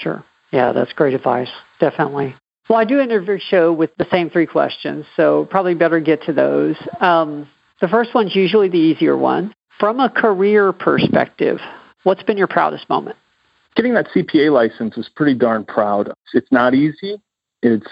Sure. 0.01 0.23
Yeah, 0.51 0.71
that's 0.71 0.93
great 0.93 1.13
advice. 1.13 1.51
Definitely. 1.79 2.35
Well, 2.69 2.77
I 2.77 2.85
do 2.85 2.99
end 2.99 3.41
show 3.49 3.71
with 3.71 3.91
the 3.97 4.05
same 4.11 4.29
three 4.29 4.45
questions, 4.45 5.05
so 5.15 5.45
probably 5.49 5.73
better 5.73 5.99
get 6.01 6.23
to 6.23 6.33
those. 6.33 6.75
Um, 6.99 7.47
the 7.79 7.87
first 7.87 8.13
one's 8.13 8.35
usually 8.35 8.67
the 8.67 8.77
easier 8.77 9.15
one. 9.17 9.53
From 9.79 9.99
a 9.99 10.09
career 10.09 10.73
perspective, 10.73 11.59
what's 12.03 12.23
been 12.23 12.37
your 12.37 12.47
proudest 12.47 12.89
moment? 12.89 13.15
Getting 13.75 13.93
that 13.93 14.07
CPA 14.13 14.51
license 14.51 14.97
was 14.97 15.07
pretty 15.15 15.35
darn 15.35 15.63
proud. 15.63 16.11
It's 16.33 16.51
not 16.51 16.73
easy. 16.73 17.21
It's 17.61 17.87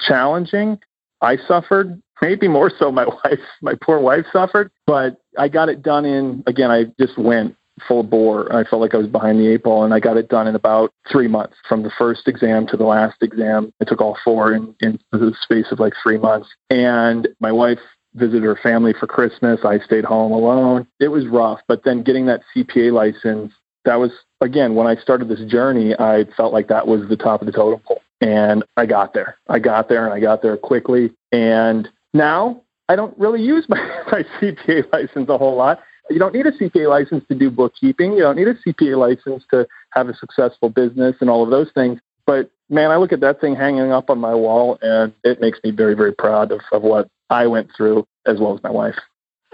challenging. 0.00 0.78
I 1.20 1.36
suffered, 1.48 2.00
maybe 2.20 2.48
more 2.48 2.70
so 2.78 2.92
my 2.92 3.06
wife, 3.24 3.40
my 3.60 3.74
poor 3.80 3.98
wife 3.98 4.26
suffered, 4.32 4.70
but 4.86 5.16
I 5.38 5.48
got 5.48 5.68
it 5.68 5.82
done 5.82 6.04
in, 6.04 6.44
again, 6.46 6.70
I 6.70 6.84
just 7.00 7.18
went 7.18 7.56
full 7.86 8.02
bore. 8.02 8.54
I 8.54 8.64
felt 8.64 8.82
like 8.82 8.94
I 8.94 8.98
was 8.98 9.06
behind 9.06 9.38
the 9.38 9.48
eight 9.48 9.62
ball, 9.62 9.84
and 9.84 9.94
I 9.94 10.00
got 10.00 10.16
it 10.16 10.28
done 10.28 10.46
in 10.46 10.54
about 10.54 10.92
three 11.10 11.28
months 11.28 11.56
from 11.68 11.82
the 11.82 11.92
first 11.96 12.28
exam 12.28 12.66
to 12.68 12.76
the 12.76 12.84
last 12.84 13.22
exam. 13.22 13.72
I 13.80 13.84
took 13.84 14.00
all 14.00 14.18
four 14.24 14.54
in, 14.54 14.74
in 14.80 14.98
the 15.12 15.34
space 15.42 15.66
of 15.70 15.80
like 15.80 15.94
three 16.02 16.18
months. 16.18 16.48
And 16.70 17.28
my 17.40 17.52
wife 17.52 17.78
visited 18.14 18.42
her 18.42 18.58
family 18.62 18.92
for 18.98 19.06
Christmas. 19.06 19.60
I 19.64 19.78
stayed 19.78 20.04
home 20.04 20.32
alone. 20.32 20.86
It 21.00 21.08
was 21.08 21.26
rough, 21.26 21.60
but 21.68 21.84
then 21.84 22.02
getting 22.02 22.26
that 22.26 22.42
CPA 22.54 22.92
license, 22.92 23.52
that 23.84 23.96
was, 23.96 24.12
again, 24.40 24.74
when 24.74 24.86
I 24.86 24.96
started 24.96 25.28
this 25.28 25.40
journey, 25.50 25.94
I 25.98 26.24
felt 26.36 26.52
like 26.52 26.68
that 26.68 26.86
was 26.86 27.08
the 27.08 27.16
top 27.16 27.40
of 27.40 27.46
the 27.46 27.52
totem 27.52 27.80
pole. 27.80 28.02
And 28.20 28.64
I 28.76 28.86
got 28.86 29.14
there. 29.14 29.36
I 29.48 29.58
got 29.58 29.88
there 29.88 30.04
and 30.04 30.14
I 30.14 30.20
got 30.20 30.42
there 30.42 30.56
quickly. 30.56 31.10
And 31.32 31.88
now 32.14 32.62
I 32.88 32.94
don't 32.94 33.18
really 33.18 33.42
use 33.42 33.66
my, 33.68 33.78
my 34.12 34.24
CPA 34.40 34.92
license 34.92 35.28
a 35.28 35.38
whole 35.38 35.56
lot 35.56 35.80
you 36.10 36.18
don't 36.18 36.34
need 36.34 36.46
a 36.46 36.52
CPA 36.52 36.88
license 36.88 37.24
to 37.28 37.34
do 37.34 37.50
bookkeeping. 37.50 38.12
You 38.12 38.20
don't 38.20 38.36
need 38.36 38.48
a 38.48 38.54
CPA 38.54 38.96
license 38.96 39.44
to 39.50 39.66
have 39.92 40.08
a 40.08 40.16
successful 40.16 40.68
business 40.68 41.16
and 41.20 41.30
all 41.30 41.44
of 41.44 41.50
those 41.50 41.70
things. 41.74 42.00
But 42.26 42.50
man, 42.68 42.90
I 42.90 42.96
look 42.96 43.12
at 43.12 43.20
that 43.20 43.40
thing 43.40 43.54
hanging 43.54 43.92
up 43.92 44.10
on 44.10 44.18
my 44.18 44.34
wall 44.34 44.78
and 44.82 45.12
it 45.24 45.40
makes 45.40 45.58
me 45.62 45.70
very, 45.70 45.94
very 45.94 46.12
proud 46.12 46.52
of, 46.52 46.60
of 46.72 46.82
what 46.82 47.08
I 47.30 47.46
went 47.46 47.70
through 47.76 48.06
as 48.26 48.38
well 48.38 48.54
as 48.54 48.62
my 48.62 48.70
wife. 48.70 48.96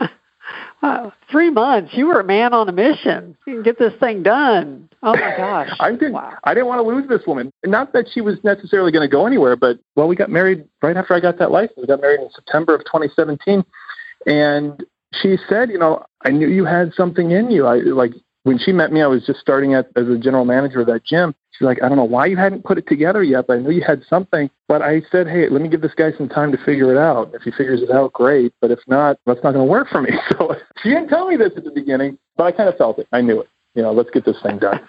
Wow, 0.81 1.13
three 1.29 1.51
months. 1.51 1.93
You 1.95 2.07
were 2.07 2.21
a 2.21 2.25
man 2.25 2.55
on 2.55 2.69
a 2.69 2.73
mission. 2.73 3.37
You 3.47 3.55
can 3.55 3.63
get 3.65 3.79
this 3.81 3.93
thing 3.99 4.23
done. 4.23 4.89
Oh 5.03 5.13
my 5.13 5.37
gosh! 5.37 5.71
I 5.81 5.91
didn't. 5.91 6.13
Wow. 6.13 6.35
I 6.45 6.55
didn't 6.55 6.69
want 6.69 6.79
to 6.79 6.89
lose 6.89 7.09
this 7.09 7.27
woman. 7.27 7.51
Not 7.67 7.93
that 7.95 8.07
she 8.13 8.21
was 8.21 8.37
necessarily 8.45 8.93
going 8.93 9.07
to 9.07 9.13
go 9.13 9.27
anywhere, 9.27 9.57
but 9.57 9.79
well, 9.97 10.07
we 10.07 10.15
got 10.15 10.31
married 10.31 10.65
right 10.81 10.97
after 10.97 11.15
I 11.15 11.21
got 11.21 11.39
that 11.41 11.51
license. 11.51 11.79
We 11.79 11.87
got 11.87 12.01
married 12.01 12.21
in 12.21 12.31
September 12.31 12.77
of 12.77 12.85
2017, 12.85 13.65
and 14.27 14.85
she 15.21 15.37
said, 15.49 15.71
you 15.71 15.79
know, 15.79 16.05
I 16.25 16.31
knew 16.31 16.49
you 16.49 16.65
had 16.65 16.93
something 16.95 17.31
in 17.31 17.51
you. 17.51 17.67
I 17.67 17.77
like 17.79 18.13
when 18.45 18.59
she 18.59 18.73
met 18.73 18.93
me, 18.93 19.03
I 19.03 19.07
was 19.07 19.27
just 19.27 19.41
starting 19.41 19.75
at, 19.75 19.89
as 19.95 20.09
a 20.09 20.17
general 20.17 20.45
manager 20.45 20.81
of 20.81 20.87
that 20.87 21.05
gym. 21.05 21.35
She's 21.53 21.67
like, 21.67 21.83
I 21.83 21.89
don't 21.89 21.99
know 21.99 22.05
why 22.05 22.27
you 22.27 22.37
hadn't 22.37 22.65
put 22.65 22.79
it 22.79 22.87
together 22.87 23.23
yet, 23.23 23.47
but 23.47 23.59
I 23.59 23.61
knew 23.61 23.71
you 23.71 23.83
had 23.87 24.03
something. 24.09 24.49
But 24.69 24.81
I 24.81 25.03
said, 25.11 25.27
hey, 25.27 25.49
let 25.51 25.61
me 25.61 25.69
give 25.69 25.83
this 25.83 25.95
guy 25.95 26.13
some 26.17 26.29
time 26.29 26.53
to 26.53 26.59
figure 26.65 26.91
it 26.91 26.99
out. 26.99 27.35
If 27.35 27.43
he 27.43 27.51
figures 27.51 27.83
it 27.83 27.91
out, 27.91 28.13
great. 28.13 28.55
But 28.61 28.71
if 28.71 28.79
not, 28.87 29.19
that's 29.27 29.41
not 29.43 29.53
going 29.53 29.67
to 29.67 29.71
work 29.71 29.89
for 29.89 30.01
me. 30.01 30.11
So 30.39 30.55
she 30.83 30.91
didn't 30.91 31.09
tell 31.09 31.27
me 31.29 31.37
this 31.37 31.51
at 31.57 31.65
the 31.65 31.71
beginning, 31.71 32.17
but 32.37 32.45
I 32.45 32.53
kind 32.53 32.69
of 32.69 32.77
felt 32.77 32.99
it. 32.99 33.09
I 33.13 33.21
knew 33.21 33.41
it. 33.41 33.49
You 33.75 33.83
know, 33.83 33.93
let's 33.93 34.11
get 34.11 34.25
this 34.25 34.41
thing 34.43 34.59
done. 34.59 34.81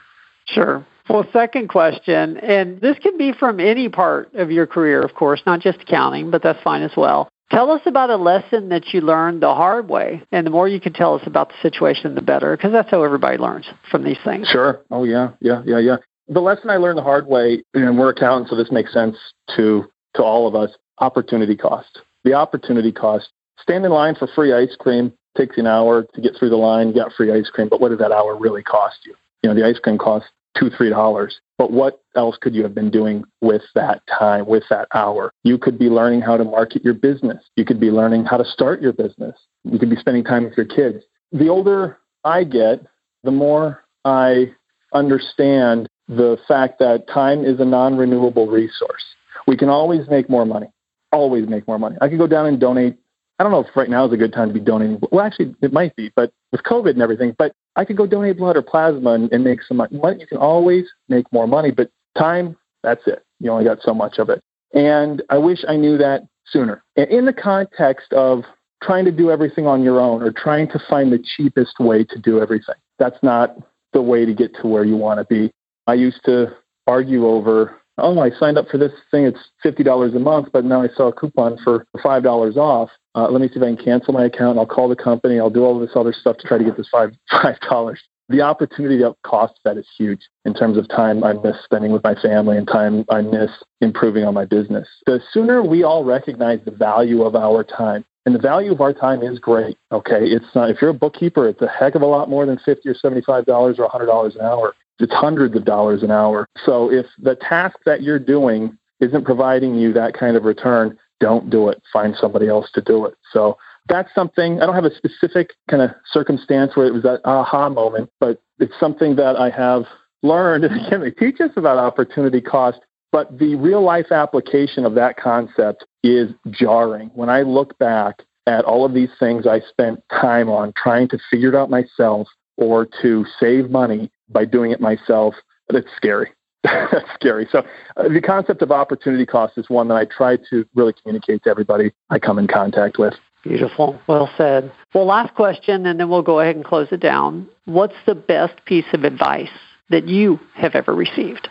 Sure. 0.45 0.85
Well, 1.09 1.25
second 1.33 1.69
question, 1.69 2.37
and 2.37 2.79
this 2.81 2.97
can 2.99 3.17
be 3.17 3.33
from 3.33 3.59
any 3.59 3.89
part 3.89 4.33
of 4.35 4.51
your 4.51 4.67
career, 4.67 5.01
of 5.01 5.15
course, 5.15 5.41
not 5.45 5.59
just 5.59 5.81
accounting, 5.81 6.29
but 6.29 6.43
that's 6.43 6.61
fine 6.61 6.83
as 6.83 6.91
well. 6.95 7.29
Tell 7.51 7.71
us 7.71 7.81
about 7.85 8.11
a 8.11 8.15
lesson 8.15 8.69
that 8.69 8.93
you 8.93 9.01
learned 9.01 9.41
the 9.41 9.53
hard 9.53 9.89
way. 9.89 10.21
And 10.31 10.45
the 10.45 10.51
more 10.51 10.67
you 10.67 10.79
can 10.79 10.93
tell 10.93 11.15
us 11.15 11.23
about 11.25 11.49
the 11.49 11.55
situation, 11.61 12.13
the 12.13 12.21
better, 12.21 12.55
because 12.55 12.71
that's 12.71 12.91
how 12.91 13.03
everybody 13.03 13.37
learns 13.37 13.67
from 13.89 14.03
these 14.03 14.19
things. 14.23 14.47
Sure. 14.47 14.81
Oh, 14.91 15.03
yeah, 15.03 15.31
yeah, 15.41 15.63
yeah, 15.65 15.79
yeah. 15.79 15.97
The 16.27 16.41
lesson 16.41 16.69
I 16.69 16.77
learned 16.77 16.99
the 16.99 17.03
hard 17.03 17.25
way, 17.25 17.63
and 17.73 17.97
we're 17.97 18.09
accountants, 18.09 18.51
so 18.51 18.55
this 18.55 18.71
makes 18.71 18.93
sense 18.93 19.17
to, 19.55 19.85
to 20.15 20.23
all 20.23 20.47
of 20.47 20.53
us 20.53 20.69
opportunity 20.99 21.55
cost. 21.55 22.01
The 22.23 22.33
opportunity 22.33 22.91
cost. 22.91 23.29
Stand 23.59 23.83
in 23.83 23.91
line 23.91 24.13
for 24.15 24.27
free 24.35 24.53
ice 24.53 24.75
cream 24.79 25.11
takes 25.37 25.57
an 25.57 25.67
hour 25.67 26.05
to 26.13 26.21
get 26.21 26.33
through 26.37 26.49
the 26.49 26.55
line, 26.55 26.89
you 26.89 26.93
got 26.93 27.13
free 27.13 27.31
ice 27.31 27.49
cream, 27.49 27.69
but 27.69 27.79
what 27.79 27.89
did 27.89 27.99
that 27.99 28.11
hour 28.11 28.35
really 28.37 28.63
cost 28.63 28.97
you? 29.05 29.15
You 29.41 29.49
know, 29.49 29.55
the 29.55 29.65
ice 29.65 29.79
cream 29.79 29.97
costs 29.97 30.29
two, 30.59 30.69
three 30.69 30.89
dollars. 30.89 31.39
But 31.57 31.71
what 31.71 32.01
else 32.15 32.37
could 32.39 32.55
you 32.55 32.63
have 32.63 32.73
been 32.73 32.89
doing 32.89 33.23
with 33.41 33.63
that 33.75 34.01
time, 34.07 34.45
with 34.45 34.63
that 34.69 34.87
hour? 34.93 35.31
You 35.43 35.57
could 35.57 35.77
be 35.77 35.89
learning 35.89 36.21
how 36.21 36.37
to 36.37 36.43
market 36.43 36.83
your 36.83 36.93
business. 36.93 37.43
You 37.55 37.65
could 37.65 37.79
be 37.79 37.91
learning 37.91 38.25
how 38.25 38.37
to 38.37 38.45
start 38.45 38.81
your 38.81 38.93
business. 38.93 39.35
You 39.63 39.79
could 39.79 39.89
be 39.89 39.95
spending 39.95 40.23
time 40.23 40.43
with 40.45 40.57
your 40.57 40.65
kids. 40.65 41.03
The 41.31 41.49
older 41.49 41.99
I 42.23 42.43
get, 42.43 42.85
the 43.23 43.31
more 43.31 43.83
I 44.05 44.53
understand 44.93 45.87
the 46.07 46.37
fact 46.47 46.79
that 46.79 47.07
time 47.07 47.45
is 47.45 47.59
a 47.59 47.65
non 47.65 47.97
renewable 47.97 48.47
resource. 48.47 49.03
We 49.47 49.57
can 49.57 49.69
always 49.69 50.07
make 50.09 50.29
more 50.29 50.45
money, 50.45 50.67
always 51.11 51.47
make 51.47 51.67
more 51.67 51.79
money. 51.79 51.97
I 52.01 52.09
could 52.09 52.19
go 52.19 52.27
down 52.27 52.45
and 52.45 52.59
donate 52.59 52.97
I 53.39 53.43
don't 53.43 53.53
know 53.53 53.61
if 53.61 53.73
right 53.73 53.89
now 53.89 54.05
is 54.05 54.11
a 54.11 54.17
good 54.17 54.33
time 54.33 54.49
to 54.49 54.53
be 54.53 54.59
donating. 54.59 54.99
Well, 55.11 55.25
actually, 55.25 55.55
it 55.61 55.71
might 55.71 55.95
be, 55.95 56.11
but 56.13 56.33
with 56.51 56.61
COVID 56.63 56.89
and 56.89 57.01
everything, 57.01 57.33
but 57.37 57.53
I 57.79 57.85
could 57.85 57.95
go 57.95 58.05
donate 58.05 58.37
blood 58.37 58.57
or 58.57 58.61
plasma 58.61 59.11
and, 59.11 59.31
and 59.31 59.41
make 59.41 59.63
some 59.63 59.77
money. 59.77 60.19
You 60.19 60.27
can 60.27 60.37
always 60.37 60.83
make 61.07 61.31
more 61.31 61.47
money, 61.47 61.71
but 61.71 61.89
time, 62.17 62.57
that's 62.83 63.07
it. 63.07 63.23
You 63.39 63.51
only 63.51 63.63
got 63.63 63.77
so 63.81 63.93
much 63.93 64.19
of 64.19 64.29
it. 64.29 64.41
And 64.73 65.23
I 65.29 65.37
wish 65.37 65.59
I 65.65 65.77
knew 65.77 65.97
that 65.97 66.23
sooner. 66.45 66.83
And 66.97 67.09
in 67.09 67.23
the 67.23 67.31
context 67.31 68.11
of 68.11 68.43
trying 68.83 69.05
to 69.05 69.13
do 69.13 69.31
everything 69.31 69.65
on 69.65 69.81
your 69.81 70.01
own 70.01 70.21
or 70.21 70.33
trying 70.33 70.67
to 70.71 70.79
find 70.89 71.09
the 71.09 71.23
cheapest 71.37 71.79
way 71.79 72.03
to 72.03 72.19
do 72.19 72.41
everything, 72.41 72.75
that's 72.97 73.23
not 73.23 73.55
the 73.93 74.01
way 74.01 74.25
to 74.25 74.33
get 74.33 74.53
to 74.55 74.67
where 74.67 74.83
you 74.83 74.97
want 74.97 75.21
to 75.21 75.25
be. 75.33 75.49
I 75.87 75.93
used 75.93 76.19
to 76.25 76.47
argue 76.85 77.27
over 77.27 77.79
oh, 78.01 78.19
I 78.19 78.29
signed 78.31 78.57
up 78.57 78.67
for 78.69 78.77
this 78.77 78.91
thing. 79.11 79.25
It's 79.25 79.39
fifty 79.61 79.83
dollars 79.83 80.13
a 80.13 80.19
month, 80.19 80.49
but 80.51 80.65
now 80.65 80.81
I 80.81 80.87
saw 80.95 81.07
a 81.07 81.13
coupon 81.13 81.57
for 81.63 81.85
five 82.01 82.23
dollars 82.23 82.57
off. 82.57 82.89
Uh, 83.15 83.29
let 83.29 83.41
me 83.41 83.47
see 83.47 83.55
if 83.55 83.63
I 83.63 83.75
can 83.75 83.77
cancel 83.77 84.13
my 84.13 84.25
account. 84.25 84.57
I'll 84.57 84.65
call 84.65 84.89
the 84.89 84.95
company. 84.95 85.39
I'll 85.39 85.49
do 85.49 85.63
all 85.63 85.79
this 85.79 85.91
other 85.95 86.13
stuff 86.13 86.37
to 86.37 86.47
try 86.47 86.57
to 86.57 86.63
get 86.63 86.77
this 86.77 86.89
five 86.89 87.11
five 87.31 87.59
dollars. 87.61 88.01
The 88.29 88.41
opportunity 88.41 89.03
of 89.03 89.15
cost 89.23 89.59
that 89.65 89.77
is 89.77 89.87
huge 89.97 90.21
in 90.45 90.53
terms 90.53 90.77
of 90.77 90.87
time 90.87 91.23
I 91.23 91.33
miss 91.33 91.55
spending 91.63 91.91
with 91.91 92.03
my 92.03 92.13
family 92.13 92.57
and 92.57 92.67
time 92.67 93.03
I 93.09 93.21
miss 93.21 93.49
improving 93.81 94.23
on 94.23 94.35
my 94.35 94.45
business. 94.45 94.87
The 95.07 95.19
sooner 95.31 95.63
we 95.63 95.83
all 95.83 96.03
recognize 96.03 96.59
the 96.63 96.71
value 96.71 97.23
of 97.23 97.35
our 97.35 97.63
time, 97.63 98.05
and 98.27 98.35
the 98.35 98.39
value 98.39 98.71
of 98.71 98.81
our 98.81 98.93
time 98.93 99.23
is 99.23 99.39
great. 99.39 99.77
Okay, 99.91 100.25
it's 100.25 100.45
not, 100.53 100.69
if 100.69 100.77
you're 100.79 100.91
a 100.91 100.93
bookkeeper, 100.93 101.49
it's 101.49 101.61
a 101.63 101.67
heck 101.67 101.95
of 101.95 102.03
a 102.03 102.05
lot 102.05 102.29
more 102.29 102.45
than 102.45 102.59
fifty 102.63 102.87
or 102.87 102.93
seventy-five 102.93 103.45
dollars 103.45 103.79
or 103.79 103.89
hundred 103.89 104.05
dollars 104.05 104.35
an 104.35 104.41
hour 104.41 104.75
it's 104.99 105.13
hundreds 105.13 105.55
of 105.55 105.65
dollars 105.65 106.03
an 106.03 106.11
hour. 106.11 106.47
So 106.65 106.91
if 106.91 107.05
the 107.17 107.35
task 107.35 107.77
that 107.85 108.01
you're 108.01 108.19
doing 108.19 108.77
isn't 108.99 109.25
providing 109.25 109.75
you 109.75 109.93
that 109.93 110.13
kind 110.13 110.35
of 110.35 110.43
return, 110.43 110.97
don't 111.19 111.49
do 111.49 111.69
it. 111.69 111.81
Find 111.91 112.15
somebody 112.19 112.47
else 112.47 112.69
to 112.73 112.81
do 112.81 113.05
it. 113.05 113.15
So 113.31 113.57
that's 113.87 114.13
something 114.13 114.61
I 114.61 114.65
don't 114.65 114.75
have 114.75 114.85
a 114.85 114.95
specific 114.95 115.51
kind 115.69 115.81
of 115.81 115.91
circumstance 116.11 116.75
where 116.75 116.85
it 116.85 116.93
was 116.93 117.03
that 117.03 117.21
aha 117.25 117.69
moment, 117.69 118.09
but 118.19 118.41
it's 118.59 118.73
something 118.79 119.15
that 119.15 119.35
I 119.35 119.49
have 119.49 119.83
learned. 120.21 120.63
And 120.69 120.85
again, 120.85 121.01
they 121.01 121.11
teach 121.11 121.39
us 121.41 121.51
about 121.55 121.77
opportunity 121.77 122.41
cost 122.41 122.79
But 123.11 123.39
the 123.39 123.55
real 123.55 123.83
life 123.83 124.11
application 124.11 124.85
of 124.85 124.95
that 124.95 125.17
concept 125.17 125.85
is 126.03 126.29
jarring. 126.51 127.09
When 127.15 127.29
I 127.29 127.41
look 127.41 127.77
back 127.79 128.23
at 128.45 128.65
all 128.65 128.85
of 128.85 128.93
these 128.93 129.09
things 129.19 129.45
I 129.45 129.59
spent 129.61 130.03
time 130.09 130.49
on 130.49 130.73
trying 130.75 131.07
to 131.09 131.19
figure 131.29 131.49
it 131.49 131.55
out 131.55 131.69
myself 131.69 132.27
or 132.57 132.87
to 133.01 133.25
save 133.39 133.69
money 133.69 134.11
by 134.29 134.45
doing 134.45 134.71
it 134.71 134.79
myself, 134.79 135.35
but 135.67 135.75
it's 135.75 135.89
scary. 135.95 136.31
That's 136.63 137.09
scary. 137.15 137.47
So 137.51 137.59
uh, 137.97 138.09
the 138.09 138.21
concept 138.21 138.61
of 138.61 138.71
opportunity 138.71 139.25
cost 139.25 139.57
is 139.57 139.69
one 139.69 139.87
that 139.89 139.95
I 139.95 140.05
try 140.05 140.37
to 140.49 140.65
really 140.75 140.93
communicate 140.93 141.43
to 141.43 141.49
everybody 141.49 141.91
I 142.09 142.19
come 142.19 142.37
in 142.37 142.47
contact 142.47 142.97
with. 142.97 143.13
Beautiful. 143.43 143.99
Well 144.07 144.29
said. 144.37 144.71
Well, 144.93 145.05
last 145.05 145.33
question, 145.35 145.85
and 145.85 145.99
then 145.99 146.09
we'll 146.09 146.21
go 146.21 146.41
ahead 146.41 146.57
and 146.57 146.65
close 146.65 146.87
it 146.91 146.99
down. 146.99 147.47
What's 147.65 147.95
the 148.05 148.15
best 148.15 148.65
piece 148.65 148.85
of 148.93 149.05
advice 149.05 149.47
that 149.89 150.07
you 150.07 150.39
have 150.55 150.75
ever 150.75 150.93
received? 150.93 151.47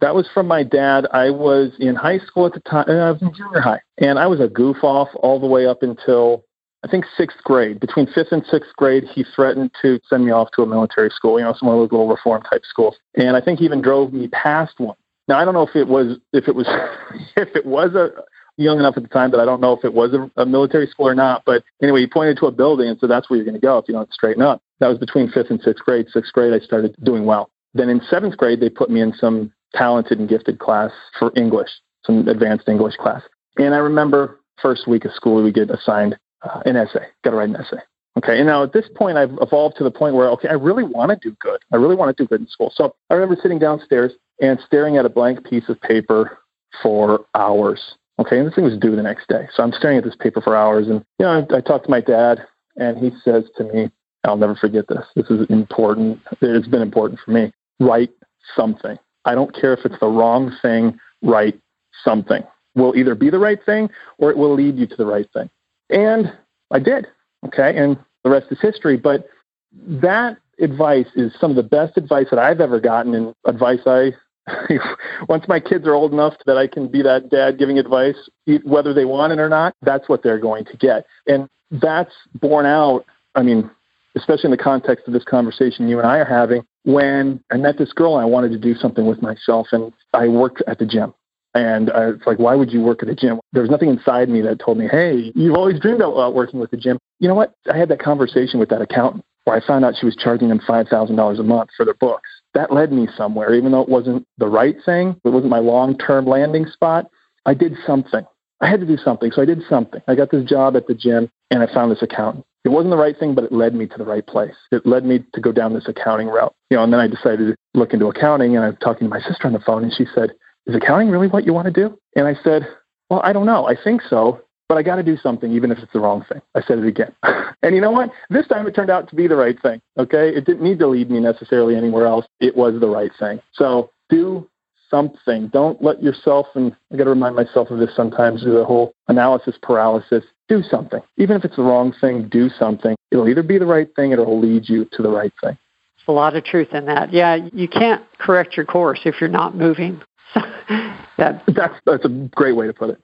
That 0.00 0.14
was 0.14 0.28
from 0.32 0.46
my 0.46 0.62
dad. 0.62 1.06
I 1.12 1.30
was 1.30 1.72
in 1.78 1.94
high 1.94 2.18
school 2.18 2.46
at 2.46 2.52
the 2.52 2.60
time. 2.60 2.86
Uh, 2.88 2.92
I 2.94 3.10
was 3.12 3.22
in 3.22 3.32
junior 3.34 3.60
high, 3.60 3.80
and 3.98 4.18
I 4.18 4.26
was 4.26 4.40
a 4.40 4.48
goof 4.48 4.78
off 4.82 5.08
all 5.14 5.40
the 5.40 5.46
way 5.46 5.66
up 5.66 5.82
until 5.82 6.44
I 6.84 6.88
think 6.88 7.04
sixth 7.16 7.42
grade. 7.44 7.80
Between 7.80 8.06
fifth 8.06 8.30
and 8.30 8.44
sixth 8.50 8.70
grade, 8.76 9.04
he 9.12 9.24
threatened 9.34 9.72
to 9.82 9.98
send 10.08 10.24
me 10.24 10.30
off 10.30 10.50
to 10.52 10.62
a 10.62 10.66
military 10.66 11.10
school, 11.10 11.38
you 11.38 11.44
know, 11.44 11.54
some 11.58 11.68
of 11.68 11.74
those 11.74 11.90
little 11.90 12.08
reform 12.08 12.42
type 12.42 12.62
schools. 12.64 12.96
And 13.16 13.36
I 13.36 13.40
think 13.40 13.58
he 13.58 13.64
even 13.64 13.82
drove 13.82 14.12
me 14.12 14.28
past 14.28 14.78
one. 14.78 14.96
Now 15.26 15.38
I 15.38 15.44
don't 15.44 15.54
know 15.54 15.66
if 15.66 15.74
it 15.74 15.88
was 15.88 16.18
if 16.32 16.48
it 16.48 16.54
was 16.54 16.66
if 17.36 17.54
it 17.56 17.66
was 17.66 17.94
a 17.94 18.10
young 18.56 18.78
enough 18.78 18.96
at 18.96 19.02
the 19.02 19.08
time 19.08 19.30
that 19.30 19.40
I 19.40 19.44
don't 19.44 19.60
know 19.60 19.72
if 19.72 19.84
it 19.84 19.94
was 19.94 20.12
a, 20.12 20.30
a 20.40 20.44
military 20.44 20.86
school 20.86 21.08
or 21.08 21.14
not. 21.14 21.42
But 21.46 21.62
anyway, 21.82 22.00
he 22.00 22.06
pointed 22.06 22.38
to 22.38 22.46
a 22.46 22.52
building 22.52 22.88
and 22.88 22.98
said 22.98 23.10
that's 23.10 23.30
where 23.30 23.36
you're 23.36 23.44
going 23.44 23.54
to 23.54 23.60
go 23.60 23.78
if 23.78 23.86
you 23.88 23.94
don't 23.94 24.12
straighten 24.12 24.42
up. 24.42 24.62
That 24.80 24.88
was 24.88 24.98
between 24.98 25.30
fifth 25.30 25.50
and 25.50 25.60
sixth 25.60 25.84
grade. 25.84 26.06
Sixth 26.12 26.32
grade, 26.32 26.52
I 26.52 26.64
started 26.64 26.94
doing 27.02 27.24
well. 27.24 27.50
Then 27.74 27.88
in 27.88 28.00
seventh 28.08 28.36
grade, 28.36 28.60
they 28.60 28.68
put 28.68 28.90
me 28.90 29.00
in 29.00 29.12
some 29.12 29.52
talented 29.74 30.18
and 30.18 30.28
gifted 30.28 30.58
class 30.58 30.90
for 31.18 31.32
English, 31.36 31.70
some 32.04 32.26
advanced 32.26 32.68
English 32.68 32.96
class. 32.96 33.22
And 33.56 33.74
I 33.74 33.78
remember 33.78 34.40
first 34.60 34.88
week 34.88 35.04
of 35.04 35.12
school, 35.12 35.42
we 35.42 35.52
get 35.52 35.70
assigned 35.70 36.18
uh, 36.42 36.62
an 36.64 36.76
essay. 36.76 37.06
Got 37.24 37.30
to 37.30 37.36
write 37.36 37.48
an 37.48 37.56
essay. 37.56 37.78
Okay. 38.16 38.38
And 38.38 38.46
now 38.46 38.62
at 38.62 38.72
this 38.72 38.86
point, 38.96 39.16
I've 39.16 39.36
evolved 39.40 39.76
to 39.78 39.84
the 39.84 39.90
point 39.90 40.14
where, 40.14 40.28
okay, 40.30 40.48
I 40.48 40.54
really 40.54 40.84
want 40.84 41.10
to 41.10 41.28
do 41.28 41.36
good. 41.40 41.60
I 41.72 41.76
really 41.76 41.94
want 41.94 42.16
to 42.16 42.22
do 42.22 42.26
good 42.26 42.40
in 42.40 42.48
school. 42.48 42.72
So 42.74 42.96
I 43.10 43.14
remember 43.14 43.36
sitting 43.40 43.58
downstairs 43.58 44.12
and 44.40 44.58
staring 44.66 44.96
at 44.96 45.04
a 45.04 45.08
blank 45.08 45.44
piece 45.44 45.68
of 45.68 45.80
paper 45.80 46.38
for 46.82 47.26
hours. 47.34 47.94
Okay. 48.18 48.38
And 48.38 48.48
this 48.48 48.54
thing 48.54 48.64
was 48.64 48.76
due 48.78 48.96
the 48.96 49.02
next 49.02 49.28
day. 49.28 49.48
So 49.54 49.62
I'm 49.62 49.72
staring 49.72 49.98
at 49.98 50.04
this 50.04 50.16
paper 50.16 50.40
for 50.40 50.56
hours. 50.56 50.88
And, 50.88 51.04
you 51.18 51.26
know, 51.26 51.46
I, 51.50 51.56
I 51.56 51.60
talked 51.60 51.84
to 51.84 51.90
my 51.90 52.00
dad, 52.00 52.40
and 52.76 52.98
he 52.98 53.10
says 53.24 53.44
to 53.56 53.64
me, 53.64 53.90
I'll 54.24 54.36
never 54.36 54.56
forget 54.56 54.86
this. 54.88 55.04
This 55.14 55.30
is 55.30 55.46
important. 55.48 56.20
It's 56.40 56.68
been 56.68 56.82
important 56.82 57.20
for 57.24 57.30
me. 57.30 57.52
Write 57.78 58.10
something. 58.56 58.98
I 59.24 59.34
don't 59.34 59.54
care 59.54 59.72
if 59.74 59.84
it's 59.84 59.98
the 60.00 60.06
wrong 60.06 60.52
thing, 60.62 60.98
write 61.22 61.60
something. 62.04 62.42
Will 62.74 62.96
either 62.96 63.14
be 63.14 63.30
the 63.30 63.38
right 63.38 63.58
thing 63.64 63.90
or 64.18 64.30
it 64.30 64.36
will 64.36 64.54
lead 64.54 64.76
you 64.76 64.86
to 64.86 64.96
the 64.96 65.06
right 65.06 65.28
thing. 65.32 65.50
And 65.90 66.32
I 66.70 66.78
did. 66.78 67.06
Okay. 67.46 67.76
And 67.76 67.98
the 68.24 68.30
rest 68.30 68.46
is 68.50 68.60
history. 68.60 68.96
But 68.96 69.26
that 69.72 70.38
advice 70.60 71.06
is 71.14 71.32
some 71.40 71.50
of 71.50 71.56
the 71.56 71.62
best 71.62 71.96
advice 71.96 72.26
that 72.30 72.38
I've 72.38 72.60
ever 72.60 72.80
gotten 72.80 73.14
and 73.14 73.34
advice 73.46 73.80
I 73.86 74.12
once 75.28 75.44
my 75.48 75.60
kids 75.60 75.86
are 75.86 75.94
old 75.94 76.12
enough 76.12 76.34
that 76.46 76.56
I 76.56 76.66
can 76.66 76.88
be 76.88 77.02
that 77.02 77.30
dad 77.30 77.58
giving 77.58 77.78
advice, 77.78 78.16
whether 78.64 78.94
they 78.94 79.04
want 79.04 79.32
it 79.32 79.38
or 79.38 79.48
not, 79.48 79.74
that's 79.82 80.08
what 80.08 80.22
they're 80.22 80.38
going 80.38 80.64
to 80.66 80.76
get. 80.76 81.06
And 81.26 81.48
that's 81.70 82.14
borne 82.34 82.66
out, 82.66 83.04
I 83.34 83.42
mean, 83.42 83.70
especially 84.16 84.48
in 84.48 84.50
the 84.52 84.62
context 84.62 85.06
of 85.06 85.12
this 85.12 85.24
conversation 85.24 85.88
you 85.88 85.98
and 85.98 86.08
I 86.08 86.18
are 86.18 86.24
having, 86.24 86.64
when 86.84 87.42
I 87.50 87.56
met 87.56 87.78
this 87.78 87.92
girl 87.92 88.16
and 88.16 88.22
I 88.22 88.26
wanted 88.26 88.52
to 88.52 88.58
do 88.58 88.74
something 88.74 89.06
with 89.06 89.22
myself 89.22 89.68
and 89.72 89.92
I 90.14 90.28
worked 90.28 90.62
at 90.66 90.78
the 90.78 90.86
gym. 90.86 91.14
And 91.54 91.90
I, 91.90 92.10
it's 92.10 92.26
like, 92.26 92.38
why 92.38 92.54
would 92.54 92.72
you 92.72 92.80
work 92.80 93.02
at 93.02 93.08
a 93.08 93.14
gym? 93.14 93.40
There 93.52 93.62
was 93.62 93.70
nothing 93.70 93.88
inside 93.88 94.28
me 94.28 94.40
that 94.42 94.60
told 94.60 94.78
me, 94.78 94.86
hey, 94.90 95.32
you've 95.34 95.56
always 95.56 95.80
dreamed 95.80 96.00
about 96.00 96.16
uh, 96.16 96.30
working 96.30 96.60
with 96.60 96.70
the 96.70 96.76
gym. 96.76 96.98
You 97.20 97.28
know 97.28 97.34
what? 97.34 97.54
I 97.72 97.76
had 97.76 97.88
that 97.88 98.00
conversation 98.00 98.60
with 98.60 98.68
that 98.68 98.82
accountant 98.82 99.24
where 99.44 99.56
I 99.56 99.66
found 99.66 99.84
out 99.84 99.94
she 99.98 100.06
was 100.06 100.14
charging 100.14 100.48
them 100.48 100.60
$5,000 100.60 101.40
a 101.40 101.42
month 101.42 101.70
for 101.76 101.84
their 101.84 101.94
books. 101.94 102.28
That 102.54 102.72
led 102.72 102.92
me 102.92 103.08
somewhere, 103.16 103.54
even 103.54 103.72
though 103.72 103.80
it 103.80 103.88
wasn't 103.88 104.26
the 104.36 104.46
right 104.46 104.76
thing, 104.84 105.20
it 105.24 105.30
wasn't 105.30 105.50
my 105.50 105.58
long 105.58 105.96
term 105.96 106.26
landing 106.26 106.66
spot. 106.66 107.06
I 107.46 107.54
did 107.54 107.74
something. 107.86 108.26
I 108.60 108.68
had 108.68 108.80
to 108.80 108.86
do 108.86 108.96
something. 108.96 109.30
So 109.32 109.40
I 109.40 109.44
did 109.44 109.62
something. 109.68 110.02
I 110.08 110.14
got 110.14 110.30
this 110.30 110.44
job 110.44 110.76
at 110.76 110.86
the 110.86 110.94
gym 110.94 111.30
and 111.50 111.62
I 111.62 111.72
found 111.72 111.90
this 111.90 112.02
accountant. 112.02 112.44
It 112.64 112.70
wasn't 112.70 112.90
the 112.90 112.98
right 112.98 113.18
thing, 113.18 113.34
but 113.34 113.44
it 113.44 113.52
led 113.52 113.74
me 113.74 113.86
to 113.86 113.96
the 113.96 114.04
right 114.04 114.26
place. 114.26 114.54
It 114.72 114.84
led 114.84 115.04
me 115.04 115.24
to 115.32 115.40
go 115.40 115.52
down 115.52 115.72
this 115.72 115.88
accounting 115.88 116.26
route. 116.26 116.54
You 116.70 116.76
know, 116.76 116.82
and 116.84 116.92
then 116.92 117.00
I 117.00 117.06
decided 117.06 117.46
to 117.46 117.56
look 117.74 117.94
into 117.94 118.06
accounting 118.08 118.56
and 118.56 118.64
I 118.64 118.70
was 118.70 118.78
talking 118.82 119.08
to 119.08 119.08
my 119.08 119.20
sister 119.20 119.46
on 119.46 119.52
the 119.52 119.60
phone 119.60 119.84
and 119.84 119.92
she 119.92 120.04
said, 120.14 120.30
is 120.68 120.76
accounting 120.76 121.10
really 121.10 121.28
what 121.28 121.44
you 121.44 121.52
want 121.52 121.66
to 121.66 121.72
do? 121.72 121.98
And 122.14 122.26
I 122.26 122.34
said, 122.44 122.68
well, 123.10 123.20
I 123.24 123.32
don't 123.32 123.46
know. 123.46 123.66
I 123.66 123.74
think 123.82 124.02
so, 124.02 124.40
but 124.68 124.76
I 124.76 124.82
got 124.82 124.96
to 124.96 125.02
do 125.02 125.16
something, 125.16 125.50
even 125.52 125.72
if 125.72 125.78
it's 125.78 125.92
the 125.92 126.00
wrong 126.00 126.24
thing. 126.30 126.42
I 126.54 126.60
said 126.60 126.78
it 126.78 126.86
again. 126.86 127.12
and 127.62 127.74
you 127.74 127.80
know 127.80 127.90
what? 127.90 128.10
This 128.30 128.46
time 128.46 128.66
it 128.66 128.74
turned 128.74 128.90
out 128.90 129.08
to 129.08 129.16
be 129.16 129.26
the 129.26 129.36
right 129.36 129.60
thing. 129.60 129.80
Okay. 129.98 130.28
It 130.28 130.44
didn't 130.44 130.62
need 130.62 130.78
to 130.80 130.86
lead 130.86 131.10
me 131.10 131.20
necessarily 131.20 131.74
anywhere 131.74 132.06
else. 132.06 132.26
It 132.38 132.56
was 132.56 132.78
the 132.80 132.88
right 132.88 133.10
thing. 133.18 133.40
So 133.52 133.90
do 134.10 134.48
something. 134.90 135.48
Don't 135.48 135.82
let 135.82 136.02
yourself, 136.02 136.46
and 136.54 136.74
I 136.92 136.96
got 136.96 137.04
to 137.04 137.10
remind 137.10 137.36
myself 137.36 137.70
of 137.70 137.78
this 137.78 137.94
sometimes, 137.94 138.44
the 138.44 138.64
whole 138.64 138.92
analysis 139.08 139.56
paralysis. 139.60 140.24
Do 140.48 140.62
something. 140.62 141.00
Even 141.18 141.36
if 141.36 141.44
it's 141.44 141.56
the 141.56 141.62
wrong 141.62 141.94
thing, 142.00 142.28
do 142.28 142.48
something. 142.48 142.96
It'll 143.10 143.28
either 143.28 143.42
be 143.42 143.58
the 143.58 143.66
right 143.66 143.88
thing 143.96 144.12
or 144.12 144.20
it'll 144.20 144.40
lead 144.40 144.68
you 144.68 144.86
to 144.92 145.02
the 145.02 145.10
right 145.10 145.32
thing. 145.42 145.58
A 146.06 146.12
lot 146.12 146.34
of 146.34 146.42
truth 146.42 146.72
in 146.72 146.86
that. 146.86 147.12
Yeah, 147.12 147.36
you 147.52 147.68
can't 147.68 148.02
correct 148.16 148.56
your 148.56 148.64
course 148.64 149.00
if 149.04 149.20
you're 149.20 149.28
not 149.28 149.54
moving. 149.54 150.00
That, 150.34 151.42
that's 151.46 151.74
that's 151.84 152.04
a 152.04 152.08
great 152.08 152.56
way 152.56 152.66
to 152.66 152.72
put 152.72 152.90
it. 152.90 153.00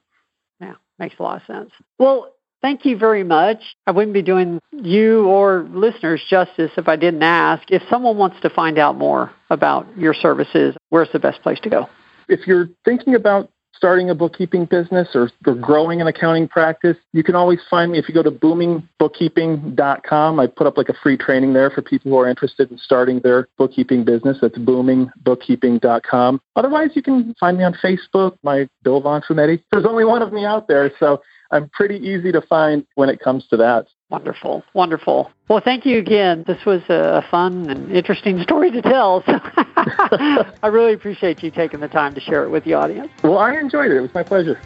Yeah, 0.59 0.73
makes 0.99 1.15
a 1.19 1.23
lot 1.23 1.41
of 1.41 1.45
sense. 1.47 1.71
Well, 1.99 2.33
thank 2.61 2.85
you 2.85 2.97
very 2.97 3.23
much. 3.23 3.75
I 3.85 3.91
wouldn't 3.91 4.13
be 4.13 4.21
doing 4.21 4.59
you 4.71 5.25
or 5.25 5.67
listeners 5.71 6.23
justice 6.29 6.71
if 6.77 6.87
I 6.87 6.95
didn't 6.95 7.23
ask. 7.23 7.69
If 7.69 7.83
someone 7.89 8.17
wants 8.17 8.37
to 8.41 8.49
find 8.49 8.77
out 8.77 8.97
more 8.97 9.31
about 9.49 9.97
your 9.97 10.13
services, 10.13 10.75
where's 10.89 11.09
the 11.13 11.19
best 11.19 11.41
place 11.41 11.59
to 11.61 11.69
go? 11.69 11.89
If 12.27 12.47
you're 12.47 12.69
thinking 12.83 13.15
about 13.15 13.51
starting 13.75 14.09
a 14.09 14.15
bookkeeping 14.15 14.65
business 14.65 15.09
or, 15.13 15.29
or 15.45 15.55
growing 15.55 16.01
an 16.01 16.07
accounting 16.07 16.47
practice, 16.47 16.97
you 17.13 17.23
can 17.23 17.35
always 17.35 17.59
find 17.69 17.91
me 17.91 17.99
if 17.99 18.07
you 18.07 18.13
go 18.13 18.23
to 18.23 18.31
boomingbookkeeping.com. 18.31 20.39
I 20.39 20.47
put 20.47 20.67
up 20.67 20.77
like 20.77 20.89
a 20.89 20.95
free 21.03 21.17
training 21.17 21.53
there 21.53 21.69
for 21.69 21.81
people 21.81 22.11
who 22.11 22.17
are 22.17 22.29
interested 22.29 22.71
in 22.71 22.77
starting 22.77 23.19
their 23.19 23.47
bookkeeping 23.57 24.05
business. 24.05 24.37
That's 24.41 24.57
boomingbookkeeping.com. 24.57 26.41
Otherwise, 26.55 26.89
you 26.93 27.03
can 27.03 27.35
find 27.39 27.57
me 27.57 27.63
on 27.63 27.75
Facebook, 27.83 28.37
my 28.43 28.67
Bill 28.83 29.01
Von 29.01 29.21
Fumetti. 29.21 29.61
There's 29.71 29.85
only 29.85 30.05
one 30.05 30.21
of 30.21 30.31
me 30.31 30.45
out 30.45 30.67
there, 30.67 30.91
so 30.99 31.21
I'm 31.51 31.69
pretty 31.69 31.97
easy 31.97 32.31
to 32.31 32.41
find 32.41 32.85
when 32.95 33.09
it 33.09 33.19
comes 33.19 33.45
to 33.47 33.57
that. 33.57 33.87
Wonderful, 34.09 34.63
wonderful. 34.73 35.31
Well, 35.49 35.61
thank 35.63 35.85
you 35.85 35.97
again. 35.97 36.43
This 36.45 36.63
was 36.63 36.81
a 36.89 37.25
fun 37.31 37.69
and 37.69 37.91
interesting 37.91 38.41
story 38.43 38.69
to 38.71 38.81
tell. 38.81 39.23
So 39.25 39.33
I 40.63 40.67
really 40.67 40.93
appreciate 40.93 41.41
you 41.41 41.49
taking 41.49 41.79
the 41.79 41.87
time 41.87 42.13
to 42.13 42.21
share 42.21 42.43
it 42.43 42.49
with 42.49 42.63
the 42.65 42.75
audience. 42.75 43.09
Well, 43.23 43.39
I 43.39 43.55
enjoyed 43.55 43.89
it. 43.89 43.97
It 43.97 44.01
was 44.01 44.13
my 44.13 44.23
pleasure. 44.23 44.59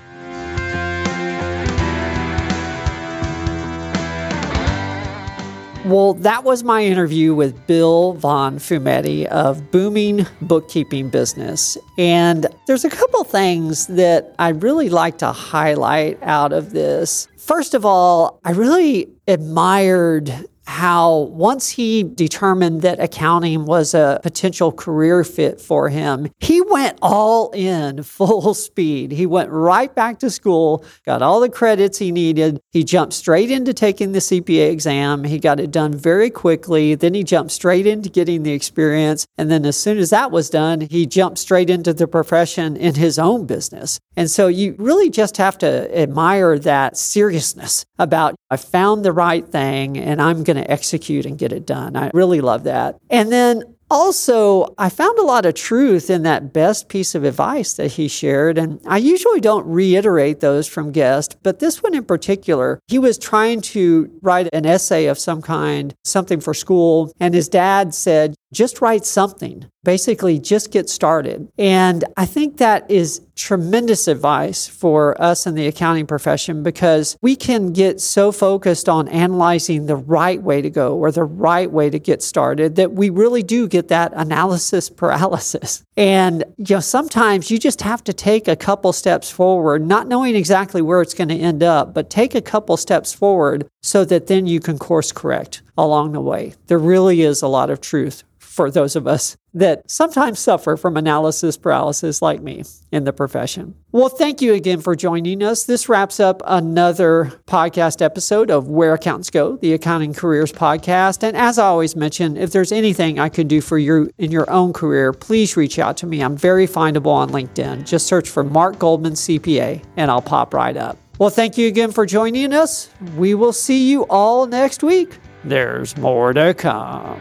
Well, 5.85 6.13
that 6.15 6.43
was 6.43 6.63
my 6.63 6.83
interview 6.83 7.33
with 7.33 7.65
Bill 7.65 8.13
Von 8.13 8.59
Fumetti 8.59 9.25
of 9.25 9.71
Booming 9.71 10.27
Bookkeeping 10.41 11.09
Business. 11.09 11.77
And 11.97 12.45
there's 12.67 12.83
a 12.83 12.89
couple 12.89 13.23
things 13.23 13.87
that 13.87 14.35
I 14.37 14.49
really 14.49 14.89
like 14.89 15.17
to 15.19 15.31
highlight 15.31 16.21
out 16.21 16.51
of 16.51 16.73
this. 16.73 17.29
First 17.49 17.73
of 17.73 17.83
all, 17.83 18.39
I 18.45 18.51
really 18.51 19.09
admired 19.27 20.31
how 20.69 21.31
once 21.31 21.67
he 21.67 22.03
determined 22.03 22.83
that 22.83 22.99
accounting 22.99 23.65
was 23.65 23.95
a 23.95 24.19
potential 24.21 24.71
career 24.71 25.23
fit 25.23 25.59
for 25.59 25.89
him, 25.89 26.29
he 26.37 26.61
went 26.61 26.97
all 27.01 27.49
in 27.51 28.03
full 28.03 28.53
speed. 28.67 29.11
He 29.11 29.25
went 29.25 29.49
right 29.49 29.93
back 29.93 30.19
to 30.19 30.29
school, 30.29 30.85
got 31.07 31.23
all 31.23 31.39
the 31.39 31.49
credits 31.49 31.97
he 31.97 32.11
needed. 32.11 32.61
He 32.71 32.83
jumped 32.83 33.13
straight 33.13 33.49
into 33.49 33.73
taking 33.73 34.11
the 34.11 34.19
CPA 34.19 34.69
exam. 34.69 35.23
He 35.23 35.39
got 35.39 35.59
it 35.59 35.71
done 35.71 35.91
very 35.91 36.29
quickly. 36.29 36.93
Then 36.93 37.15
he 37.15 37.23
jumped 37.23 37.51
straight 37.51 37.87
into 37.87 38.07
getting 38.07 38.43
the 38.43 38.53
experience. 38.53 39.25
And 39.39 39.49
then 39.49 39.65
as 39.65 39.75
soon 39.75 39.97
as 39.97 40.11
that 40.11 40.29
was 40.29 40.51
done, 40.51 40.81
he 40.81 41.07
jumped 41.07 41.39
straight 41.39 41.71
into 41.71 41.93
the 41.93 42.07
profession 42.07 42.77
in 42.77 42.93
his 42.93 43.17
own 43.17 43.47
business. 43.47 43.99
And 44.15 44.29
so 44.29 44.47
you 44.47 44.75
really 44.77 45.09
just 45.09 45.37
have 45.37 45.57
to 45.59 45.97
admire 45.97 46.59
that 46.59 46.95
seriousness 46.95 47.85
about 47.97 48.35
I 48.49 48.57
found 48.57 49.03
the 49.03 49.11
right 49.11 49.47
thing 49.47 49.97
and 49.97 50.21
I'm 50.21 50.43
going 50.43 50.57
to 50.57 50.69
execute 50.69 51.25
and 51.25 51.37
get 51.37 51.51
it 51.51 51.65
done. 51.65 51.95
I 51.95 52.11
really 52.13 52.41
love 52.41 52.63
that. 52.63 52.97
And 53.09 53.31
then 53.31 53.63
also, 53.91 54.75
I 54.77 54.89
found 54.89 55.17
a 55.17 55.23
lot 55.23 55.47
of 55.47 55.55
truth 55.55 56.11
in 56.11 56.21
that 56.23 56.53
best 56.53 56.89
piece 56.89 57.15
of 57.15 57.23
advice 57.23 57.73
that 57.73 57.93
he 57.93 58.07
shared. 58.07 58.59
And 58.59 58.79
I 58.85 58.97
usually 58.97 59.39
don't 59.39 59.65
reiterate 59.65 60.41
those 60.41 60.67
from 60.67 60.91
guests, 60.91 61.35
but 61.41 61.59
this 61.59 61.81
one 61.81 61.95
in 61.95 62.03
particular, 62.05 62.79
he 62.87 62.99
was 62.99 63.17
trying 63.17 63.61
to 63.61 64.11
write 64.21 64.47
an 64.53 64.67
essay 64.67 65.07
of 65.07 65.17
some 65.17 65.41
kind, 65.41 65.95
something 66.03 66.39
for 66.39 66.53
school. 66.53 67.11
And 67.19 67.33
his 67.33 67.49
dad 67.49 67.95
said, 67.95 68.35
just 68.53 68.79
write 68.81 69.05
something. 69.05 69.65
Basically 69.83 70.39
just 70.39 70.71
get 70.71 70.89
started. 70.89 71.49
And 71.57 72.03
I 72.17 72.25
think 72.25 72.57
that 72.57 72.89
is 72.89 73.21
tremendous 73.35 74.07
advice 74.09 74.67
for 74.67 75.19
us 75.21 75.47
in 75.47 75.55
the 75.55 75.65
accounting 75.65 76.05
profession 76.05 76.61
because 76.61 77.17
we 77.21 77.35
can 77.35 77.71
get 77.71 78.01
so 78.01 78.33
focused 78.33 78.89
on 78.89 79.07
analyzing 79.07 79.85
the 79.85 79.95
right 79.95 80.41
way 80.41 80.61
to 80.61 80.69
go 80.69 80.97
or 80.97 81.09
the 81.11 81.23
right 81.23 81.71
way 81.71 81.89
to 81.89 81.97
get 81.97 82.21
started 82.21 82.75
that 82.75 82.91
we 82.91 83.09
really 83.09 83.41
do 83.41 83.67
get 83.67 83.87
that 83.87 84.11
analysis 84.15 84.89
paralysis. 85.01 85.83
And 85.95 86.43
you 86.57 86.75
know, 86.75 86.79
sometimes 86.81 87.49
you 87.49 87.57
just 87.57 87.81
have 87.81 88.03
to 88.05 88.13
take 88.13 88.47
a 88.47 88.57
couple 88.57 88.91
steps 88.91 89.31
forward, 89.31 89.85
not 89.85 90.07
knowing 90.07 90.35
exactly 90.35 90.81
where 90.81 91.01
it's 91.01 91.13
going 91.13 91.29
to 91.29 91.35
end 91.35 91.63
up, 91.63 91.93
but 91.93 92.09
take 92.09 92.35
a 92.35 92.41
couple 92.41 92.75
steps 92.75 93.13
forward 93.13 93.67
so 93.81 94.03
that 94.05 94.27
then 94.27 94.45
you 94.47 94.59
can 94.59 94.77
course 94.77 95.13
correct 95.13 95.61
along 95.77 96.11
the 96.11 96.21
way. 96.21 96.53
There 96.67 96.79
really 96.79 97.21
is 97.21 97.41
a 97.41 97.47
lot 97.47 97.69
of 97.69 97.79
truth 97.79 98.23
for 98.37 98.69
those 98.69 98.97
of 98.97 99.07
us 99.07 99.37
that 99.53 99.89
sometimes 99.89 100.39
suffer 100.39 100.77
from 100.77 100.97
analysis 100.97 101.57
paralysis 101.57 102.21
like 102.21 102.41
me 102.41 102.63
in 102.91 103.03
the 103.03 103.13
profession. 103.13 103.75
Well, 103.91 104.09
thank 104.09 104.41
you 104.41 104.53
again 104.53 104.81
for 104.81 104.95
joining 104.95 105.41
us. 105.41 105.63
This 105.63 105.89
wraps 105.89 106.19
up 106.19 106.41
another 106.45 107.33
podcast 107.47 108.01
episode 108.01 108.51
of 108.51 108.67
Where 108.67 108.93
Accountants 108.93 109.29
Go, 109.29 109.57
the 109.57 109.73
Accounting 109.73 110.13
Careers 110.13 110.51
Podcast. 110.51 111.23
And 111.23 111.35
as 111.35 111.57
I 111.57 111.65
always 111.65 111.95
mention, 111.95 112.37
if 112.37 112.51
there's 112.51 112.71
anything 112.71 113.19
I 113.19 113.29
can 113.29 113.47
do 113.47 113.61
for 113.61 113.77
you 113.77 114.11
in 114.17 114.31
your 114.31 114.49
own 114.51 114.73
career, 114.73 115.11
please 115.13 115.57
reach 115.57 115.79
out 115.79 115.97
to 115.97 116.05
me. 116.05 116.21
I'm 116.21 116.37
very 116.37 116.67
findable 116.67 117.13
on 117.13 117.29
LinkedIn. 117.29 117.87
Just 117.87 118.07
search 118.07 118.29
for 118.29 118.43
Mark 118.43 118.77
Goldman 118.77 119.13
CPA 119.13 119.83
and 119.97 120.11
I'll 120.11 120.21
pop 120.21 120.53
right 120.53 120.77
up. 120.77 120.97
Well, 121.17 121.29
thank 121.29 121.57
you 121.57 121.67
again 121.67 121.91
for 121.91 122.05
joining 122.05 122.53
us. 122.53 122.89
We 123.17 123.33
will 123.33 123.53
see 123.53 123.89
you 123.89 124.03
all 124.03 124.47
next 124.47 124.83
week. 124.83 125.17
There's 125.43 125.97
more 125.97 126.31
to 126.33 126.53
come. 126.53 127.19